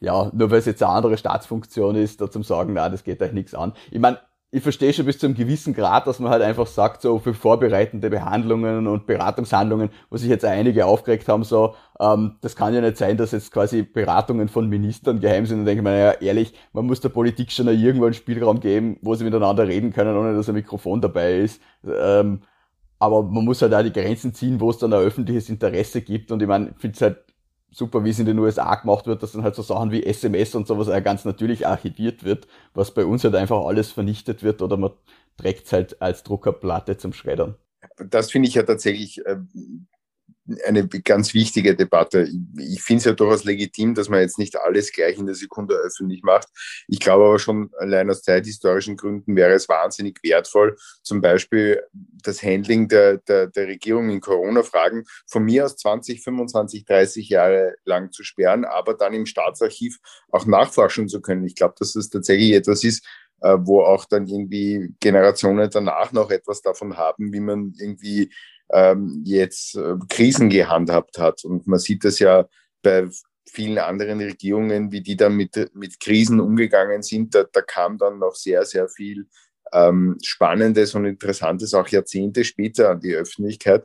ja, 0.00 0.30
nur 0.34 0.50
weil 0.50 0.58
es 0.58 0.66
jetzt 0.66 0.82
eine 0.82 0.92
andere 0.92 1.16
Staatsfunktion 1.16 1.96
ist, 1.96 2.20
da 2.20 2.30
zum 2.30 2.42
sagen, 2.42 2.74
na, 2.74 2.88
das 2.88 3.04
geht 3.04 3.22
euch 3.22 3.32
nichts 3.32 3.54
an. 3.54 3.72
Ich 3.90 3.98
meine, 3.98 4.18
ich 4.52 4.62
verstehe 4.62 4.92
schon 4.92 5.06
bis 5.06 5.18
zu 5.18 5.26
einem 5.26 5.34
gewissen 5.34 5.74
Grad, 5.74 6.06
dass 6.06 6.20
man 6.20 6.30
halt 6.30 6.42
einfach 6.42 6.66
sagt, 6.66 7.02
so 7.02 7.18
für 7.18 7.34
vorbereitende 7.34 8.08
Behandlungen 8.10 8.86
und 8.86 9.06
Beratungshandlungen, 9.06 9.90
wo 10.08 10.16
sich 10.16 10.28
jetzt 10.28 10.44
einige 10.44 10.86
aufgeregt 10.86 11.28
haben, 11.28 11.42
so, 11.42 11.74
ähm, 11.98 12.36
das 12.40 12.54
kann 12.54 12.72
ja 12.72 12.80
nicht 12.80 12.96
sein, 12.96 13.16
dass 13.16 13.32
jetzt 13.32 13.52
quasi 13.52 13.82
Beratungen 13.82 14.48
von 14.48 14.68
Ministern 14.68 15.20
geheim 15.20 15.46
sind. 15.46 15.60
Und 15.60 15.66
denke 15.66 15.80
ich 15.80 15.84
mir, 15.84 15.90
naja, 15.90 16.12
ehrlich, 16.20 16.54
man 16.72 16.86
muss 16.86 17.00
der 17.00 17.08
Politik 17.08 17.50
schon 17.50 17.66
irgendwo 17.68 18.04
einen 18.04 18.14
Spielraum 18.14 18.60
geben, 18.60 18.98
wo 19.02 19.14
sie 19.14 19.24
miteinander 19.24 19.66
reden 19.66 19.92
können, 19.92 20.16
ohne 20.16 20.34
dass 20.34 20.48
ein 20.48 20.54
Mikrofon 20.54 21.00
dabei 21.00 21.38
ist. 21.38 21.60
Ähm, 21.84 22.42
aber 22.98 23.24
man 23.24 23.44
muss 23.44 23.60
halt 23.60 23.74
auch 23.74 23.82
die 23.82 23.92
Grenzen 23.92 24.32
ziehen, 24.32 24.60
wo 24.60 24.70
es 24.70 24.78
dann 24.78 24.92
ein 24.92 25.00
öffentliches 25.00 25.50
Interesse 25.50 26.02
gibt. 26.02 26.30
Und 26.30 26.40
ich 26.40 26.48
meine, 26.48 26.70
ich 26.70 26.80
finde 26.80 26.94
es 26.94 27.02
halt 27.02 27.24
super, 27.76 28.04
wie 28.04 28.10
es 28.10 28.18
in 28.18 28.26
den 28.26 28.38
USA 28.38 28.74
gemacht 28.76 29.06
wird, 29.06 29.22
dass 29.22 29.32
dann 29.32 29.42
halt 29.42 29.54
so 29.54 29.62
Sachen 29.62 29.90
wie 29.90 30.02
SMS 30.02 30.54
und 30.54 30.66
sowas 30.66 30.88
auch 30.88 31.02
ganz 31.04 31.26
natürlich 31.26 31.66
archiviert 31.66 32.24
wird, 32.24 32.48
was 32.72 32.94
bei 32.94 33.04
uns 33.04 33.22
halt 33.22 33.34
einfach 33.34 33.66
alles 33.66 33.92
vernichtet 33.92 34.42
wird 34.42 34.62
oder 34.62 34.78
man 34.78 34.92
trägt 35.36 35.66
es 35.66 35.72
halt 35.72 36.00
als 36.00 36.22
Druckerplatte 36.22 36.96
zum 36.96 37.12
Schreddern. 37.12 37.56
Das 37.98 38.30
finde 38.30 38.48
ich 38.48 38.54
ja 38.54 38.62
tatsächlich 38.62 39.24
äh, 39.26 39.36
eine 40.64 40.86
ganz 40.88 41.34
wichtige 41.34 41.74
Debatte. 41.74 42.28
Ich 42.58 42.82
finde 42.82 42.98
es 42.98 43.04
ja 43.04 43.12
durchaus 43.12 43.44
legitim, 43.44 43.94
dass 43.94 44.08
man 44.08 44.20
jetzt 44.20 44.38
nicht 44.38 44.56
alles 44.56 44.92
gleich 44.92 45.18
in 45.18 45.26
der 45.26 45.34
Sekunde 45.34 45.74
öffentlich 45.74 46.22
macht. 46.22 46.48
Ich 46.88 47.00
glaube 47.00 47.24
aber 47.24 47.38
schon 47.38 47.70
allein 47.78 48.10
aus 48.10 48.22
zeithistorischen 48.22 48.96
Gründen 48.96 49.36
wäre 49.36 49.52
es 49.52 49.68
wahnsinnig 49.68 50.20
wertvoll, 50.22 50.76
zum 51.02 51.20
Beispiel 51.20 51.82
das 51.92 52.42
Handling 52.42 52.88
der, 52.88 53.18
der, 53.18 53.48
der 53.48 53.66
Regierung 53.66 54.10
in 54.10 54.20
Corona-Fragen 54.20 55.04
von 55.26 55.44
mir 55.44 55.64
aus 55.64 55.76
20, 55.76 56.22
25, 56.22 56.84
30 56.84 57.28
Jahre 57.28 57.74
lang 57.84 58.12
zu 58.12 58.22
sperren, 58.22 58.64
aber 58.64 58.94
dann 58.94 59.14
im 59.14 59.26
Staatsarchiv 59.26 59.98
auch 60.30 60.46
nachforschen 60.46 61.08
zu 61.08 61.20
können. 61.20 61.44
Ich 61.44 61.54
glaube, 61.54 61.74
dass 61.78 61.92
das 61.92 62.08
tatsächlich 62.08 62.52
etwas 62.52 62.84
ist, 62.84 63.06
äh, 63.40 63.56
wo 63.60 63.82
auch 63.82 64.04
dann 64.06 64.26
irgendwie 64.26 64.94
Generationen 65.00 65.68
danach 65.70 66.12
noch 66.12 66.30
etwas 66.30 66.62
davon 66.62 66.96
haben, 66.96 67.32
wie 67.32 67.40
man 67.40 67.74
irgendwie 67.78 68.32
ähm, 68.72 69.22
jetzt 69.24 69.76
äh, 69.76 69.94
Krisen 70.08 70.50
gehandhabt 70.50 71.18
hat. 71.18 71.44
Und 71.44 71.66
man 71.66 71.78
sieht 71.78 72.04
das 72.04 72.18
ja 72.18 72.48
bei 72.82 73.08
vielen 73.48 73.78
anderen 73.78 74.20
Regierungen, 74.20 74.92
wie 74.92 75.00
die 75.00 75.16
dann 75.16 75.34
mit, 75.34 75.70
mit 75.74 76.00
Krisen 76.00 76.40
umgegangen 76.40 77.02
sind. 77.02 77.34
Da, 77.34 77.44
da 77.50 77.62
kam 77.62 77.98
dann 77.98 78.18
noch 78.18 78.34
sehr, 78.34 78.64
sehr 78.64 78.88
viel 78.88 79.26
ähm, 79.72 80.16
Spannendes 80.22 80.94
und 80.94 81.04
Interessantes 81.04 81.74
auch 81.74 81.88
Jahrzehnte 81.88 82.44
später 82.44 82.90
an 82.90 83.00
die 83.00 83.14
Öffentlichkeit. 83.14 83.84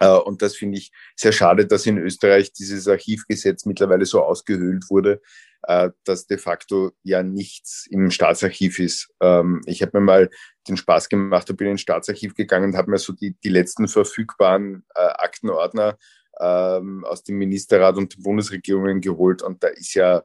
Äh, 0.00 0.08
und 0.08 0.42
das 0.42 0.56
finde 0.56 0.78
ich 0.78 0.90
sehr 1.14 1.32
schade, 1.32 1.66
dass 1.66 1.86
in 1.86 1.98
Österreich 1.98 2.52
dieses 2.52 2.88
Archivgesetz 2.88 3.66
mittlerweile 3.66 4.06
so 4.06 4.22
ausgehöhlt 4.22 4.90
wurde, 4.90 5.20
äh, 5.64 5.90
dass 6.04 6.26
de 6.26 6.38
facto 6.38 6.90
ja 7.02 7.22
nichts 7.22 7.86
im 7.90 8.10
Staatsarchiv 8.10 8.78
ist. 8.78 9.10
Ähm, 9.20 9.60
ich 9.66 9.82
habe 9.82 9.98
mir 10.00 10.04
mal 10.04 10.30
den 10.68 10.76
Spaß 10.76 11.08
gemacht, 11.08 11.54
bin 11.56 11.68
ins 11.68 11.82
Staatsarchiv 11.82 12.34
gegangen 12.34 12.70
und 12.70 12.76
habe 12.76 12.90
mir 12.90 12.98
so 12.98 13.12
die, 13.12 13.36
die 13.44 13.50
letzten 13.50 13.86
verfügbaren 13.86 14.84
äh, 14.94 15.00
Aktenordner 15.00 15.98
ähm, 16.40 17.04
aus 17.04 17.22
dem 17.22 17.36
Ministerrat 17.36 17.96
und 17.96 18.16
den 18.16 18.22
Bundesregierungen 18.22 19.00
geholt 19.00 19.42
und 19.42 19.62
da 19.62 19.68
ist 19.68 19.94
ja 19.94 20.22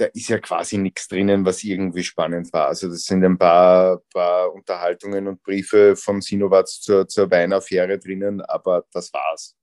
da 0.00 0.06
ist 0.06 0.28
ja 0.28 0.38
quasi 0.38 0.78
nichts 0.78 1.08
drinnen, 1.08 1.44
was 1.44 1.62
irgendwie 1.62 2.02
spannend 2.02 2.52
war. 2.54 2.68
Also 2.68 2.88
das 2.88 3.02
sind 3.02 3.22
ein 3.22 3.36
paar, 3.36 4.00
paar 4.12 4.52
Unterhaltungen 4.52 5.28
und 5.28 5.42
Briefe 5.42 5.94
vom 5.94 6.22
Sinowatz 6.22 6.80
zur, 6.80 7.06
zur 7.06 7.30
Weinaffäre 7.30 7.98
drinnen, 7.98 8.40
aber 8.40 8.84
das 8.92 9.12
war's. 9.12 9.56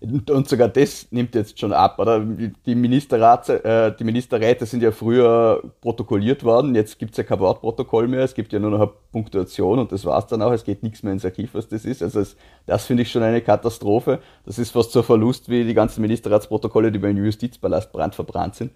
Und 0.00 0.48
sogar 0.48 0.68
das 0.68 1.08
nimmt 1.10 1.34
jetzt 1.34 1.60
schon 1.60 1.74
ab, 1.74 1.98
oder? 1.98 2.20
Die, 2.20 2.74
Ministerrats, 2.74 3.50
äh, 3.50 3.94
die 3.94 4.04
Ministerräte 4.04 4.64
sind 4.64 4.82
ja 4.82 4.92
früher 4.92 5.62
protokolliert 5.82 6.42
worden, 6.42 6.74
jetzt 6.74 6.98
gibt's 6.98 7.18
ja 7.18 7.24
kein 7.24 7.38
Wortprotokoll 7.38 8.08
mehr, 8.08 8.20
es 8.20 8.32
gibt 8.32 8.50
ja 8.54 8.58
nur 8.58 8.70
noch 8.70 8.80
eine 8.80 8.92
Punktuation 9.12 9.78
und 9.78 9.92
das 9.92 10.06
war's 10.06 10.26
dann 10.26 10.40
auch, 10.40 10.52
es 10.52 10.64
geht 10.64 10.82
nichts 10.82 11.02
mehr 11.02 11.12
ins 11.12 11.26
Archiv, 11.26 11.50
was 11.52 11.68
das 11.68 11.84
ist. 11.84 12.02
Also 12.02 12.20
das, 12.20 12.36
das 12.64 12.86
finde 12.86 13.02
ich 13.02 13.10
schon 13.10 13.22
eine 13.22 13.42
Katastrophe. 13.42 14.20
Das 14.46 14.58
ist 14.58 14.70
fast 14.70 14.92
so 14.92 15.00
ein 15.00 15.04
Verlust 15.04 15.50
wie 15.50 15.64
die 15.64 15.74
ganzen 15.74 16.00
Ministerratsprotokolle, 16.00 16.90
die 16.90 16.98
beim 16.98 17.18
Justizpalast 17.18 17.92
brandverbrannt 17.92 18.54
sind. 18.54 18.72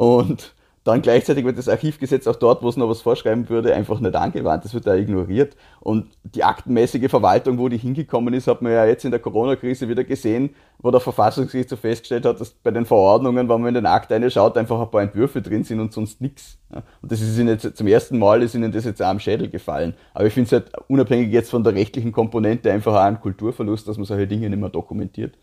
Und 0.00 0.54
dann 0.82 1.02
gleichzeitig 1.02 1.44
wird 1.44 1.58
das 1.58 1.68
Archivgesetz 1.68 2.26
auch 2.26 2.36
dort, 2.36 2.62
wo 2.62 2.70
es 2.70 2.78
noch 2.78 2.88
was 2.88 3.02
vorschreiben 3.02 3.50
würde, 3.50 3.74
einfach 3.74 4.00
nicht 4.00 4.16
angewandt. 4.16 4.64
Das 4.64 4.72
wird 4.72 4.86
da 4.86 4.94
ignoriert. 4.94 5.58
Und 5.80 6.06
die 6.22 6.42
aktenmäßige 6.42 7.10
Verwaltung, 7.10 7.58
wo 7.58 7.68
die 7.68 7.76
hingekommen 7.76 8.32
ist, 8.32 8.46
hat 8.46 8.62
man 8.62 8.72
ja 8.72 8.86
jetzt 8.86 9.04
in 9.04 9.10
der 9.10 9.20
Corona-Krise 9.20 9.90
wieder 9.90 10.04
gesehen, 10.04 10.54
wo 10.78 10.90
der 10.90 11.00
Verfassungsgerichtshof 11.00 11.80
festgestellt 11.80 12.24
hat, 12.24 12.40
dass 12.40 12.48
bei 12.48 12.70
den 12.70 12.86
Verordnungen, 12.86 13.46
wenn 13.46 13.60
man 13.60 13.68
in 13.68 13.74
den 13.74 13.84
Akt 13.84 14.10
eine 14.10 14.30
schaut, 14.30 14.56
einfach 14.56 14.80
ein 14.80 14.90
paar 14.90 15.02
Entwürfe 15.02 15.42
drin 15.42 15.64
sind 15.64 15.80
und 15.80 15.92
sonst 15.92 16.22
nichts. 16.22 16.56
Und 16.70 17.12
das 17.12 17.20
ist 17.20 17.38
ihnen 17.38 17.48
jetzt 17.48 17.76
zum 17.76 17.86
ersten 17.86 18.18
Mal 18.18 18.42
ist 18.42 18.54
ihnen 18.54 18.72
das 18.72 18.86
jetzt 18.86 19.02
auch 19.02 19.08
am 19.08 19.20
Schädel 19.20 19.50
gefallen. 19.50 19.92
Aber 20.14 20.24
ich 20.24 20.32
finde 20.32 20.46
es 20.46 20.52
halt 20.52 20.72
unabhängig 20.88 21.30
jetzt 21.30 21.50
von 21.50 21.62
der 21.62 21.74
rechtlichen 21.74 22.12
Komponente 22.12 22.72
einfach 22.72 22.94
auch 22.94 23.04
ein 23.04 23.20
Kulturverlust, 23.20 23.86
dass 23.86 23.98
man 23.98 24.06
solche 24.06 24.26
Dinge 24.26 24.48
nicht 24.48 24.58
mehr 24.58 24.70
dokumentiert. 24.70 25.36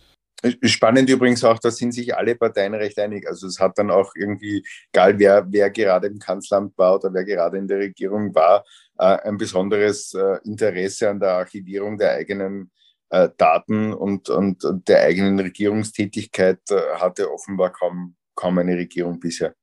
Spannend 0.62 1.10
übrigens 1.10 1.44
auch, 1.44 1.58
da 1.58 1.72
sind 1.72 1.94
sich 1.94 2.16
alle 2.16 2.36
Parteien 2.36 2.76
recht 2.76 3.00
einig. 3.00 3.28
Also 3.28 3.48
es 3.48 3.60
hat 3.60 3.78
dann 3.80 3.90
auch 3.90 4.12
irgendwie, 4.16 4.64
egal 4.94 5.18
wer, 5.18 5.46
wer 5.50 5.72
gerade 5.72 6.08
im 6.08 6.20
Kanzleramt 6.20 6.78
war 6.78 6.96
oder 6.96 7.12
wer 7.12 7.26
gerade 7.26 7.58
in 7.58 7.68
der 7.68 7.80
Regierung 7.80 8.36
war, 8.36 8.64
äh, 9.00 9.18
ein 9.28 9.38
besonderes 9.38 10.14
äh, 10.14 10.38
Interesse 10.44 11.10
an 11.10 11.20
der 11.20 11.32
Archivierung 11.32 11.98
der 11.98 12.12
eigenen 12.12 12.72
äh, 13.10 13.30
Daten 13.36 13.94
und, 13.94 14.30
und, 14.30 14.64
der 14.88 15.02
eigenen 15.02 15.40
Regierungstätigkeit 15.40 16.62
hatte 17.00 17.32
offenbar 17.32 17.72
kaum, 17.72 18.16
kaum 18.36 18.60
eine 18.60 18.76
Regierung 18.76 19.20
bisher. 19.20 19.56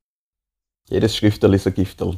Jedes 0.89 1.15
Schrifterl 1.15 1.53
ist 1.53 1.67
ein 1.67 1.73
Gifterl. 1.73 2.17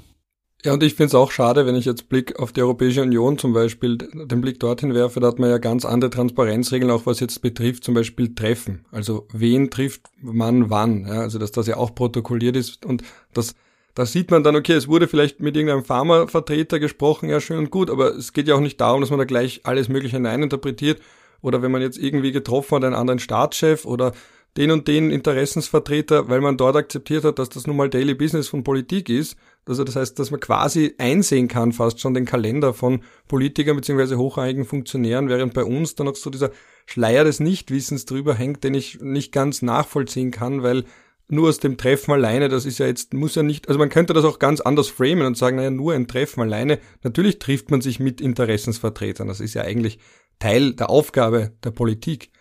Ja, 0.67 0.73
und 0.73 0.83
ich 0.83 0.95
finde 0.95 1.07
es 1.07 1.15
auch 1.15 1.31
schade, 1.31 1.65
wenn 1.65 1.75
ich 1.75 1.85
jetzt 1.85 2.09
Blick 2.09 2.39
auf 2.39 2.51
die 2.51 2.61
Europäische 2.61 3.01
Union 3.01 3.37
zum 3.37 3.53
Beispiel 3.53 3.97
den 3.97 4.41
Blick 4.41 4.59
dorthin 4.59 4.93
werfe, 4.93 5.21
da 5.21 5.27
hat 5.27 5.39
man 5.39 5.49
ja 5.49 5.59
ganz 5.59 5.85
andere 5.85 6.09
Transparenzregeln, 6.09 6.91
auch 6.91 7.05
was 7.05 7.21
jetzt 7.21 7.41
betrifft, 7.41 7.85
zum 7.85 7.93
Beispiel 7.93 8.35
Treffen. 8.35 8.83
Also 8.91 9.29
wen 9.31 9.69
trifft 9.69 10.01
man 10.21 10.69
wann? 10.69 11.05
Ja, 11.07 11.21
also 11.21 11.39
dass 11.39 11.53
das 11.53 11.67
ja 11.67 11.77
auch 11.77 11.95
protokolliert 11.95 12.57
ist 12.57 12.85
und 12.85 13.01
dass 13.33 13.55
da 13.93 14.05
sieht 14.05 14.29
man 14.29 14.43
dann, 14.43 14.57
okay, 14.57 14.73
es 14.73 14.89
wurde 14.89 15.07
vielleicht 15.07 15.39
mit 15.39 15.55
irgendeinem 15.55 15.85
Pharmavertreter 15.85 16.81
gesprochen, 16.81 17.29
ja 17.29 17.39
schön 17.39 17.59
und 17.59 17.71
gut, 17.71 17.89
aber 17.89 18.17
es 18.17 18.33
geht 18.33 18.49
ja 18.49 18.55
auch 18.55 18.59
nicht 18.59 18.81
darum, 18.81 18.99
dass 18.99 19.09
man 19.09 19.19
da 19.19 19.25
gleich 19.25 19.61
alles 19.63 19.87
Mögliche 19.87 20.17
hineininterpretiert. 20.17 20.99
Oder 21.41 21.61
wenn 21.61 21.71
man 21.71 21.81
jetzt 21.81 21.97
irgendwie 21.97 22.33
getroffen 22.33 22.75
hat, 22.75 22.83
einen 22.83 22.95
anderen 22.95 23.19
Staatschef 23.19 23.85
oder 23.85 24.11
den 24.57 24.71
und 24.71 24.87
den 24.87 25.11
Interessensvertreter, 25.11 26.29
weil 26.29 26.41
man 26.41 26.57
dort 26.57 26.75
akzeptiert 26.75 27.23
hat, 27.23 27.37
dass 27.37 27.49
das 27.49 27.67
nun 27.67 27.77
mal 27.77 27.89
Daily 27.89 28.15
Business 28.15 28.47
von 28.47 28.63
Politik 28.63 29.07
ist. 29.07 29.37
Also 29.67 29.83
das 29.83 29.95
heißt, 29.95 30.17
dass 30.17 30.31
man 30.31 30.39
quasi 30.39 30.95
einsehen 30.97 31.47
kann, 31.47 31.73
fast 31.73 31.99
schon 31.99 32.13
den 32.13 32.25
Kalender 32.25 32.73
von 32.73 33.01
Politikern 33.27 33.75
beziehungsweise 33.75 34.17
hochrangigen 34.17 34.65
Funktionären, 34.65 35.29
während 35.29 35.53
bei 35.53 35.63
uns 35.63 35.95
dann 35.95 36.07
noch 36.07 36.15
so 36.15 36.29
dieser 36.29 36.51
Schleier 36.85 37.23
des 37.23 37.39
Nichtwissens 37.39 38.05
drüber 38.05 38.33
hängt, 38.33 38.63
den 38.63 38.73
ich 38.73 38.99
nicht 39.01 39.31
ganz 39.31 39.61
nachvollziehen 39.61 40.31
kann, 40.31 40.63
weil 40.63 40.85
nur 41.29 41.49
aus 41.49 41.59
dem 41.59 41.77
Treffen 41.77 42.13
alleine, 42.13 42.47
das 42.47 42.65
ist 42.65 42.79
ja 42.79 42.87
jetzt, 42.87 43.13
muss 43.13 43.35
ja 43.35 43.43
nicht, 43.43 43.67
also 43.67 43.77
man 43.77 43.89
könnte 43.89 44.13
das 44.13 44.23
auch 44.23 44.39
ganz 44.39 44.61
anders 44.61 44.87
framen 44.87 45.25
und 45.25 45.37
sagen, 45.37 45.57
naja, 45.57 45.69
nur 45.69 45.93
ein 45.93 46.07
Treffen 46.07 46.41
alleine, 46.41 46.79
natürlich 47.03 47.37
trifft 47.37 47.69
man 47.69 47.81
sich 47.81 47.99
mit 47.99 48.21
Interessensvertretern, 48.21 49.27
das 49.27 49.41
ist 49.41 49.53
ja 49.53 49.63
eigentlich 49.63 49.99
Teil 50.39 50.73
der 50.73 50.89
Aufgabe 50.89 51.51
der 51.63 51.71
Politik. 51.71 52.31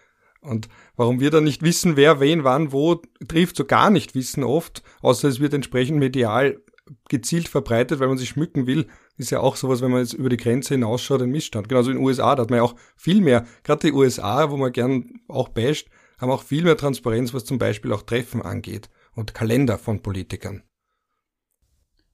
Und 0.40 0.68
warum 0.96 1.20
wir 1.20 1.30
dann 1.30 1.44
nicht 1.44 1.62
wissen, 1.62 1.96
wer 1.96 2.20
wen 2.20 2.44
wann 2.44 2.72
wo 2.72 3.02
trifft, 3.26 3.56
so 3.56 3.64
gar 3.64 3.90
nicht 3.90 4.14
wissen 4.14 4.44
oft, 4.44 4.82
außer 5.02 5.28
es 5.28 5.40
wird 5.40 5.54
entsprechend 5.54 5.98
medial 5.98 6.60
gezielt 7.08 7.48
verbreitet, 7.48 7.98
weil 7.98 8.08
man 8.08 8.18
sich 8.18 8.28
schmücken 8.28 8.66
will, 8.66 8.86
ist 9.16 9.30
ja 9.30 9.40
auch 9.40 9.56
sowas, 9.56 9.80
wenn 9.80 9.90
man 9.90 10.00
jetzt 10.00 10.12
über 10.12 10.28
die 10.28 10.36
Grenze 10.36 10.74
hinausschaut, 10.74 11.22
ein 11.22 11.30
Missstand. 11.30 11.68
Genauso 11.68 11.90
in 11.90 11.96
den 11.96 12.04
USA, 12.04 12.34
da 12.34 12.42
hat 12.42 12.50
man 12.50 12.58
ja 12.58 12.62
auch 12.62 12.76
viel 12.96 13.20
mehr, 13.20 13.44
gerade 13.64 13.88
die 13.88 13.92
USA, 13.92 14.50
wo 14.50 14.56
man 14.56 14.72
gern 14.72 15.20
auch 15.28 15.48
basht, 15.48 15.88
haben 16.18 16.30
auch 16.30 16.42
viel 16.42 16.64
mehr 16.64 16.76
Transparenz, 16.76 17.34
was 17.34 17.44
zum 17.44 17.58
Beispiel 17.58 17.92
auch 17.92 18.02
Treffen 18.02 18.42
angeht 18.42 18.88
und 19.14 19.34
Kalender 19.34 19.78
von 19.78 20.02
Politikern. 20.02 20.62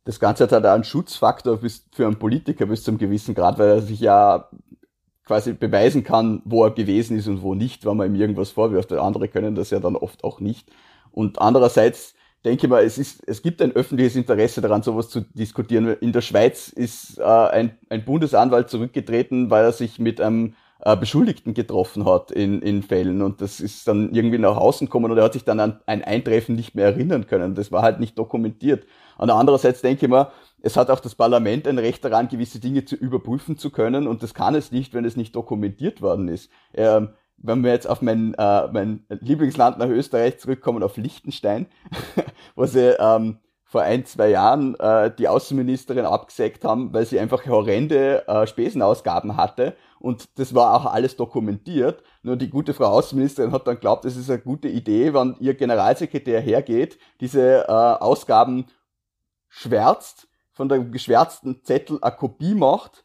Das 0.04 0.18
Ganze 0.18 0.44
hat 0.44 0.52
halt 0.52 0.66
einen 0.66 0.84
Schutzfaktor 0.84 1.60
für 1.92 2.06
einen 2.06 2.18
Politiker 2.18 2.66
bis 2.66 2.82
zum 2.82 2.98
gewissen 2.98 3.34
Grad, 3.34 3.58
weil 3.58 3.68
er 3.68 3.82
sich 3.82 4.00
ja 4.00 4.48
quasi 5.32 5.54
beweisen 5.54 6.04
kann, 6.04 6.42
wo 6.44 6.62
er 6.62 6.72
gewesen 6.72 7.16
ist 7.16 7.26
und 7.26 7.40
wo 7.40 7.54
nicht, 7.54 7.86
wenn 7.86 7.96
man 7.96 8.14
ihm 8.14 8.20
irgendwas 8.20 8.50
vorwirft. 8.50 8.92
Andere 8.92 9.28
können 9.28 9.54
das 9.54 9.70
ja 9.70 9.80
dann 9.80 9.96
oft 9.96 10.24
auch 10.24 10.40
nicht. 10.40 10.68
Und 11.10 11.40
andererseits 11.40 12.12
denke 12.44 12.66
ich 12.66 12.70
mal, 12.70 12.84
es, 12.84 12.98
ist, 12.98 13.26
es 13.26 13.40
gibt 13.40 13.62
ein 13.62 13.72
öffentliches 13.72 14.14
Interesse 14.14 14.60
daran, 14.60 14.82
sowas 14.82 15.08
zu 15.08 15.22
diskutieren. 15.22 15.96
In 16.02 16.12
der 16.12 16.20
Schweiz 16.20 16.68
ist 16.68 17.18
äh, 17.18 17.22
ein, 17.22 17.78
ein 17.88 18.04
Bundesanwalt 18.04 18.68
zurückgetreten, 18.68 19.48
weil 19.48 19.64
er 19.64 19.72
sich 19.72 19.98
mit 19.98 20.20
einem 20.20 20.52
äh, 20.84 20.98
Beschuldigten 20.98 21.54
getroffen 21.54 22.04
hat 22.04 22.30
in, 22.30 22.60
in 22.60 22.82
Fällen 22.82 23.22
und 23.22 23.40
das 23.40 23.60
ist 23.60 23.88
dann 23.88 24.12
irgendwie 24.12 24.38
nach 24.38 24.58
außen 24.58 24.86
gekommen 24.86 25.10
und 25.10 25.16
er 25.16 25.24
hat 25.24 25.32
sich 25.32 25.44
dann 25.44 25.60
an 25.60 25.80
ein 25.86 26.04
Eintreffen 26.04 26.56
nicht 26.56 26.74
mehr 26.74 26.86
erinnern 26.86 27.26
können. 27.26 27.54
Das 27.54 27.72
war 27.72 27.80
halt 27.80 28.00
nicht 28.00 28.18
dokumentiert. 28.18 28.84
Und 29.16 29.30
andererseits 29.30 29.80
denke 29.80 30.06
ich 30.06 30.10
mal, 30.10 30.30
es 30.62 30.76
hat 30.76 30.90
auch 30.90 31.00
das 31.00 31.14
Parlament 31.14 31.66
ein 31.66 31.78
Recht 31.78 32.04
daran, 32.04 32.28
gewisse 32.28 32.60
Dinge 32.60 32.84
zu 32.84 32.94
überprüfen 32.94 33.58
zu 33.58 33.70
können 33.70 34.06
und 34.06 34.22
das 34.22 34.32
kann 34.32 34.54
es 34.54 34.72
nicht, 34.72 34.94
wenn 34.94 35.04
es 35.04 35.16
nicht 35.16 35.34
dokumentiert 35.34 36.00
worden 36.00 36.28
ist. 36.28 36.50
Ähm, 36.72 37.10
wenn 37.36 37.64
wir 37.64 37.72
jetzt 37.72 37.88
auf 37.88 38.00
mein, 38.02 38.34
äh, 38.34 38.68
mein 38.68 39.04
Lieblingsland 39.08 39.78
nach 39.78 39.88
Österreich 39.88 40.38
zurückkommen, 40.38 40.84
auf 40.84 40.96
Liechtenstein, 40.96 41.66
wo 42.54 42.64
sie 42.66 42.94
ähm, 42.98 43.38
vor 43.64 43.82
ein, 43.82 44.04
zwei 44.04 44.28
Jahren 44.28 44.78
äh, 44.78 45.10
die 45.12 45.26
Außenministerin 45.26 46.04
abgesägt 46.04 46.64
haben, 46.64 46.92
weil 46.92 47.06
sie 47.06 47.18
einfach 47.18 47.44
horrende 47.46 48.28
äh, 48.28 48.46
Spesenausgaben 48.46 49.36
hatte 49.36 49.74
und 49.98 50.38
das 50.38 50.54
war 50.54 50.74
auch 50.74 50.86
alles 50.86 51.16
dokumentiert. 51.16 52.04
Nur 52.22 52.36
die 52.36 52.50
gute 52.50 52.74
Frau 52.74 52.86
Außenministerin 52.86 53.50
hat 53.50 53.66
dann 53.66 53.80
glaubt, 53.80 54.04
es 54.04 54.16
ist 54.16 54.30
eine 54.30 54.38
gute 54.38 54.68
Idee, 54.68 55.12
wenn 55.12 55.34
ihr 55.40 55.54
Generalsekretär 55.54 56.40
hergeht, 56.40 56.98
diese 57.20 57.64
äh, 57.66 57.72
Ausgaben 57.72 58.66
schwärzt 59.48 60.28
von 60.62 60.68
der 60.68 60.78
geschwärzten 60.78 61.64
Zettel 61.64 61.98
eine 62.02 62.14
Kopie 62.14 62.54
macht, 62.54 63.04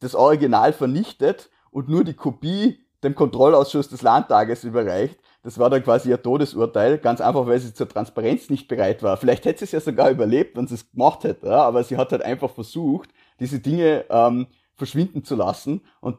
das 0.00 0.14
Original 0.14 0.74
vernichtet 0.74 1.48
und 1.70 1.88
nur 1.88 2.04
die 2.04 2.12
Kopie 2.12 2.84
dem 3.02 3.14
Kontrollausschuss 3.14 3.88
des 3.88 4.02
Landtages 4.02 4.62
überreicht. 4.62 5.18
Das 5.42 5.58
war 5.58 5.70
dann 5.70 5.82
quasi 5.82 6.10
ihr 6.10 6.20
Todesurteil, 6.20 6.98
ganz 6.98 7.22
einfach, 7.22 7.46
weil 7.46 7.58
sie 7.60 7.72
zur 7.72 7.88
Transparenz 7.88 8.50
nicht 8.50 8.68
bereit 8.68 9.02
war. 9.02 9.16
Vielleicht 9.16 9.46
hätte 9.46 9.60
sie 9.60 9.64
es 9.64 9.72
ja 9.72 9.80
sogar 9.80 10.10
überlebt, 10.10 10.54
wenn 10.54 10.66
sie 10.66 10.74
es 10.74 10.90
gemacht 10.90 11.24
hätte, 11.24 11.46
ja? 11.46 11.62
aber 11.62 11.82
sie 11.82 11.96
hat 11.96 12.12
halt 12.12 12.20
einfach 12.20 12.50
versucht, 12.50 13.08
diese 13.40 13.58
Dinge 13.58 14.04
ähm, 14.10 14.46
verschwinden 14.74 15.24
zu 15.24 15.34
lassen 15.34 15.80
und 16.02 16.18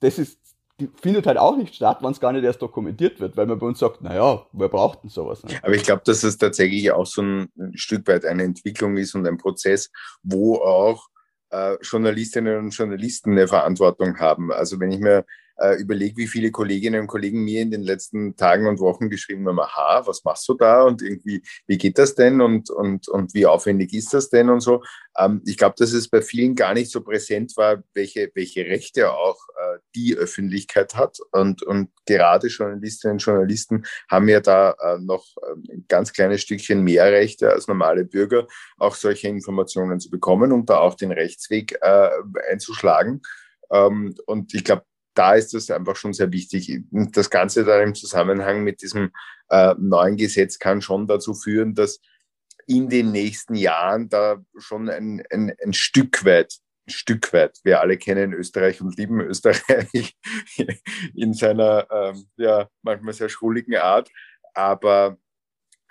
das 0.00 0.18
ist 0.18 0.38
die 0.80 0.90
findet 1.00 1.26
halt 1.26 1.38
auch 1.38 1.56
nicht 1.56 1.74
statt, 1.74 1.98
wenn 2.00 2.10
es 2.10 2.20
gar 2.20 2.32
nicht 2.32 2.44
erst 2.44 2.60
dokumentiert 2.60 3.20
wird, 3.20 3.36
weil 3.36 3.46
man 3.46 3.58
bei 3.58 3.66
uns 3.66 3.78
sagt, 3.78 4.02
naja, 4.02 4.44
wer 4.52 4.68
braucht 4.68 5.02
denn 5.02 5.10
sowas? 5.10 5.44
Ne? 5.44 5.58
Aber 5.62 5.74
ich 5.74 5.84
glaube, 5.84 6.02
dass 6.04 6.24
es 6.24 6.36
tatsächlich 6.36 6.90
auch 6.90 7.06
so 7.06 7.22
ein 7.22 7.48
Stück 7.74 8.08
weit 8.08 8.24
eine 8.24 8.42
Entwicklung 8.42 8.96
ist 8.96 9.14
und 9.14 9.26
ein 9.26 9.36
Prozess, 9.36 9.90
wo 10.22 10.56
auch 10.56 11.08
äh, 11.50 11.76
Journalistinnen 11.80 12.58
und 12.58 12.76
Journalisten 12.76 13.32
eine 13.32 13.46
Verantwortung 13.46 14.18
haben. 14.18 14.50
Also 14.50 14.80
wenn 14.80 14.90
ich 14.90 14.98
mir 14.98 15.24
äh, 15.56 15.80
überlege, 15.80 16.16
wie 16.16 16.26
viele 16.26 16.50
Kolleginnen 16.50 17.02
und 17.02 17.06
Kollegen 17.06 17.44
mir 17.44 17.62
in 17.62 17.70
den 17.70 17.82
letzten 17.82 18.36
Tagen 18.36 18.66
und 18.66 18.80
Wochen 18.80 19.10
geschrieben 19.10 19.46
haben, 19.48 19.60
aha, 19.60 20.02
was 20.06 20.24
machst 20.24 20.48
du 20.48 20.54
da 20.54 20.82
und 20.82 21.02
irgendwie, 21.02 21.42
wie 21.66 21.78
geht 21.78 21.98
das 21.98 22.14
denn 22.14 22.40
und, 22.40 22.70
und, 22.70 23.08
und 23.08 23.34
wie 23.34 23.46
aufwendig 23.46 23.92
ist 23.92 24.14
das 24.14 24.30
denn 24.30 24.50
und 24.50 24.60
so. 24.60 24.82
Ähm, 25.16 25.42
ich 25.46 25.56
glaube, 25.56 25.76
dass 25.78 25.92
es 25.92 26.08
bei 26.08 26.22
vielen 26.22 26.54
gar 26.54 26.74
nicht 26.74 26.90
so 26.90 27.02
präsent 27.02 27.56
war, 27.56 27.82
welche, 27.94 28.30
welche 28.34 28.66
Rechte 28.66 29.12
auch 29.12 29.38
äh, 29.56 29.78
die 29.94 30.14
Öffentlichkeit 30.16 30.94
hat 30.94 31.18
und, 31.32 31.62
und 31.62 31.90
gerade 32.06 32.48
Journalistinnen 32.48 33.14
und 33.14 33.24
Journalisten 33.24 33.84
haben 34.10 34.28
ja 34.28 34.40
da 34.40 34.74
äh, 34.80 34.98
noch 34.98 35.24
ähm, 35.50 35.64
ein 35.70 35.84
ganz 35.88 36.12
kleines 36.12 36.42
Stückchen 36.42 36.82
mehr 36.82 37.10
Rechte 37.12 37.50
als 37.50 37.68
normale 37.68 38.04
Bürger, 38.04 38.46
auch 38.78 38.94
solche 38.94 39.28
Informationen 39.28 40.00
zu 40.00 40.10
bekommen 40.10 40.52
und 40.52 40.68
da 40.68 40.78
auch 40.78 40.94
den 40.94 41.12
Rechtsweg 41.12 41.78
äh, 41.80 42.10
einzuschlagen. 42.50 43.22
Ähm, 43.70 44.14
und 44.26 44.54
ich 44.54 44.64
glaube, 44.64 44.84
da 45.14 45.34
ist 45.34 45.54
das 45.54 45.70
einfach 45.70 45.96
schon 45.96 46.12
sehr 46.12 46.32
wichtig. 46.32 46.82
Das 46.90 47.30
Ganze 47.30 47.64
dann 47.64 47.82
im 47.82 47.94
Zusammenhang 47.94 48.62
mit 48.62 48.82
diesem 48.82 49.10
äh, 49.48 49.74
neuen 49.78 50.16
Gesetz 50.16 50.58
kann 50.58 50.82
schon 50.82 51.06
dazu 51.06 51.34
führen, 51.34 51.74
dass 51.74 52.00
in 52.66 52.88
den 52.88 53.12
nächsten 53.12 53.54
Jahren 53.54 54.08
da 54.08 54.42
schon 54.58 54.88
ein, 54.88 55.22
ein, 55.30 55.54
ein 55.62 55.72
Stück 55.72 56.24
weit, 56.24 56.54
ein 56.86 56.92
Stück 56.92 57.32
weit, 57.32 57.58
wir 57.62 57.80
alle 57.80 57.96
kennen 57.96 58.32
Österreich 58.32 58.80
und 58.80 58.96
lieben 58.96 59.20
Österreich 59.20 60.16
in 61.14 61.34
seiner 61.34 61.86
ähm, 61.90 62.26
ja 62.36 62.68
manchmal 62.82 63.14
sehr 63.14 63.28
schrulligen 63.28 63.76
Art, 63.76 64.10
aber 64.54 65.18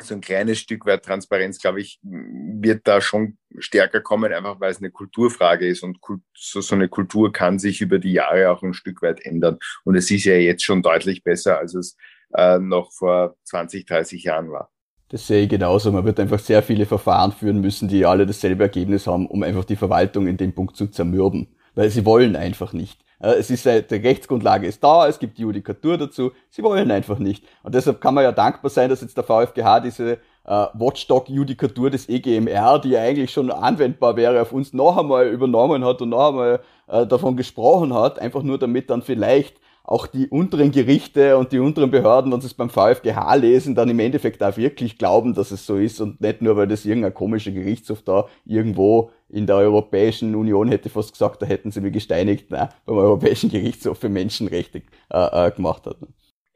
so 0.02 0.16
ein 0.16 0.22
kleines 0.22 0.60
Stück 0.60 0.86
weit 0.86 1.04
Transparenz, 1.04 1.60
glaube 1.60 1.82
ich, 1.82 2.00
wird 2.02 2.88
da 2.88 3.00
schon 3.00 3.38
stärker 3.60 4.02
kommen, 4.02 4.34
einfach 4.34 4.60
weil 4.60 4.72
es 4.72 4.80
eine 4.80 4.92
Kulturfrage 4.92 5.68
ist 5.68 5.84
und 5.84 6.00
so, 6.34 6.62
so 6.62 6.76
eine 6.76 6.90
Kultur 6.90 7.32
kann 7.32 7.60
sich 7.60 7.82
über 7.82 8.00
die 8.00 8.14
Jahre 8.14 8.50
auch 8.50 8.64
ein 8.64 8.74
Stück 8.74 9.02
weit 9.02 9.26
ändern. 9.26 9.60
Und 9.84 9.96
es 9.96 10.10
ist 10.10 10.26
ja 10.26 10.36
jetzt 10.36 10.64
schon 10.64 10.82
deutlich 10.82 11.24
besser, 11.24 11.60
als 11.60 11.76
es 11.76 11.96
äh, 12.34 12.58
noch 12.60 12.92
vor 12.92 13.36
20, 13.44 13.86
30 13.86 14.24
Jahren 14.24 14.52
war. 14.52 14.72
Das 15.10 15.28
sehe 15.28 15.44
ich 15.44 15.50
genauso. 15.50 15.92
Man 15.92 16.06
wird 16.06 16.20
einfach 16.20 16.40
sehr 16.40 16.64
viele 16.64 16.88
Verfahren 16.88 17.32
führen 17.32 17.62
müssen, 17.62 17.88
die 17.88 18.06
alle 18.06 18.26
dasselbe 18.26 18.64
Ergebnis 18.64 19.06
haben, 19.06 19.28
um 19.28 19.44
einfach 19.44 19.64
die 19.64 19.76
Verwaltung 19.76 20.26
in 20.26 20.38
dem 20.38 20.56
Punkt 20.56 20.76
zu 20.76 20.88
zermürben. 20.88 21.56
Weil 21.76 21.90
sie 21.90 22.06
wollen 22.06 22.36
einfach 22.36 22.74
nicht. 22.74 23.04
Äh, 23.20 23.36
es 23.36 23.50
ist, 23.50 23.66
die 23.66 23.96
Rechtsgrundlage 23.96 24.68
ist 24.68 24.84
da, 24.84 25.08
es 25.08 25.18
gibt 25.18 25.38
die 25.38 25.44
Judikatur 25.44 25.98
dazu, 25.98 26.32
sie 26.50 26.62
wollen 26.64 26.92
einfach 26.92 27.18
nicht. 27.18 27.46
Und 27.64 27.74
deshalb 27.74 28.02
kann 28.02 28.14
man 28.14 28.24
ja 28.24 28.32
dankbar 28.32 28.70
sein, 28.70 28.90
dass 28.90 29.02
jetzt 29.02 29.18
der 29.18 29.24
VfGH 29.24 29.80
diese 29.80 30.14
äh, 30.46 30.66
Watchdog-Judikatur 30.74 31.90
des 31.90 32.10
EGMR, 32.10 32.80
die 32.80 32.90
ja 32.90 33.02
eigentlich 33.02 33.32
schon 33.32 33.50
anwendbar 33.50 34.16
wäre, 34.18 34.42
auf 34.42 34.52
uns 34.52 34.74
noch 34.74 34.98
einmal 34.98 35.28
übernommen 35.28 35.86
hat 35.86 36.02
und 36.02 36.10
noch 36.10 36.30
einmal 36.30 36.60
äh, 36.88 37.08
davon 37.08 37.38
gesprochen 37.38 37.94
hat, 37.94 38.20
einfach 38.20 38.44
nur 38.44 38.60
damit 38.60 38.90
dann 38.90 39.02
vielleicht 39.02 39.56
auch 39.86 40.08
die 40.08 40.28
unteren 40.28 40.72
Gerichte 40.72 41.38
und 41.38 41.52
die 41.52 41.60
unteren 41.60 41.92
Behörden, 41.92 42.32
wenn 42.32 42.40
sie 42.40 42.48
es 42.48 42.54
beim 42.54 42.70
VfGH 42.70 43.36
lesen, 43.36 43.76
dann 43.76 43.90
im 43.90 44.00
Endeffekt 44.00 44.42
auch 44.42 44.56
wirklich 44.56 44.98
glauben, 44.98 45.34
dass 45.34 45.52
es 45.52 45.66
so 45.66 45.76
ist 45.76 46.00
und 46.00 46.22
nicht 46.22 46.42
nur, 46.42 46.56
weil 46.56 46.68
das 46.68 46.86
irgendein 46.86 47.14
komischer 47.14 47.52
Gerichtshof 47.52 48.02
da 48.02 48.28
irgendwo 48.46 49.12
in 49.34 49.48
der 49.48 49.58
Europäischen 49.58 50.36
Union 50.36 50.68
hätte 50.70 50.90
fast 50.90 51.14
gesagt, 51.14 51.42
da 51.42 51.46
hätten 51.46 51.72
sie 51.72 51.82
mich 51.82 51.94
gesteinigt, 51.94 52.52
nein, 52.52 52.70
beim 52.86 52.98
Europäischen 52.98 53.50
Gerichtshof 53.50 54.00
für 54.00 54.10
Menschenrechte 54.10 54.84
äh, 55.12 55.48
äh, 55.48 55.52
gemacht 55.52 55.86
hat. 55.86 55.98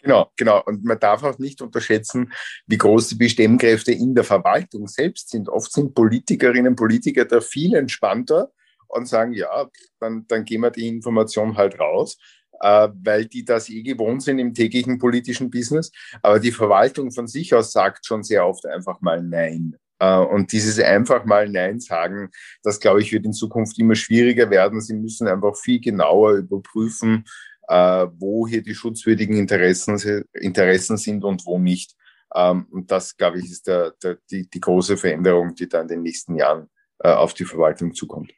Genau, 0.01 0.29
genau. 0.37 0.63
Und 0.65 0.85
man 0.85 0.99
darf 0.99 1.23
auch 1.23 1.37
nicht 1.39 1.61
unterschätzen, 1.61 2.31
wie 2.67 2.77
groß 2.77 3.09
die 3.09 3.15
Bestemmkräfte 3.15 3.91
in 3.91 4.15
der 4.15 4.23
Verwaltung 4.23 4.87
selbst 4.87 5.29
sind. 5.29 5.49
Oft 5.49 5.73
sind 5.73 5.95
Politikerinnen 5.95 6.67
und 6.67 6.75
Politiker 6.75 7.25
da 7.25 7.41
viel 7.41 7.75
entspannter 7.75 8.51
und 8.87 9.07
sagen, 9.07 9.33
ja, 9.33 9.67
dann, 9.99 10.25
dann 10.27 10.45
gehen 10.45 10.61
wir 10.61 10.71
die 10.71 10.87
Information 10.87 11.57
halt 11.57 11.79
raus 11.79 12.17
äh, 12.59 12.89
weil 13.03 13.25
die 13.25 13.45
das 13.45 13.69
eh 13.69 13.83
gewohnt 13.83 14.23
sind 14.23 14.39
im 14.39 14.53
täglichen 14.53 14.97
politischen 14.97 15.49
Business. 15.49 15.91
Aber 16.21 16.39
die 16.39 16.51
Verwaltung 16.51 17.11
von 17.11 17.27
sich 17.27 17.53
aus 17.53 17.71
sagt 17.71 18.05
schon 18.05 18.23
sehr 18.23 18.47
oft 18.47 18.65
einfach 18.65 19.01
mal 19.01 19.21
Nein. 19.21 19.75
Äh, 19.99 20.17
und 20.17 20.51
dieses 20.51 20.79
einfach 20.79 21.25
mal 21.25 21.49
Nein 21.49 21.79
sagen, 21.79 22.29
das 22.63 22.79
glaube 22.79 23.01
ich, 23.01 23.11
wird 23.11 23.25
in 23.25 23.33
Zukunft 23.33 23.79
immer 23.79 23.95
schwieriger 23.95 24.49
werden. 24.49 24.81
Sie 24.81 24.95
müssen 24.95 25.27
einfach 25.27 25.55
viel 25.55 25.79
genauer 25.79 26.33
überprüfen, 26.33 27.25
äh, 27.67 28.07
wo 28.17 28.47
hier 28.47 28.61
die 28.61 28.75
schutzwürdigen 28.75 29.37
Interessen, 29.37 30.23
Interessen 30.33 30.97
sind 30.97 31.23
und 31.23 31.45
wo 31.45 31.59
nicht. 31.59 31.95
Ähm, 32.35 32.67
und 32.71 32.91
das, 32.91 33.15
glaube 33.15 33.39
ich, 33.39 33.51
ist 33.51 33.67
der, 33.67 33.93
der, 34.03 34.17
die, 34.29 34.49
die 34.49 34.59
große 34.59 34.97
Veränderung, 34.97 35.55
die 35.55 35.67
da 35.67 35.81
in 35.81 35.87
den 35.87 36.01
nächsten 36.01 36.35
Jahren 36.35 36.69
äh, 36.99 37.09
auf 37.09 37.33
die 37.33 37.45
Verwaltung 37.45 37.93
zukommt. 37.93 38.31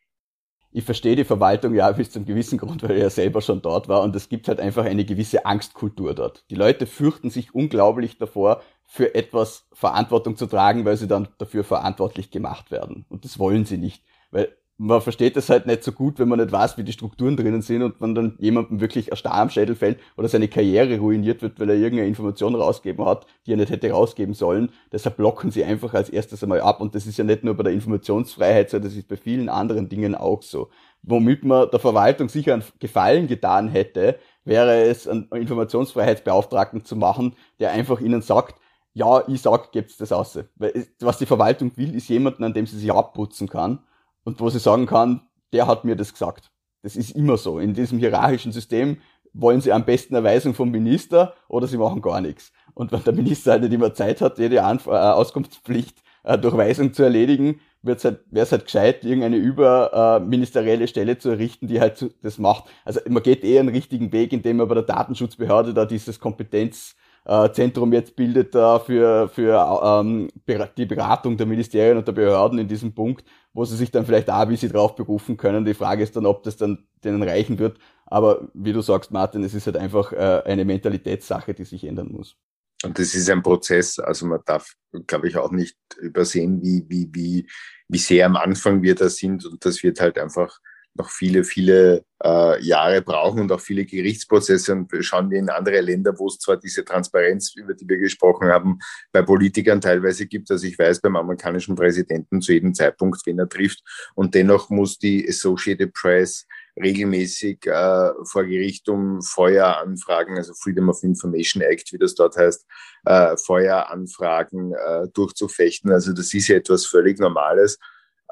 Ich 0.72 0.84
verstehe 0.84 1.15
die 1.15 1.24
Verwaltung 1.24 1.74
ja 1.74 1.91
bis 1.91 2.11
zum 2.11 2.26
gewissen 2.26 2.59
Grund, 2.59 2.84
weil 2.84 2.97
ich 2.97 3.01
ja 3.01 3.09
selber 3.09 3.41
schon 3.41 3.61
dort 3.61 3.88
war 3.88 4.03
und 4.03 4.15
es 4.15 4.30
gibt 4.30 4.47
halt 4.47 4.59
einfach 4.59 4.86
eine 4.86 5.03
gewisse 5.03 5.45
Angstkultur 5.45 6.13
dort. 6.13 6.45
Die 6.51 6.55
Leute 6.55 6.86
fürchten 6.86 7.32
sich 7.32 7.55
unglaublich 7.55 8.17
davor, 8.20 8.61
für 8.86 9.13
etwas 9.13 9.67
Verantwortung 9.72 10.36
zu 10.36 10.47
tragen, 10.47 10.84
weil 10.84 10.97
sie 10.97 11.07
dann 11.07 11.28
dafür 11.38 11.63
verantwortlich 11.63 12.32
gemacht 12.32 12.72
werden. 12.72 13.05
Und 13.07 13.24
das 13.24 13.38
wollen 13.38 13.65
sie 13.65 13.78
nicht. 13.78 14.03
Weil 14.32 14.55
man 14.82 15.01
versteht 15.01 15.36
das 15.36 15.49
halt 15.49 15.65
nicht 15.65 15.84
so 15.84 15.91
gut, 15.91 16.19
wenn 16.19 16.30
man 16.30 16.39
nicht 16.39 16.53
weiß, 16.53 16.77
wie 16.77 16.86
die 16.86 16.93
Strukturen 16.93 17.36
drinnen 17.36 17.61
sind 17.61 17.84
und 17.84 17.99
man 17.99 18.15
dann 18.15 18.38
jemandem 18.39 18.80
wirklich 18.80 19.11
ein 19.11 19.17
Star 19.17 19.34
am 19.34 19.49
Schädel 19.49 19.75
fällt 19.75 19.99
oder 20.15 20.30
seine 20.30 20.47
Karriere 20.47 20.97
ruiniert 20.99 21.41
wird, 21.41 21.59
weil 21.59 21.71
er 21.71 21.75
irgendeine 21.75 22.07
Information 22.07 22.55
rausgeben 22.55 23.05
hat, 23.05 23.27
die 23.45 23.51
er 23.51 23.57
nicht 23.57 23.71
hätte 23.71 23.91
rausgeben 23.91 24.34
sollen. 24.34 24.71
Deshalb 24.93 25.17
blocken 25.17 25.51
sie 25.51 25.65
einfach 25.65 25.93
als 25.93 26.09
erstes 26.09 26.43
einmal 26.43 26.61
ab 26.61 26.80
und 26.80 26.95
das 26.95 27.05
ist 27.07 27.17
ja 27.17 27.25
nicht 27.25 27.43
nur 27.43 27.55
bei 27.55 27.63
der 27.63 27.73
Informationsfreiheit 27.73 28.69
so, 28.69 28.80
das 28.80 28.95
ist 28.95 29.09
bei 29.09 29.17
vielen 29.17 29.49
anderen 29.49 29.89
Dingen 29.89 30.15
auch 30.15 30.41
so. 30.43 30.69
Womit 31.03 31.43
man 31.43 31.69
der 31.69 31.80
Verwaltung 31.80 32.30
sicher 32.30 32.53
einen 32.53 32.63
Gefallen 32.80 33.27
getan 33.27 33.67
hätte, 33.67 34.17
wäre 34.45 34.84
es, 34.84 35.09
einen 35.09 35.27
Informationsfreiheitsbeauftragten 35.30 36.86
zu 36.86 36.95
machen, 36.95 37.36
der 37.59 37.71
einfach 37.71 37.99
ihnen 37.99 38.21
sagt, 38.21 38.55
ja, 38.93 39.27
ich 39.27 39.41
sag, 39.41 39.73
gebt's 39.73 39.97
das 39.97 40.13
aus. 40.13 40.39
Weil 40.55 40.88
was 41.01 41.17
die 41.17 41.25
Verwaltung 41.25 41.73
will, 41.75 41.95
ist 41.95 42.07
jemanden, 42.07 42.45
an 42.45 42.53
dem 42.53 42.65
sie 42.65 42.80
sich 42.80 42.93
abputzen 42.93 43.49
kann 43.49 43.80
und 44.24 44.39
wo 44.39 44.49
sie 44.49 44.59
sagen 44.59 44.86
kann, 44.86 45.22
der 45.53 45.67
hat 45.67 45.86
mir 45.86 45.95
das 45.95 46.13
gesagt. 46.13 46.51
Das 46.82 46.95
ist 46.95 47.11
immer 47.11 47.38
so. 47.38 47.59
In 47.59 47.74
diesem 47.74 47.99
hierarchischen 47.99 48.51
System 48.51 48.97
wollen 49.34 49.61
sie 49.61 49.72
am 49.72 49.86
besten 49.86 50.15
eine 50.15 50.26
Weisung 50.26 50.53
vom 50.53 50.72
Minister 50.72 51.34
oder 51.47 51.67
sie 51.67 51.78
machen 51.78 52.01
gar 52.01 52.22
nichts. 52.22 52.51
Und 52.74 52.91
wenn 52.91 53.03
der 53.03 53.13
Minister 53.13 53.51
halt 53.51 53.63
nicht 53.63 53.74
immer 53.74 53.93
Zeit 53.93 54.22
hat, 54.22 54.39
jede 54.39 54.63
Anf 54.63 54.88
äh, 54.88 54.91
Auskunftspflicht 54.91 56.01
äh, 56.24 56.38
durch 56.38 56.55
Weisung 56.55 56.93
zu 56.93 57.03
erledigen, 57.03 57.59
halt, 57.86 58.03
wäre 58.30 58.43
es 58.43 58.51
halt 58.51 58.65
gescheit, 58.65 59.05
irgendeine 59.05 59.38
überministerielle 59.38 60.88
Stelle 60.88 61.17
zu 61.17 61.30
errichten, 61.30 61.67
die 61.67 61.80
halt 61.80 62.13
das 62.22 62.38
macht. 62.38 62.65
Also 62.86 62.99
man 63.07 63.24
geht 63.24 63.43
eher 63.43 63.61
einen 63.61 63.70
richtigen 63.70 64.11
Weg, 64.11 64.34
indem 64.34 64.57
man 64.57 64.67
bei 64.67 64.76
der 64.76 64.84
Datenschutzbehörde 64.84 65.74
da 65.74 65.86
dieses 65.86 66.20
Kompetenz 66.20 66.95
äh, 67.26 67.51
Zentrum 67.51 67.93
jetzt 67.93 68.15
bildet 68.15 68.55
da 68.55 68.80
für, 68.80 69.30
für 69.30 70.01
ähm, 70.01 70.30
die 70.78 70.86
Beratung 70.86 71.38
der 71.38 71.45
Ministerien 71.45 71.97
und 71.97 72.07
der 72.07 72.13
Behörden 72.13 72.59
in 72.59 72.67
diesem 72.67 72.93
Punkt, 72.93 73.26
wo 73.53 73.65
sie 73.65 73.78
sich 73.78 73.91
dann 73.91 74.05
vielleicht 74.05 74.30
auch, 74.30 74.49
wie 74.49 74.55
sie 74.55 74.70
drauf 74.70 74.95
berufen 74.95 75.38
können. 75.38 75.65
Die 75.65 75.74
Frage 75.74 76.03
ist 76.03 76.15
dann, 76.15 76.26
ob 76.26 76.43
das 76.43 76.57
dann 76.57 76.86
denen 77.03 77.24
reichen 77.24 77.59
wird. 77.59 77.78
Aber 78.05 78.49
wie 78.53 78.74
du 78.74 78.82
sagst, 78.82 79.11
Martin, 79.11 79.43
es 79.43 79.53
ist 79.53 79.67
halt 79.67 79.78
einfach 79.78 80.11
äh, 80.13 80.41
eine 80.45 80.65
Mentalitätssache, 80.65 81.53
die 81.53 81.65
sich 81.65 81.84
ändern 81.84 82.11
muss. 82.11 82.36
Und 82.84 82.97
das 82.97 83.13
ist 83.13 83.30
ein 83.30 83.43
Prozess, 83.43 83.99
also 83.99 84.26
man 84.26 84.39
darf, 84.45 84.74
glaube 85.05 85.28
ich, 85.28 85.38
auch 85.38 85.51
nicht 85.51 85.78
übersehen, 85.99 86.61
wie, 86.61 86.86
wie, 86.88 87.09
wie, 87.11 87.47
wie 87.89 87.97
sehr 87.97 88.26
am 88.26 88.38
Anfang 88.38 88.82
wir 88.82 88.95
da 88.95 89.09
sind. 89.09 89.45
Und 89.45 89.65
das 89.65 89.84
wird 89.84 89.99
halt 89.99 90.17
einfach 90.17 90.59
noch 90.99 91.09
viele, 91.09 91.43
viele 91.43 92.03
äh, 92.23 92.61
Jahre 92.61 93.01
brauchen 93.01 93.41
und 93.41 93.51
auch 93.51 93.61
viele 93.61 93.85
Gerichtsprozesse. 93.85 94.73
Und 94.73 94.91
schauen 94.99 95.31
wir 95.31 95.39
in 95.39 95.49
andere 95.49 95.81
Länder, 95.81 96.13
wo 96.17 96.27
es 96.27 96.37
zwar 96.37 96.57
diese 96.57 96.85
Transparenz, 96.85 97.55
über 97.55 97.73
die 97.73 97.87
wir 97.87 97.97
gesprochen 97.97 98.49
haben, 98.49 98.79
bei 99.11 99.21
Politikern 99.21 99.81
teilweise 99.81 100.27
gibt. 100.27 100.51
Also 100.51 100.67
ich 100.67 100.77
weiß 100.77 101.01
beim 101.01 101.15
amerikanischen 101.15 101.75
Präsidenten 101.75 102.41
zu 102.41 102.53
jedem 102.53 102.73
Zeitpunkt, 102.73 103.25
wen 103.25 103.39
er 103.39 103.49
trifft. 103.49 103.81
Und 104.13 104.35
dennoch 104.35 104.69
muss 104.69 104.99
die 104.99 105.27
Associated 105.27 105.93
Press 105.93 106.45
regelmäßig 106.79 107.65
äh, 107.65 108.11
vor 108.23 108.45
Gericht 108.45 108.87
um 108.89 109.21
Feueranfragen, 109.21 110.37
also 110.37 110.53
Freedom 110.53 110.89
of 110.89 111.03
Information 111.03 111.61
Act, 111.61 111.91
wie 111.91 111.97
das 111.97 112.15
dort 112.15 112.37
heißt, 112.37 112.65
äh, 113.05 113.35
Feueranfragen 113.37 114.73
äh, 114.73 115.07
durchzufechten. 115.13 115.91
Also 115.91 116.13
das 116.13 116.33
ist 116.33 116.47
ja 116.47 116.57
etwas 116.57 116.85
völlig 116.85 117.19
Normales. 117.19 117.79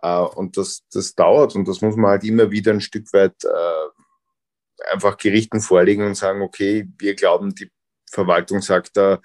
Äh, 0.02 0.20
und 0.20 0.58
das, 0.58 0.84
das 0.91 1.16
dauert 1.16 1.56
und 1.56 1.68
das 1.68 1.82
muss 1.82 1.95
man 1.95 2.12
halt 2.12 2.24
immer 2.24 2.52
wieder 2.52 2.72
ein 2.72 2.82
Stück 2.82 3.12
weit 3.14 3.43
äh, 3.43 4.91
einfach 4.91 5.18
Gerichten 5.18 5.62
vorlegen 5.62 6.06
und 6.06 6.16
sagen, 6.16 6.41
okay, 6.41 6.88
wir 6.98 7.16
glauben, 7.16 7.56
die 7.56 7.72
Verwaltung 8.10 8.62
sagt 8.62 8.95
da 8.95 9.20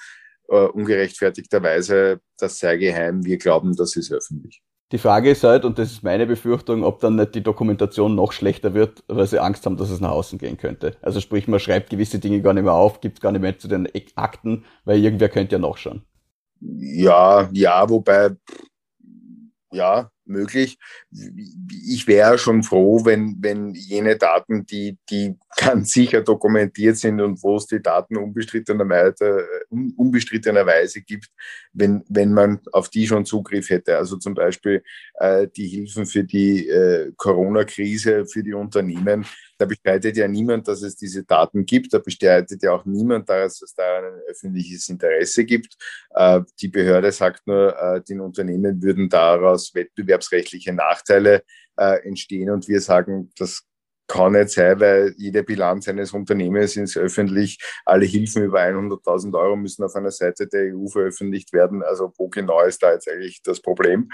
äh, 0.49 0.67
ungerechtfertigterweise, 0.67 2.21
das 2.39 2.59
sei 2.59 2.77
geheim, 2.77 3.25
wir 3.25 3.39
glauben, 3.39 3.77
das 3.77 3.97
ist 3.97 4.13
öffentlich. 4.13 4.63
Die 4.93 4.99
Frage 4.99 5.31
ist 5.31 5.43
halt, 5.43 5.65
und 5.65 5.79
das 5.79 5.91
ist 5.91 6.03
meine 6.03 6.27
Befürchtung, 6.27 6.85
ob 6.85 7.01
dann 7.01 7.17
nicht 7.17 7.35
die 7.35 7.43
Dokumentation 7.43 8.15
noch 8.15 8.33
schlechter 8.33 8.75
wird, 8.75 9.03
weil 9.09 9.27
sie 9.27 9.39
Angst 9.41 9.65
haben, 9.65 9.79
dass 9.79 9.89
es 9.89 10.01
nach 10.01 10.11
außen 10.11 10.39
gehen 10.39 10.59
könnte. 10.59 10.97
Also 11.01 11.21
sprich, 11.21 11.49
man 11.49 11.61
schreibt 11.61 11.89
gewisse 11.89 12.19
Dinge 12.19 12.43
gar 12.43 12.53
nicht 12.53 12.65
mehr 12.65 12.75
auf, 12.75 13.01
gibt 13.01 13.23
gar 13.23 13.33
nicht 13.33 13.41
mehr 13.41 13.59
zu 13.59 13.69
den 13.69 13.89
Akten, 14.17 14.67
weil 14.85 15.03
irgendwer 15.03 15.31
könnte 15.31 15.57
ja 15.57 15.59
nachschauen. 15.59 16.03
Ja, 16.61 17.49
ja, 17.53 17.89
wobei, 17.89 18.37
ja, 19.73 20.11
möglich. 20.33 20.79
Ich 21.87 22.07
wäre 22.09 22.39
schon 22.39 22.63
froh, 22.63 23.05
wenn, 23.05 23.37
wenn 23.41 23.75
jene 23.75 24.17
Daten, 24.17 24.67
die, 24.67 24.99
die 25.11 25.37
ganz 25.57 25.93
sicher 25.93 26.23
dokumentiert 26.23 26.97
sind 26.97 27.21
und 27.21 27.43
wo 27.43 27.57
es 27.57 27.67
die 27.67 27.81
Daten 27.83 28.17
unbestrittenerweise, 28.17 29.47
unbestrittenerweise 29.71 31.03
gibt, 31.03 31.29
wenn, 31.73 32.05
wenn 32.09 32.33
man 32.33 32.61
auf 32.73 32.89
die 32.89 33.07
schon 33.07 33.25
Zugriff 33.25 33.71
hätte. 33.71 33.97
Also 33.97 34.17
zum 34.17 34.35
Beispiel 34.35 34.83
äh, 35.15 35.49
die 35.49 35.69
Hilfen 35.69 36.07
für 36.07 36.25
die 36.25 36.69
äh, 36.69 37.13
Corona-Krise 37.17 38.27
für 38.27 38.43
die 38.43 38.55
Unternehmen. 38.55 39.25
Da 39.59 39.67
bestreitet 39.67 40.17
ja 40.17 40.29
niemand, 40.29 40.69
dass 40.69 40.83
es 40.83 40.97
diese 40.97 41.25
Daten 41.25 41.65
gibt. 41.65 41.93
Da 41.95 41.99
bestreitet 41.99 42.63
ja 42.63 42.73
auch 42.73 42.85
niemand, 42.85 43.29
dass 43.29 43.63
es 43.63 43.75
da 43.75 43.99
ein 43.99 44.21
öffentliches 44.29 44.89
Interesse 44.89 45.45
gibt. 45.45 45.77
Äh, 46.11 46.41
die 46.61 46.69
Behörde 46.69 47.13
sagt 47.13 47.47
nur, 47.47 47.77
äh, 47.79 48.03
den 48.03 48.21
Unternehmen 48.21 48.83
würden 48.83 49.09
daraus 49.09 49.75
wettbewerbsrechtliche 49.75 50.73
Nachteile 50.73 51.43
äh, 51.79 52.07
entstehen 52.07 52.51
und 52.51 52.69
wir 52.69 52.81
sagen, 52.81 53.31
das 53.37 53.65
kann 54.09 54.33
nicht 54.33 54.51
sein, 54.51 54.81
weil 54.81 55.15
jede 55.17 55.43
Bilanz 55.43 55.89
eines 55.89 56.13
Unternehmens 56.13 56.77
ist 56.77 56.97
öffentlich. 56.97 57.59
Alle 57.85 58.05
Hilfen 58.05 58.45
über 58.45 58.61
100.000 58.61 59.39
Euro 59.39 59.57
müssen 59.57 59.85
auf 59.85 59.95
einer 59.95 60.11
Seite 60.11 60.47
der 60.47 60.75
EU 60.75 60.87
veröffentlicht 60.89 61.53
werden. 61.53 61.83
Also 61.83 62.13
wo 62.17 62.29
genau 62.29 62.63
ist 62.63 62.83
da 62.83 62.93
jetzt 62.93 63.09
eigentlich 63.09 63.43
das 63.43 63.61
Problem? 63.61 64.11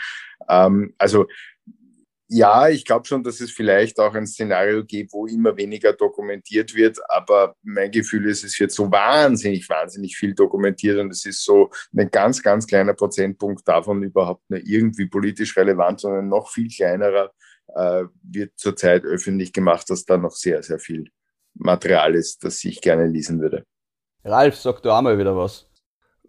Ähm, 0.48 0.94
also 0.98 1.26
ja, 2.30 2.68
ich 2.68 2.84
glaube 2.84 3.06
schon, 3.06 3.22
dass 3.22 3.40
es 3.40 3.50
vielleicht 3.50 3.98
auch 3.98 4.14
ein 4.14 4.26
Szenario 4.26 4.84
gibt, 4.84 5.14
wo 5.14 5.26
immer 5.26 5.56
weniger 5.56 5.94
dokumentiert 5.94 6.74
wird, 6.74 6.98
aber 7.08 7.56
mein 7.62 7.90
Gefühl 7.90 8.28
ist, 8.28 8.44
es 8.44 8.60
wird 8.60 8.70
so 8.70 8.92
wahnsinnig, 8.92 9.66
wahnsinnig 9.70 10.14
viel 10.14 10.34
dokumentiert 10.34 10.98
und 10.98 11.10
es 11.10 11.24
ist 11.24 11.42
so 11.42 11.70
ein 11.96 12.10
ganz, 12.10 12.42
ganz 12.42 12.66
kleiner 12.66 12.92
Prozentpunkt 12.92 13.66
davon 13.66 14.02
überhaupt 14.02 14.42
nur 14.50 14.60
irgendwie 14.62 15.06
politisch 15.06 15.56
relevant, 15.56 16.00
sondern 16.00 16.28
noch 16.28 16.50
viel 16.50 16.68
kleinerer 16.68 17.32
äh, 17.74 18.04
wird 18.22 18.52
zurzeit 18.56 19.04
öffentlich 19.04 19.52
gemacht, 19.52 19.88
dass 19.90 20.04
da 20.04 20.16
noch 20.16 20.32
sehr, 20.32 20.62
sehr 20.62 20.78
viel 20.78 21.10
Material 21.54 22.14
ist, 22.14 22.44
das 22.44 22.62
ich 22.64 22.80
gerne 22.80 23.06
lesen 23.06 23.40
würde. 23.40 23.64
Ralf, 24.24 24.56
sag 24.56 24.82
du 24.82 24.90
auch 24.90 25.02
mal 25.02 25.18
wieder 25.18 25.36
was. 25.36 25.68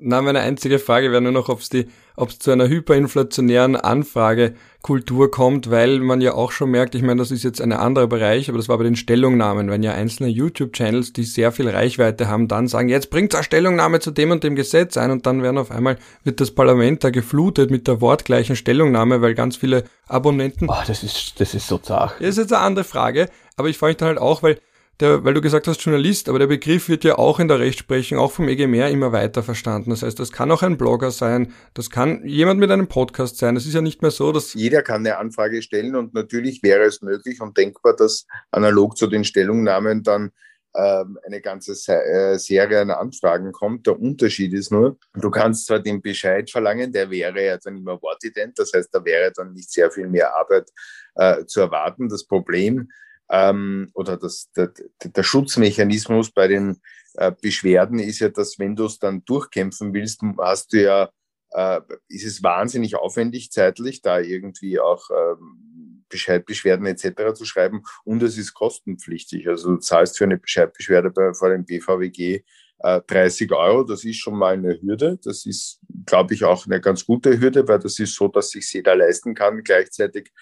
Na, 0.01 0.21
meine 0.21 0.39
einzige 0.39 0.79
Frage 0.79 1.11
wäre 1.11 1.21
nur 1.21 1.33
noch, 1.33 1.49
ob 1.49 1.59
es 1.59 2.39
zu 2.39 2.51
einer 2.51 2.69
hyperinflationären 2.69 3.75
Anfragekultur 3.75 5.29
kommt, 5.29 5.69
weil 5.71 5.99
man 5.99 6.21
ja 6.21 6.35
auch 6.35 6.53
schon 6.53 6.71
merkt, 6.71 6.95
ich 6.95 7.01
meine, 7.01 7.17
das 7.17 7.31
ist 7.31 7.43
jetzt 7.43 7.59
ein 7.59 7.73
anderer 7.73 8.07
Bereich, 8.07 8.47
aber 8.47 8.57
das 8.57 8.69
war 8.69 8.77
bei 8.77 8.85
den 8.85 8.95
Stellungnahmen, 8.95 9.69
wenn 9.69 9.83
ja 9.83 9.91
einzelne 9.91 10.29
YouTube-Channels, 10.29 11.11
die 11.11 11.23
sehr 11.23 11.51
viel 11.51 11.67
Reichweite 11.67 12.29
haben, 12.29 12.47
dann 12.47 12.69
sagen, 12.69 12.87
jetzt 12.87 13.09
bringt 13.09 13.35
eine 13.35 13.43
Stellungnahme 13.43 13.99
zu 13.99 14.11
dem 14.11 14.31
und 14.31 14.45
dem 14.45 14.55
Gesetz 14.55 14.95
ein 14.95 15.11
und 15.11 15.25
dann 15.25 15.43
werden 15.43 15.57
auf 15.57 15.69
einmal, 15.69 15.97
wird 16.23 16.39
das 16.39 16.51
Parlament 16.51 17.03
da 17.03 17.09
geflutet 17.09 17.69
mit 17.69 17.85
der 17.85 17.99
wortgleichen 17.99 18.55
Stellungnahme, 18.55 19.21
weil 19.21 19.35
ganz 19.35 19.57
viele 19.57 19.83
Abonnenten... 20.07 20.67
Boah, 20.67 20.85
das 20.87 21.03
ist, 21.03 21.41
das 21.41 21.53
ist 21.53 21.67
so 21.67 21.77
zart. 21.77 22.15
Das 22.19 22.29
ist 22.29 22.37
jetzt 22.37 22.53
eine 22.53 22.63
andere 22.63 22.85
Frage, 22.85 23.29
aber 23.57 23.67
ich 23.67 23.77
frage 23.77 23.91
mich 23.91 23.97
dann 23.97 24.07
halt 24.07 24.19
auch, 24.19 24.43
weil 24.43 24.59
der, 24.99 25.23
weil 25.23 25.33
du 25.33 25.41
gesagt 25.41 25.67
hast 25.67 25.81
Journalist, 25.83 26.27
aber 26.27 26.39
der 26.39 26.47
Begriff 26.47 26.89
wird 26.89 27.03
ja 27.03 27.17
auch 27.17 27.39
in 27.39 27.47
der 27.47 27.59
Rechtsprechung, 27.59 28.17
auch 28.17 28.31
vom 28.31 28.49
EGMR 28.49 28.89
immer 28.89 29.11
weiter 29.11 29.43
verstanden. 29.43 29.91
Das 29.91 30.03
heißt, 30.03 30.19
das 30.19 30.31
kann 30.31 30.51
auch 30.51 30.61
ein 30.61 30.77
Blogger 30.77 31.11
sein, 31.11 31.53
das 31.73 31.89
kann 31.89 32.25
jemand 32.25 32.59
mit 32.59 32.69
einem 32.71 32.87
Podcast 32.87 33.37
sein. 33.37 33.55
Es 33.55 33.65
ist 33.65 33.73
ja 33.73 33.81
nicht 33.81 34.01
mehr 34.01 34.11
so, 34.11 34.31
dass... 34.31 34.53
Jeder 34.53 34.81
kann 34.81 35.05
eine 35.05 35.17
Anfrage 35.17 35.61
stellen 35.61 35.95
und 35.95 36.13
natürlich 36.13 36.61
wäre 36.63 36.83
es 36.83 37.01
möglich 37.01 37.39
und 37.41 37.57
denkbar, 37.57 37.95
dass 37.95 38.25
analog 38.51 38.97
zu 38.97 39.07
den 39.07 39.23
Stellungnahmen 39.23 40.03
dann 40.03 40.31
ähm, 40.75 41.17
eine 41.25 41.41
ganze 41.41 41.71
äh, 41.91 42.37
Serie 42.37 42.81
an 42.81 42.91
Anfragen 42.91 43.51
kommt. 43.51 43.87
Der 43.87 43.99
Unterschied 43.99 44.53
ist 44.53 44.71
nur, 44.71 44.97
du 45.13 45.31
kannst 45.31 45.65
zwar 45.65 45.79
den 45.79 46.01
Bescheid 46.01 46.51
verlangen, 46.51 46.91
der 46.91 47.09
wäre 47.09 47.43
ja 47.43 47.57
dann 47.57 47.77
immer 47.77 48.01
wortident, 48.01 48.59
das 48.59 48.71
heißt, 48.73 48.93
da 48.93 49.03
wäre 49.03 49.31
dann 49.35 49.53
nicht 49.53 49.71
sehr 49.71 49.89
viel 49.89 50.07
mehr 50.07 50.35
Arbeit 50.35 50.69
äh, 51.15 51.45
zu 51.45 51.61
erwarten. 51.61 52.09
Das 52.09 52.25
Problem 52.25 52.89
ähm, 53.29 53.89
oder 53.93 54.17
das, 54.17 54.49
der, 54.55 54.71
der 55.03 55.23
Schutzmechanismus 55.23 56.31
bei 56.31 56.47
den 56.47 56.81
äh, 57.15 57.31
Beschwerden 57.41 57.99
ist 57.99 58.19
ja, 58.19 58.29
dass 58.29 58.59
wenn 58.59 58.75
du 58.75 58.85
es 58.85 58.99
dann 58.99 59.23
durchkämpfen 59.25 59.93
willst, 59.93 60.21
hast 60.37 60.73
du 60.73 60.81
ja, 60.81 61.09
äh, 61.51 61.81
ist 62.07 62.25
es 62.25 62.43
wahnsinnig 62.43 62.95
aufwendig 62.95 63.51
zeitlich, 63.51 64.01
da 64.01 64.19
irgendwie 64.19 64.79
auch 64.79 65.09
ähm, 65.11 66.05
Bescheidbeschwerden 66.09 66.85
etc. 66.87 67.33
zu 67.35 67.45
schreiben 67.45 67.83
und 68.03 68.23
es 68.23 68.37
ist 68.37 68.53
kostenpflichtig. 68.53 69.47
Also 69.47 69.71
du 69.71 69.77
zahlst 69.77 70.17
für 70.17 70.23
eine 70.23 70.37
Bescheidbeschwerde 70.37 71.11
bei, 71.11 71.33
vor 71.33 71.49
dem 71.49 71.65
BVWG 71.65 72.41
30 72.81 73.51
Euro, 73.51 73.83
das 73.83 74.05
ist 74.05 74.17
schon 74.17 74.37
mal 74.37 74.53
eine 74.53 74.81
Hürde. 74.81 75.19
Das 75.21 75.45
ist, 75.45 75.81
glaube 76.05 76.33
ich, 76.33 76.45
auch 76.45 76.65
eine 76.65 76.79
ganz 76.79 77.05
gute 77.05 77.39
Hürde, 77.39 77.67
weil 77.67 77.79
das 77.79 77.99
ist 77.99 78.15
so, 78.15 78.29
dass 78.29 78.51
sich 78.51 78.71
jeder 78.71 78.95
leisten 78.95 79.35
kann 79.35 79.63
gleichzeitig, 79.63 80.27
äh, 80.27 80.33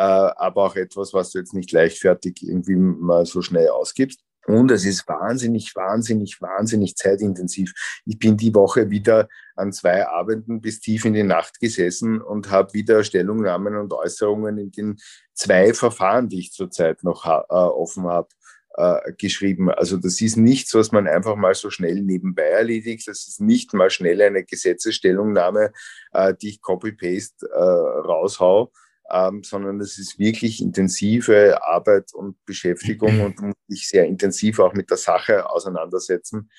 aber 0.00 0.64
auch 0.64 0.76
etwas, 0.76 1.14
was 1.14 1.30
du 1.30 1.38
jetzt 1.38 1.54
nicht 1.54 1.72
leichtfertig 1.72 2.42
irgendwie 2.42 2.76
mal 2.76 3.24
so 3.26 3.42
schnell 3.42 3.68
ausgibst. 3.68 4.20
Und 4.46 4.70
es 4.70 4.84
ist 4.84 5.08
wahnsinnig, 5.08 5.74
wahnsinnig, 5.74 6.40
wahnsinnig 6.40 6.94
zeitintensiv. 6.94 7.72
Ich 8.04 8.18
bin 8.18 8.36
die 8.36 8.54
Woche 8.54 8.90
wieder 8.90 9.28
an 9.56 9.72
zwei 9.72 10.06
Abenden 10.06 10.60
bis 10.60 10.78
tief 10.78 11.04
in 11.04 11.14
die 11.14 11.24
Nacht 11.24 11.58
gesessen 11.58 12.20
und 12.22 12.50
habe 12.50 12.72
wieder 12.72 13.02
Stellungnahmen 13.02 13.74
und 13.76 13.92
Äußerungen 13.92 14.58
in 14.58 14.70
den 14.70 14.96
zwei 15.34 15.74
Verfahren, 15.74 16.28
die 16.28 16.38
ich 16.38 16.52
zurzeit 16.52 17.02
noch 17.02 17.24
ha 17.24 17.44
äh, 17.50 17.54
offen 17.54 18.04
habe, 18.04 18.28
äh, 18.76 19.12
geschrieben. 19.18 19.68
Also 19.70 19.96
das 19.96 20.20
ist 20.20 20.36
nichts, 20.36 20.74
was 20.74 20.92
man 20.92 21.08
einfach 21.08 21.34
mal 21.34 21.54
so 21.54 21.70
schnell 21.70 22.00
nebenbei 22.02 22.44
erledigt. 22.44 23.08
Das 23.08 23.26
ist 23.26 23.40
nicht 23.40 23.74
mal 23.74 23.90
schnell 23.90 24.22
eine 24.22 24.44
Gesetzesstellungnahme, 24.44 25.72
äh, 26.12 26.34
die 26.40 26.50
ich 26.50 26.60
copy-paste 26.60 27.48
äh, 27.48 27.58
raushau, 27.58 28.70
ähm, 29.10 29.42
sondern 29.42 29.80
es 29.80 29.98
ist 29.98 30.18
wirklich 30.18 30.60
intensive 30.60 31.62
Arbeit 31.62 32.12
und 32.14 32.44
Beschäftigung 32.44 33.20
und 33.24 33.40
muss 33.40 33.54
sich 33.68 33.88
sehr 33.88 34.06
intensiv 34.06 34.58
auch 34.58 34.74
mit 34.74 34.90
der 34.90 34.96
Sache 34.96 35.48
auseinandersetzen. 35.48 36.50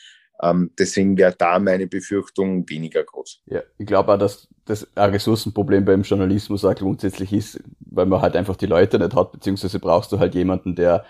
Ähm, 0.42 0.72
deswegen 0.78 1.18
wäre 1.18 1.34
da 1.36 1.58
meine 1.60 1.88
Befürchtung 1.88 2.70
weniger 2.70 3.04
groß. 3.04 3.42
Ja, 3.48 3.64
ich 3.78 3.88
glaube 3.88 4.14
auch, 4.14 4.20
dass 4.20 4.48
das 4.66 4.88
ein 4.96 5.10
Ressourcenproblem 5.10 5.86
beim 5.86 6.04
Journalismus 6.04 6.64
auch 6.64 6.76
grundsätzlich 6.76 7.34
ist, 7.34 7.60
weil 7.80 8.06
man 8.06 8.22
halt 8.22 8.36
einfach 8.36 8.56
die 8.56 8.68
Leute 8.68 9.00
nicht 9.00 9.16
hat, 9.16 9.32
beziehungsweise 9.32 9.80
brauchst 9.80 10.12
du 10.12 10.20
halt 10.20 10.36
jemanden, 10.36 10.76
der 10.76 11.06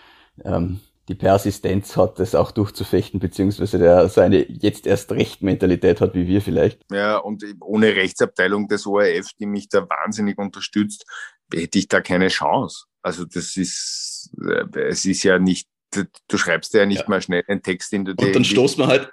ähm, 0.46 0.80
die 1.08 1.16
Persistenz 1.16 1.96
hat, 1.96 2.20
das 2.20 2.36
auch 2.36 2.52
durchzufechten, 2.52 3.20
beziehungsweise 3.20 3.78
der 3.78 4.10
so 4.10 4.20
eine 4.22 4.46
jetzt 4.52 4.86
erst 4.86 5.12
recht 5.12 5.42
Mentalität 5.42 6.02
hat, 6.02 6.14
wie 6.16 6.28
wir 6.28 6.42
vielleicht. 6.42 6.82
Ja, 6.92 7.18
und 7.18 7.44
ohne 7.62 7.96
Rechtsabteilung 7.96 8.68
des 8.68 8.86
ORF, 8.86 9.30
die 9.40 9.46
mich 9.46 9.70
da 9.70 9.88
wahnsinnig 9.88 10.38
unterstützt, 10.38 11.06
hätte 11.54 11.80
ich 11.80 11.88
da 11.88 12.02
keine 12.02 12.28
Chance. 12.28 12.86
Also 13.02 13.24
das 13.24 13.56
ist, 13.56 14.32
äh, 14.44 14.80
es 14.80 15.06
ist 15.06 15.24
ja 15.24 15.40
nicht, 15.40 15.70
du 15.92 16.38
schreibst 16.38 16.74
ja 16.74 16.86
nicht 16.86 17.04
ja. 17.04 17.10
mal 17.10 17.22
schnell 17.22 17.44
einen 17.48 17.64
Text 17.64 17.94
in 17.94 18.04
der 18.04 18.16
Und 18.20 18.36
dann 18.36 18.44
stoßt 18.44 18.78
man 18.78 18.88
halt. 18.88 19.10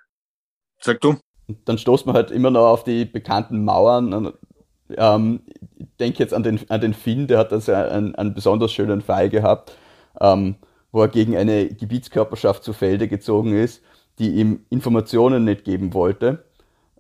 Sag 0.80 1.00
du? 1.00 1.16
Und 1.46 1.68
dann 1.68 1.78
stoßt 1.78 2.06
man 2.06 2.16
halt 2.16 2.32
immer 2.32 2.50
noch 2.50 2.66
auf 2.66 2.82
die 2.82 3.04
bekannten 3.04 3.64
Mauern. 3.64 4.32
Ähm, 4.96 5.42
ich 5.76 5.86
denke 6.00 6.18
jetzt 6.18 6.34
an 6.34 6.42
den, 6.42 6.58
an 6.68 6.80
den 6.80 6.94
Finn, 6.94 7.28
der 7.28 7.38
hat 7.38 7.52
also 7.52 7.72
einen, 7.72 8.16
einen 8.16 8.34
besonders 8.34 8.72
schönen 8.72 9.00
Fall 9.00 9.30
gehabt. 9.30 9.76
Ähm, 10.20 10.56
wo 10.94 11.02
er 11.02 11.08
gegen 11.08 11.36
eine 11.36 11.66
Gebietskörperschaft 11.66 12.62
zu 12.62 12.72
Felde 12.72 13.08
gezogen 13.08 13.52
ist, 13.52 13.82
die 14.20 14.36
ihm 14.36 14.64
Informationen 14.70 15.42
nicht 15.42 15.64
geben 15.64 15.92
wollte. 15.92 16.44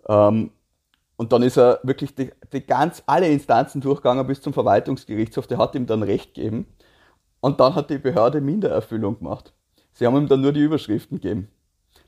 Ähm, 0.08 0.50
und 1.14 1.32
dann 1.32 1.44
ist 1.44 1.56
er 1.56 1.78
wirklich 1.84 2.12
die, 2.12 2.32
die, 2.52 2.60
ganz 2.66 3.04
alle 3.06 3.28
Instanzen 3.28 3.80
durchgegangen 3.80 4.26
bis 4.26 4.42
zum 4.42 4.52
Verwaltungsgerichtshof, 4.52 5.46
der 5.46 5.58
hat 5.58 5.76
ihm 5.76 5.86
dann 5.86 6.02
Recht 6.02 6.34
gegeben. 6.34 6.66
Und 7.38 7.60
dann 7.60 7.76
hat 7.76 7.88
die 7.88 7.98
Behörde 7.98 8.40
Mindererfüllung 8.40 9.20
gemacht. 9.20 9.52
Sie 9.92 10.04
haben 10.04 10.16
ihm 10.16 10.26
dann 10.26 10.40
nur 10.40 10.52
die 10.52 10.62
Überschriften 10.62 11.20
gegeben. 11.20 11.46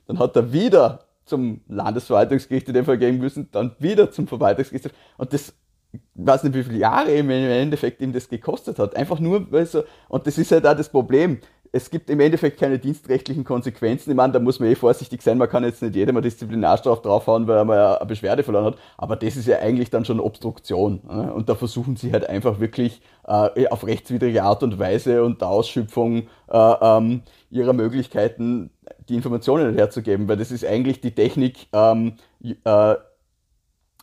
Dann 0.07 0.19
hat 0.19 0.35
er 0.35 0.51
wieder 0.51 1.05
zum 1.23 1.61
Landesverwaltungsgericht 1.69 2.67
in 2.67 2.73
dem 2.73 2.83
Fall 2.83 2.97
gehen 2.97 3.17
müssen, 3.17 3.47
dann 3.53 3.77
wieder 3.79 4.11
zum 4.11 4.27
Verwaltungsgericht. 4.27 4.93
Und 5.17 5.31
das, 5.31 5.53
ich 5.93 6.01
weiß 6.15 6.43
nicht, 6.43 6.53
wie 6.53 6.63
viele 6.63 6.79
Jahre 6.79 7.13
im 7.13 7.29
Endeffekt 7.29 8.01
ihm 8.01 8.11
das 8.11 8.27
gekostet 8.27 8.77
hat. 8.77 8.93
Einfach 8.97 9.21
nur, 9.21 9.49
weil 9.53 9.65
so, 9.65 9.85
und 10.09 10.27
das 10.27 10.37
ist 10.37 10.51
halt 10.51 10.67
auch 10.67 10.75
das 10.75 10.89
Problem 10.89 11.39
es 11.77 11.89
gibt 11.89 12.09
im 12.09 12.19
Endeffekt 12.19 12.59
keine 12.59 12.79
dienstrechtlichen 12.79 13.43
Konsequenzen. 13.43 14.09
Ich 14.09 14.15
meine, 14.15 14.33
da 14.33 14.39
muss 14.39 14.59
man 14.59 14.69
eh 14.69 14.75
vorsichtig 14.75 15.21
sein. 15.21 15.37
Man 15.37 15.47
kann 15.47 15.63
jetzt 15.63 15.81
nicht 15.81 15.95
jedem 15.95 16.17
eine 16.17 16.23
Disziplinarstrafe 16.23 17.03
draufhauen, 17.03 17.47
weil 17.47 17.57
er 17.57 17.65
mal 17.65 17.97
eine 17.97 18.05
Beschwerde 18.05 18.43
verloren 18.43 18.65
hat. 18.65 18.77
Aber 18.97 19.15
das 19.15 19.37
ist 19.37 19.47
ja 19.47 19.59
eigentlich 19.59 19.89
dann 19.89 20.03
schon 20.03 20.19
Obstruktion. 20.19 20.99
Und 20.99 21.49
da 21.49 21.55
versuchen 21.55 21.95
sie 21.95 22.11
halt 22.11 22.27
einfach 22.27 22.59
wirklich 22.59 23.01
äh, 23.27 23.67
auf 23.69 23.85
rechtswidrige 23.85 24.43
Art 24.43 24.63
und 24.63 24.79
Weise 24.79 25.23
und 25.23 25.41
der 25.41 25.49
Ausschöpfung 25.49 26.27
äh, 26.49 26.73
ähm, 26.81 27.21
ihrer 27.51 27.73
Möglichkeiten 27.73 28.71
die 29.07 29.15
Informationen 29.15 29.75
herzugeben, 29.75 30.27
weil 30.27 30.37
das 30.37 30.51
ist 30.51 30.65
eigentlich 30.65 31.01
die 31.01 31.11
Technik, 31.11 31.67
ähm, 31.73 32.13
äh, 32.41 32.95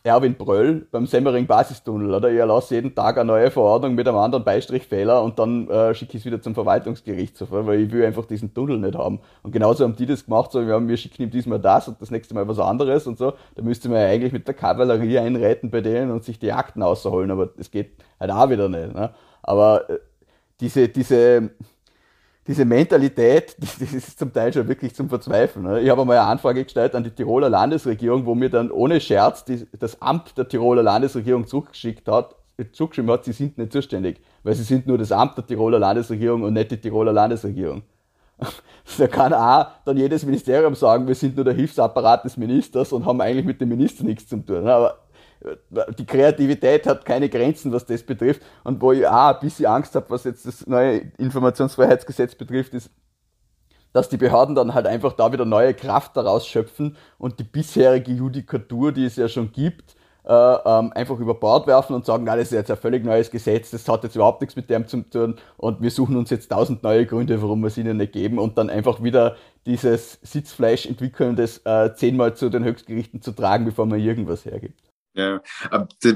Erwin 0.05 0.35
Bröll 0.35 0.87
beim 0.91 1.07
Semmering 1.07 1.47
Basistunnel, 1.47 2.13
oder? 2.13 2.29
Ich 2.29 2.37
erlasse 2.37 2.75
jeden 2.75 2.93
Tag 2.93 3.17
eine 3.17 3.25
neue 3.25 3.49
Verordnung 3.49 3.95
mit 3.95 4.07
einem 4.07 4.17
anderen 4.17 4.43
Beistrichfehler 4.43 5.23
und 5.23 5.39
dann 5.39 5.67
äh, 5.67 5.95
schicke 5.95 6.11
ich 6.15 6.21
es 6.21 6.25
wieder 6.25 6.39
zum 6.39 6.53
Verwaltungsgerichtshof, 6.53 7.47
weil 7.51 7.81
ich 7.81 7.91
will 7.91 8.05
einfach 8.05 8.25
diesen 8.25 8.53
Tunnel 8.53 8.77
nicht 8.77 8.95
haben. 8.95 9.19
Und 9.41 9.51
genauso 9.51 9.83
haben 9.83 9.95
die 9.95 10.05
das 10.05 10.25
gemacht, 10.25 10.51
so, 10.51 10.65
wir, 10.65 10.75
haben, 10.75 10.87
wir 10.87 10.97
schicken 10.97 11.23
ihm 11.23 11.31
diesmal 11.31 11.59
das 11.59 11.87
und 11.87 11.99
das 11.99 12.11
nächste 12.11 12.35
Mal 12.35 12.47
was 12.47 12.59
anderes 12.59 13.07
und 13.07 13.17
so. 13.17 13.33
Da 13.55 13.63
müsste 13.63 13.89
man 13.89 13.99
ja 13.99 14.07
eigentlich 14.07 14.31
mit 14.31 14.47
der 14.47 14.53
Kavallerie 14.53 15.17
einreiten 15.17 15.71
bei 15.71 15.81
denen 15.81 16.11
und 16.11 16.23
sich 16.23 16.37
die 16.37 16.53
Akten 16.53 16.83
außerholen, 16.83 17.31
aber 17.31 17.47
das 17.47 17.71
geht 17.71 17.93
halt 18.19 18.29
auch 18.29 18.49
wieder 18.51 18.69
nicht. 18.69 18.93
Ne? 18.93 19.09
Aber 19.41 19.89
äh, 19.89 19.97
diese, 20.59 20.87
diese, 20.87 21.49
diese 22.47 22.65
Mentalität, 22.65 23.55
das 23.59 23.81
ist 23.81 24.19
zum 24.19 24.31
Teil 24.31 24.53
schon 24.53 24.67
wirklich 24.67 24.95
zum 24.95 25.09
Verzweifeln. 25.09 25.65
Ne? 25.65 25.81
Ich 25.81 25.89
habe 25.89 26.01
einmal 26.01 26.17
eine 26.17 26.27
Anfrage 26.27 26.63
gestellt 26.63 26.95
an 26.95 27.03
die 27.03 27.11
Tiroler 27.11 27.49
Landesregierung, 27.49 28.25
wo 28.25 28.35
mir 28.35 28.49
dann 28.49 28.71
ohne 28.71 28.99
Scherz 28.99 29.45
die, 29.45 29.65
das 29.79 30.01
Amt 30.01 30.37
der 30.37 30.47
Tiroler 30.47 30.83
Landesregierung 30.83 31.47
zugeschickt 31.47 32.07
hat, 32.07 32.35
zugeschrieben 32.71 33.11
hat, 33.11 33.25
sie 33.25 33.33
sind 33.33 33.57
nicht 33.57 33.73
zuständig, 33.73 34.21
weil 34.43 34.55
sie 34.55 34.63
sind 34.63 34.87
nur 34.87 34.97
das 34.97 35.11
Amt 35.11 35.37
der 35.37 35.45
Tiroler 35.45 35.79
Landesregierung 35.79 36.43
und 36.43 36.53
nicht 36.53 36.71
die 36.71 36.77
Tiroler 36.77 37.13
Landesregierung. 37.13 37.83
Da 38.99 39.07
kann 39.07 39.33
auch 39.33 39.65
dann 39.83 39.97
jedes 39.97 40.23
Ministerium 40.25 40.75
sagen, 40.75 41.07
wir 41.07 41.15
sind 41.15 41.35
nur 41.35 41.43
der 41.43 41.55
Hilfsapparat 41.55 42.23
des 42.23 42.37
Ministers 42.37 42.93
und 42.93 43.03
haben 43.03 43.19
eigentlich 43.19 43.45
mit 43.45 43.59
dem 43.59 43.69
Minister 43.69 44.03
nichts 44.03 44.27
zu 44.27 44.37
tun. 44.37 44.67
Aber 44.67 44.99
die 45.97 46.05
Kreativität 46.05 46.87
hat 46.87 47.05
keine 47.05 47.29
Grenzen, 47.29 47.71
was 47.71 47.85
das 47.85 48.03
betrifft. 48.03 48.41
Und 48.63 48.81
wo 48.81 48.91
ich 48.91 49.07
auch 49.07 49.35
ein 49.35 49.39
bisschen 49.39 49.67
Angst 49.67 49.95
habe, 49.95 50.09
was 50.09 50.23
jetzt 50.23 50.45
das 50.45 50.65
neue 50.67 51.11
Informationsfreiheitsgesetz 51.17 52.35
betrifft, 52.35 52.73
ist, 52.73 52.89
dass 53.93 54.09
die 54.09 54.17
Behörden 54.17 54.55
dann 54.55 54.73
halt 54.73 54.87
einfach 54.87 55.13
da 55.13 55.31
wieder 55.31 55.45
neue 55.45 55.73
Kraft 55.73 56.17
daraus 56.17 56.45
schöpfen 56.45 56.97
und 57.17 57.39
die 57.39 57.43
bisherige 57.43 58.11
Judikatur, 58.11 58.91
die 58.91 59.05
es 59.05 59.15
ja 59.15 59.29
schon 59.29 59.53
gibt, 59.53 59.95
äh, 60.25 60.33
ähm, 60.33 60.91
einfach 60.93 61.17
über 61.19 61.35
Bord 61.35 61.67
werfen 61.67 61.95
und 61.95 62.05
sagen, 62.05 62.25
na, 62.25 62.35
das 62.35 62.45
ist 62.45 62.53
jetzt 62.53 62.71
ein 62.71 62.77
völlig 62.77 63.05
neues 63.05 63.31
Gesetz, 63.31 63.71
das 63.71 63.87
hat 63.87 64.03
jetzt 64.03 64.15
überhaupt 64.15 64.41
nichts 64.41 64.55
mit 64.55 64.69
dem 64.69 64.87
zu 64.87 65.01
tun 65.01 65.35
und 65.55 65.81
wir 65.81 65.91
suchen 65.91 66.17
uns 66.17 66.29
jetzt 66.29 66.51
tausend 66.51 66.83
neue 66.83 67.05
Gründe, 67.05 67.41
warum 67.41 67.61
wir 67.61 67.67
es 67.67 67.77
ihnen 67.77 67.97
nicht 67.97 68.11
geben 68.11 68.39
und 68.39 68.57
dann 68.57 68.69
einfach 68.69 69.01
wieder 69.01 69.37
dieses 69.65 70.19
Sitzfleisch 70.23 70.87
entwickeln, 70.87 71.35
das 71.35 71.59
äh, 71.65 71.93
zehnmal 71.95 72.35
zu 72.35 72.49
den 72.49 72.63
Höchstgerichten 72.63 73.21
zu 73.21 73.31
tragen, 73.31 73.65
bevor 73.65 73.85
man 73.85 73.99
irgendwas 73.99 74.45
hergibt. 74.45 74.81
Ja, 75.17 75.41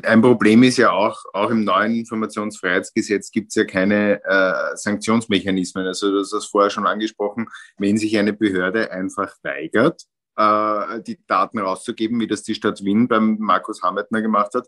ein 0.03 0.21
Problem 0.21 0.61
ist 0.63 0.75
ja 0.75 0.91
auch, 0.91 1.23
auch 1.31 1.51
im 1.51 1.63
neuen 1.63 1.95
Informationsfreiheitsgesetz 1.95 3.31
gibt 3.31 3.47
es 3.49 3.55
ja 3.55 3.63
keine 3.63 4.21
äh, 4.25 4.75
Sanktionsmechanismen. 4.75 5.87
Also 5.87 6.11
du 6.11 6.19
hast 6.19 6.33
das 6.33 6.47
vorher 6.47 6.69
schon 6.69 6.85
angesprochen, 6.85 7.47
wenn 7.77 7.97
sich 7.97 8.17
eine 8.17 8.33
Behörde 8.33 8.91
einfach 8.91 9.33
weigert, 9.41 10.03
äh, 10.35 11.01
die 11.01 11.17
Daten 11.27 11.59
rauszugeben, 11.59 12.19
wie 12.19 12.27
das 12.27 12.43
die 12.43 12.55
Stadt 12.55 12.83
Wien 12.83 13.07
beim 13.07 13.37
Markus 13.39 13.81
Hammetner 13.81 14.21
gemacht 14.21 14.53
hat, 14.53 14.67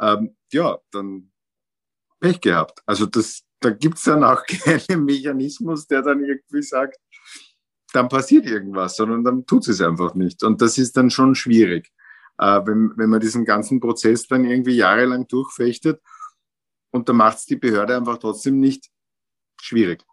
ähm, 0.00 0.34
ja, 0.52 0.78
dann 0.90 1.30
Pech 2.18 2.40
gehabt. 2.40 2.80
Also 2.86 3.04
das, 3.04 3.42
da 3.60 3.68
gibt 3.68 3.98
es 3.98 4.04
dann 4.04 4.24
auch 4.24 4.42
keinen 4.46 5.04
Mechanismus, 5.04 5.86
der 5.86 6.00
dann 6.00 6.24
irgendwie 6.24 6.62
sagt, 6.62 6.96
dann 7.92 8.08
passiert 8.08 8.46
irgendwas, 8.46 8.96
sondern 8.96 9.22
dann 9.22 9.44
tut 9.44 9.68
es 9.68 9.82
einfach 9.82 10.14
nicht. 10.14 10.42
Und 10.42 10.62
das 10.62 10.78
ist 10.78 10.96
dann 10.96 11.10
schon 11.10 11.34
schwierig 11.34 11.92
äh, 12.38 12.60
wenn, 12.64 12.92
wenn 12.96 13.10
man 13.10 13.20
diesen 13.20 13.44
ganzen 13.44 13.80
Prozess 13.80 14.26
dann 14.26 14.44
irgendwie 14.44 14.76
jahrelang 14.76 15.26
durchfechtet 15.28 16.00
und 16.90 17.08
dann 17.08 17.16
macht 17.16 17.38
es 17.38 17.46
die 17.46 17.56
Behörde 17.56 17.96
einfach 17.96 18.18
trotzdem 18.18 18.60
nicht 18.60 18.90
schwierig. 19.60 20.04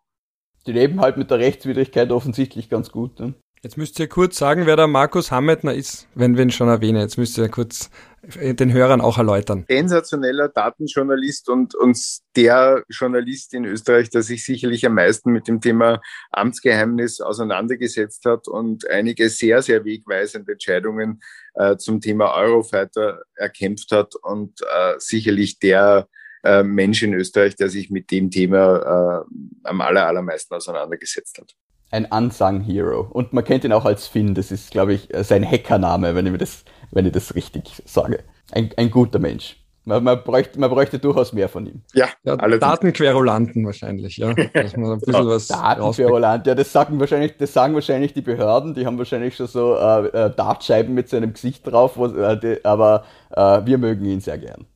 Die 0.66 0.72
leben 0.72 1.02
halt 1.02 1.18
mit 1.18 1.30
der 1.30 1.40
Rechtswidrigkeit 1.40 2.12
offensichtlich 2.12 2.70
ganz 2.70 2.90
gut. 2.92 3.20
Ne? 3.20 3.34
Jetzt 3.62 3.78
müsst 3.78 4.00
ihr 4.00 4.08
kurz 4.08 4.38
sagen, 4.38 4.66
wer 4.66 4.76
der 4.76 4.88
Markus 4.88 5.32
Hammetner 5.32 5.74
ist, 5.74 6.08
wenn 6.16 6.36
wir 6.36 6.44
ihn 6.44 6.52
schon 6.52 6.68
erwähnen. 6.70 7.00
Jetzt 7.00 7.18
müsst 7.18 7.38
ihr 7.38 7.50
kurz 7.50 7.90
den 8.24 8.72
Hörern 8.72 9.02
auch 9.02 9.18
erläutern. 9.18 9.66
Sensationeller 9.68 10.48
Datenjournalist 10.48 11.50
und, 11.50 11.76
und 11.76 12.00
der 12.36 12.84
Journalist 12.90 13.54
in 13.54 13.66
Österreich, 13.66 14.10
der 14.10 14.22
sich 14.22 14.46
sicherlich 14.46 14.86
am 14.86 14.96
meisten 14.96 15.32
mit 15.32 15.48
dem 15.48 15.60
Thema 15.60 16.02
Amtsgeheimnis 16.32 17.20
auseinandergesetzt 17.20 18.26
hat 18.26 18.48
und 18.48 18.90
einige 18.90 19.30
sehr, 19.30 19.62
sehr 19.62 19.84
wegweisende 19.84 20.54
Entscheidungen 20.54 21.22
äh, 21.56 21.76
zum 21.78 22.00
Thema 22.00 22.34
Eurofighter 22.36 23.22
erkämpft 23.36 23.92
hat 23.92 24.16
und 24.16 24.62
äh, 24.62 24.94
sicherlich 25.00 25.60
der 25.60 26.08
äh, 26.44 26.64
Mensch 26.64 27.04
in 27.04 27.14
Österreich, 27.14 27.56
der 27.56 27.70
sich 27.70 27.90
mit 27.90 28.10
dem 28.12 28.32
Thema 28.32 29.26
äh, 29.26 29.68
am 29.68 29.82
aller, 29.82 30.08
allermeisten 30.08 30.56
auseinandergesetzt 30.56 31.40
hat 31.40 31.54
ein 31.94 32.06
Unsung 32.06 32.62
Hero. 32.62 33.02
Und 33.02 33.34
man 33.34 33.44
kennt 33.44 33.64
ihn 33.64 33.72
auch 33.72 33.86
als 33.86 34.08
Finn. 34.08 34.34
Das 34.34 34.52
ist, 34.52 34.72
glaube 34.72 34.96
ich, 34.96 35.10
sein 35.22 35.48
Hackername, 35.48 36.16
wenn 36.16 36.26
ich, 36.26 36.36
das, 36.38 36.66
wenn 36.94 37.06
ich 37.06 37.12
das 37.12 37.36
richtig 37.36 37.82
sage. 37.86 38.24
Ein, 38.52 38.72
ein 38.78 38.92
guter 38.92 39.20
Mensch. 39.20 39.58
Man, 39.86 40.02
man, 40.04 40.24
bräuchte, 40.24 40.60
man 40.60 40.70
bräuchte 40.70 40.98
durchaus 40.98 41.34
mehr 41.34 41.50
von 41.50 41.66
ihm. 41.66 41.82
Ja, 41.94 42.08
ja 42.24 42.38
Datenquerulanten 42.38 43.66
wahrscheinlich, 43.66 44.16
ja. 44.16 44.34
Dass 44.54 44.78
man 44.78 44.94
ein 44.94 45.00
bisschen 45.00 45.28
was 45.28 45.48
Datenquerulant, 45.48 46.48
ja, 46.48 46.56
das 46.56 46.72
sagen 46.72 47.00
wahrscheinlich, 47.02 47.36
das 47.38 47.52
sagen 47.52 47.74
wahrscheinlich 47.74 48.14
die 48.14 48.22
Behörden, 48.22 48.74
die 48.74 48.86
haben 48.86 48.98
wahrscheinlich 48.98 49.36
schon 49.36 49.48
so 49.48 49.76
äh, 49.76 50.08
äh, 50.08 50.34
Dartscheiben 50.34 50.94
mit 50.94 51.10
seinem 51.10 51.34
Gesicht 51.34 51.68
drauf, 51.68 51.98
wo, 51.98 52.06
äh, 52.08 52.40
die, 52.40 52.64
aber 52.64 53.04
äh, 53.32 53.66
wir 53.66 53.78
mögen 53.78 54.06
ihn 54.06 54.22
sehr 54.22 54.38
gern. 54.38 54.68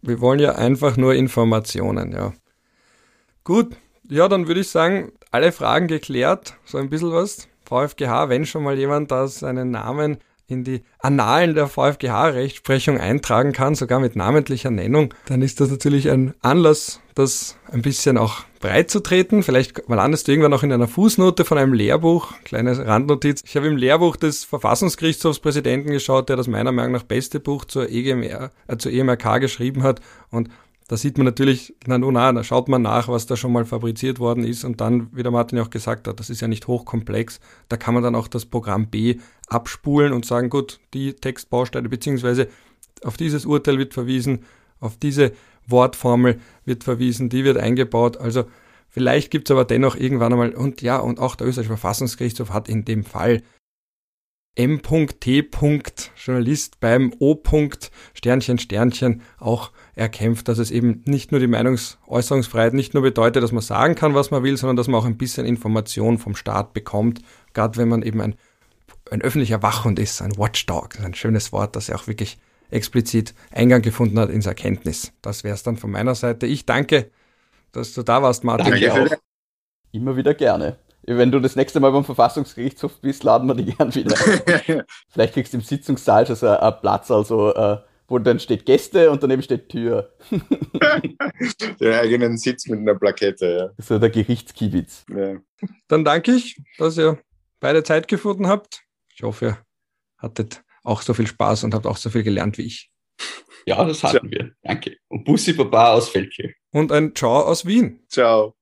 Wir 0.00 0.20
wollen 0.20 0.40
ja 0.40 0.54
einfach 0.54 0.96
nur 0.96 1.14
Informationen, 1.14 2.12
ja. 2.12 2.32
Gut, 3.42 3.76
ja, 4.08 4.28
dann 4.28 4.48
würde 4.48 4.60
ich 4.60 4.70
sagen, 4.70 5.12
alle 5.30 5.52
Fragen 5.52 5.88
geklärt, 5.88 6.54
so 6.64 6.78
ein 6.78 6.88
bisschen 6.88 7.12
was. 7.12 7.48
VfGH, 7.66 8.28
wenn 8.28 8.46
schon 8.46 8.62
mal 8.62 8.78
jemand 8.78 9.10
da 9.10 9.26
seinen 9.26 9.70
Namen 9.70 10.18
in 10.46 10.64
die 10.64 10.82
Annalen 10.98 11.54
der 11.54 11.68
VfGH-Rechtsprechung 11.68 12.98
eintragen 12.98 13.52
kann, 13.52 13.74
sogar 13.74 14.00
mit 14.00 14.14
namentlicher 14.14 14.70
Nennung, 14.70 15.14
dann 15.26 15.42
ist 15.42 15.60
das 15.60 15.70
natürlich 15.70 16.10
ein 16.10 16.34
Anlass, 16.42 17.00
das 17.14 17.56
ein 17.70 17.82
bisschen 17.82 18.18
auch 18.18 18.44
breit 18.60 18.90
zu 18.90 19.00
treten. 19.00 19.42
Vielleicht 19.42 19.88
landest 19.88 20.26
du 20.26 20.32
irgendwann 20.32 20.50
noch 20.50 20.62
in 20.62 20.72
einer 20.72 20.88
Fußnote 20.88 21.44
von 21.44 21.58
einem 21.58 21.72
Lehrbuch, 21.72 22.32
kleine 22.44 22.86
Randnotiz. 22.86 23.42
Ich 23.46 23.56
habe 23.56 23.66
im 23.66 23.76
Lehrbuch 23.76 24.16
des 24.16 24.44
Verfassungsgerichtshofspräsidenten 24.44 25.92
geschaut, 25.92 26.28
der 26.28 26.36
das 26.36 26.48
meiner 26.48 26.72
Meinung 26.72 26.92
nach 26.92 27.02
beste 27.04 27.40
Buch 27.40 27.64
zur 27.64 27.88
EGMR, 27.88 28.50
äh, 28.66 28.76
zur 28.76 28.92
EMRK 28.92 29.38
geschrieben 29.40 29.82
hat 29.82 30.00
und 30.30 30.48
da 30.88 30.96
sieht 30.98 31.16
man 31.16 31.24
natürlich, 31.24 31.74
na, 31.86 31.96
nun, 31.96 32.14
na, 32.14 32.32
da 32.32 32.44
schaut 32.44 32.68
man 32.68 32.82
nach, 32.82 33.08
was 33.08 33.26
da 33.26 33.36
schon 33.36 33.52
mal 33.52 33.64
fabriziert 33.64 34.18
worden 34.18 34.44
ist 34.44 34.64
und 34.64 34.80
dann, 34.80 35.08
wie 35.12 35.22
der 35.22 35.32
Martin 35.32 35.56
ja 35.56 35.64
auch 35.64 35.70
gesagt 35.70 36.06
hat, 36.06 36.20
das 36.20 36.28
ist 36.28 36.42
ja 36.42 36.48
nicht 36.48 36.66
hochkomplex. 36.66 37.40
Da 37.68 37.76
kann 37.76 37.94
man 37.94 38.02
dann 38.02 38.14
auch 38.14 38.28
das 38.28 38.44
Programm 38.44 38.88
B 38.88 39.16
abspulen 39.48 40.12
und 40.12 40.26
sagen, 40.26 40.50
gut, 40.50 40.80
die 40.92 41.14
Textbausteine 41.14 41.88
beziehungsweise 41.88 42.48
auf 43.02 43.16
dieses 43.16 43.46
Urteil 43.46 43.78
wird 43.78 43.94
verwiesen, 43.94 44.44
auf 44.78 44.98
diese 44.98 45.32
Wortformel 45.66 46.40
wird 46.66 46.84
verwiesen, 46.84 47.30
die 47.30 47.44
wird 47.44 47.56
eingebaut. 47.56 48.18
Also 48.18 48.44
vielleicht 48.88 49.30
gibt 49.30 49.48
es 49.48 49.52
aber 49.52 49.64
dennoch 49.64 49.96
irgendwann 49.96 50.32
einmal, 50.32 50.54
und 50.54 50.82
ja, 50.82 50.98
und 50.98 51.18
auch 51.18 51.34
der 51.34 51.46
österreichische 51.46 51.78
Verfassungsgerichtshof 51.78 52.50
hat 52.50 52.68
in 52.68 52.84
dem 52.84 53.04
Fall 53.04 53.42
M.T. 54.56 55.48
Journalist 56.16 56.78
beim 56.78 57.12
O. 57.18 57.42
Sternchen 58.12 58.58
Sternchen 58.58 59.22
auch 59.38 59.72
erkämpft, 59.96 60.48
dass 60.48 60.58
es 60.58 60.70
eben 60.70 61.02
nicht 61.06 61.30
nur 61.30 61.40
die 61.40 61.46
Meinungsäußerungsfreiheit 61.46 62.74
nicht 62.74 62.94
nur 62.94 63.02
bedeutet, 63.02 63.42
dass 63.42 63.52
man 63.52 63.62
sagen 63.62 63.94
kann, 63.94 64.14
was 64.14 64.30
man 64.30 64.42
will, 64.42 64.56
sondern 64.56 64.76
dass 64.76 64.88
man 64.88 65.00
auch 65.00 65.06
ein 65.06 65.16
bisschen 65.16 65.46
Information 65.46 66.18
vom 66.18 66.34
Staat 66.34 66.72
bekommt, 66.72 67.20
gerade 67.52 67.76
wenn 67.78 67.88
man 67.88 68.02
eben 68.02 68.20
ein, 68.20 68.34
ein 69.10 69.22
öffentlicher 69.22 69.62
Wachhund 69.62 69.98
ist, 69.98 70.20
ein 70.20 70.36
Watchdog, 70.36 70.98
ein 71.00 71.14
schönes 71.14 71.52
Wort, 71.52 71.76
das 71.76 71.86
ja 71.86 71.96
auch 71.96 72.06
wirklich 72.06 72.38
explizit 72.70 73.34
Eingang 73.52 73.82
gefunden 73.82 74.18
hat 74.18 74.30
ins 74.30 74.46
Erkenntnis. 74.46 75.12
Das 75.22 75.44
wäre 75.44 75.54
es 75.54 75.62
dann 75.62 75.76
von 75.76 75.90
meiner 75.90 76.14
Seite. 76.14 76.46
Ich 76.46 76.66
danke, 76.66 77.10
dass 77.72 77.94
du 77.94 78.02
da 78.02 78.22
warst, 78.22 78.42
Martin. 78.42 78.70
Danke 78.70 78.92
auch. 78.92 79.16
Immer 79.92 80.16
wieder 80.16 80.34
gerne. 80.34 80.76
Wenn 81.06 81.30
du 81.30 81.38
das 81.38 81.54
nächste 81.54 81.80
Mal 81.80 81.92
beim 81.92 82.04
Verfassungsgerichtshof 82.04 83.00
bist, 83.00 83.22
laden 83.24 83.46
wir 83.46 83.54
dich 83.54 83.76
gern 83.76 83.94
wieder. 83.94 84.16
Vielleicht 85.08 85.34
kriegst 85.34 85.52
du 85.52 85.58
im 85.58 85.62
Sitzungssaal 85.62 86.26
schon 86.26 86.36
so 86.36 86.48
einen 86.48 86.80
Platz, 86.80 87.10
also 87.10 87.54
äh, 87.54 87.78
wo 88.06 88.18
dann 88.18 88.38
steht 88.38 88.66
Gäste 88.66 89.10
und 89.10 89.22
daneben 89.22 89.42
steht 89.42 89.68
Tür. 89.68 90.14
Den 91.80 91.94
eigenen 91.94 92.36
Sitz 92.36 92.66
mit 92.66 92.80
einer 92.80 92.94
Plakette, 92.94 93.58
ja. 93.58 93.82
So 93.82 93.98
der 93.98 94.10
Gerichtskiewitz. 94.10 95.04
Ja. 95.08 95.36
Dann 95.88 96.04
danke 96.04 96.32
ich, 96.32 96.60
dass 96.78 96.98
ihr 96.98 97.18
beide 97.60 97.82
Zeit 97.82 98.08
gefunden 98.08 98.46
habt. 98.46 98.82
Ich 99.14 99.22
hoffe, 99.22 99.44
ihr 99.46 99.58
hattet 100.18 100.62
auch 100.82 101.02
so 101.02 101.14
viel 101.14 101.26
Spaß 101.26 101.64
und 101.64 101.74
habt 101.74 101.86
auch 101.86 101.96
so 101.96 102.10
viel 102.10 102.22
gelernt 102.22 102.58
wie 102.58 102.62
ich. 102.62 102.90
Ja, 103.66 103.82
das 103.84 104.02
hatten 104.02 104.30
wir. 104.30 104.52
Danke. 104.62 104.96
Und 105.08 105.24
Bussi 105.24 105.54
Baba 105.54 105.94
aus 105.94 106.10
Feldkirch. 106.10 106.54
Und 106.70 106.92
ein 106.92 107.14
Ciao 107.14 107.40
aus 107.40 107.64
Wien. 107.64 108.00
Ciao. 108.08 108.54